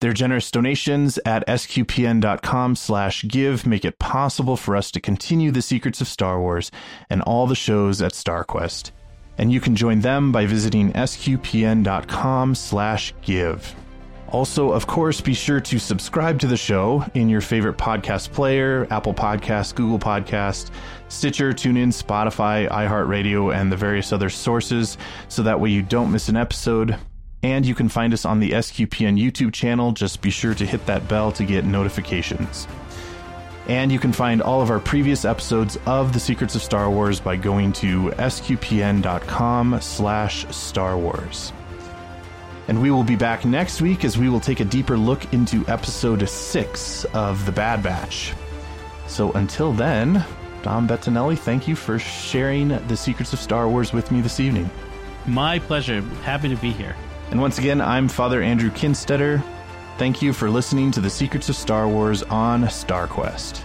Their 0.00 0.12
generous 0.12 0.50
donations 0.50 1.18
at 1.24 1.46
sqpn.com 1.46 2.76
slash 2.76 3.24
give 3.24 3.66
make 3.66 3.84
it 3.84 3.98
possible 3.98 4.56
for 4.56 4.76
us 4.76 4.90
to 4.92 5.00
continue 5.00 5.50
the 5.50 5.62
secrets 5.62 6.00
of 6.00 6.08
Star 6.08 6.40
Wars 6.40 6.70
and 7.10 7.22
all 7.22 7.46
the 7.46 7.56
shows 7.56 8.00
at 8.00 8.12
StarQuest 8.12 8.92
and 9.38 9.52
you 9.52 9.60
can 9.60 9.74
join 9.74 10.00
them 10.00 10.30
by 10.32 10.46
visiting 10.46 10.92
sqpn.com/give. 10.92 13.74
Also, 14.30 14.72
of 14.72 14.86
course, 14.86 15.22
be 15.22 15.32
sure 15.32 15.60
to 15.60 15.78
subscribe 15.78 16.38
to 16.40 16.46
the 16.46 16.56
show 16.56 17.02
in 17.14 17.30
your 17.30 17.40
favorite 17.40 17.78
podcast 17.78 18.30
player, 18.32 18.86
Apple 18.90 19.14
Podcast, 19.14 19.74
Google 19.74 19.98
Podcast, 19.98 20.70
Stitcher, 21.08 21.52
TuneIn, 21.52 21.88
Spotify, 21.88 22.68
iHeartRadio, 22.68 23.54
and 23.54 23.72
the 23.72 23.76
various 23.76 24.12
other 24.12 24.28
sources 24.28 24.98
so 25.28 25.42
that 25.42 25.58
way 25.58 25.70
you 25.70 25.82
don't 25.82 26.12
miss 26.12 26.28
an 26.28 26.36
episode. 26.36 26.96
And 27.42 27.64
you 27.64 27.74
can 27.74 27.88
find 27.88 28.12
us 28.12 28.26
on 28.26 28.40
the 28.40 28.50
SQPN 28.50 29.18
YouTube 29.18 29.54
channel. 29.54 29.92
Just 29.92 30.20
be 30.20 30.30
sure 30.30 30.54
to 30.54 30.66
hit 30.66 30.84
that 30.86 31.08
bell 31.08 31.32
to 31.32 31.44
get 31.44 31.64
notifications. 31.64 32.66
And 33.68 33.92
you 33.92 33.98
can 33.98 34.12
find 34.12 34.40
all 34.40 34.62
of 34.62 34.70
our 34.70 34.80
previous 34.80 35.26
episodes 35.26 35.78
of 35.84 36.14
The 36.14 36.20
Secrets 36.20 36.54
of 36.54 36.62
Star 36.62 36.90
Wars 36.90 37.20
by 37.20 37.36
going 37.36 37.72
to 37.74 38.10
sqpn.com 38.12 39.78
slash 39.82 40.46
Star 40.54 40.96
Wars. 40.96 41.52
And 42.68 42.80
we 42.80 42.90
will 42.90 43.04
be 43.04 43.16
back 43.16 43.44
next 43.44 43.82
week 43.82 44.04
as 44.04 44.16
we 44.16 44.28
will 44.30 44.40
take 44.40 44.60
a 44.60 44.64
deeper 44.64 44.96
look 44.96 45.32
into 45.34 45.66
episode 45.68 46.26
six 46.28 47.04
of 47.06 47.44
The 47.44 47.52
Bad 47.52 47.82
Batch. 47.82 48.32
So 49.06 49.32
until 49.32 49.72
then, 49.72 50.24
Dom 50.62 50.88
Bettinelli, 50.88 51.38
thank 51.38 51.68
you 51.68 51.76
for 51.76 51.98
sharing 51.98 52.68
the 52.88 52.96
secrets 52.96 53.32
of 53.32 53.38
Star 53.38 53.68
Wars 53.68 53.92
with 53.92 54.10
me 54.10 54.20
this 54.20 54.40
evening. 54.40 54.70
My 55.26 55.58
pleasure. 55.58 56.00
Happy 56.22 56.48
to 56.48 56.56
be 56.56 56.70
here. 56.70 56.96
And 57.30 57.40
once 57.40 57.58
again, 57.58 57.82
I'm 57.82 58.08
Father 58.08 58.42
Andrew 58.42 58.70
Kinstetter. 58.70 59.42
Thank 59.98 60.22
you 60.22 60.32
for 60.32 60.48
listening 60.48 60.92
to 60.92 61.00
the 61.00 61.10
Secrets 61.10 61.48
of 61.48 61.56
Star 61.56 61.88
Wars 61.88 62.22
on 62.22 62.62
StarQuest. 62.62 63.64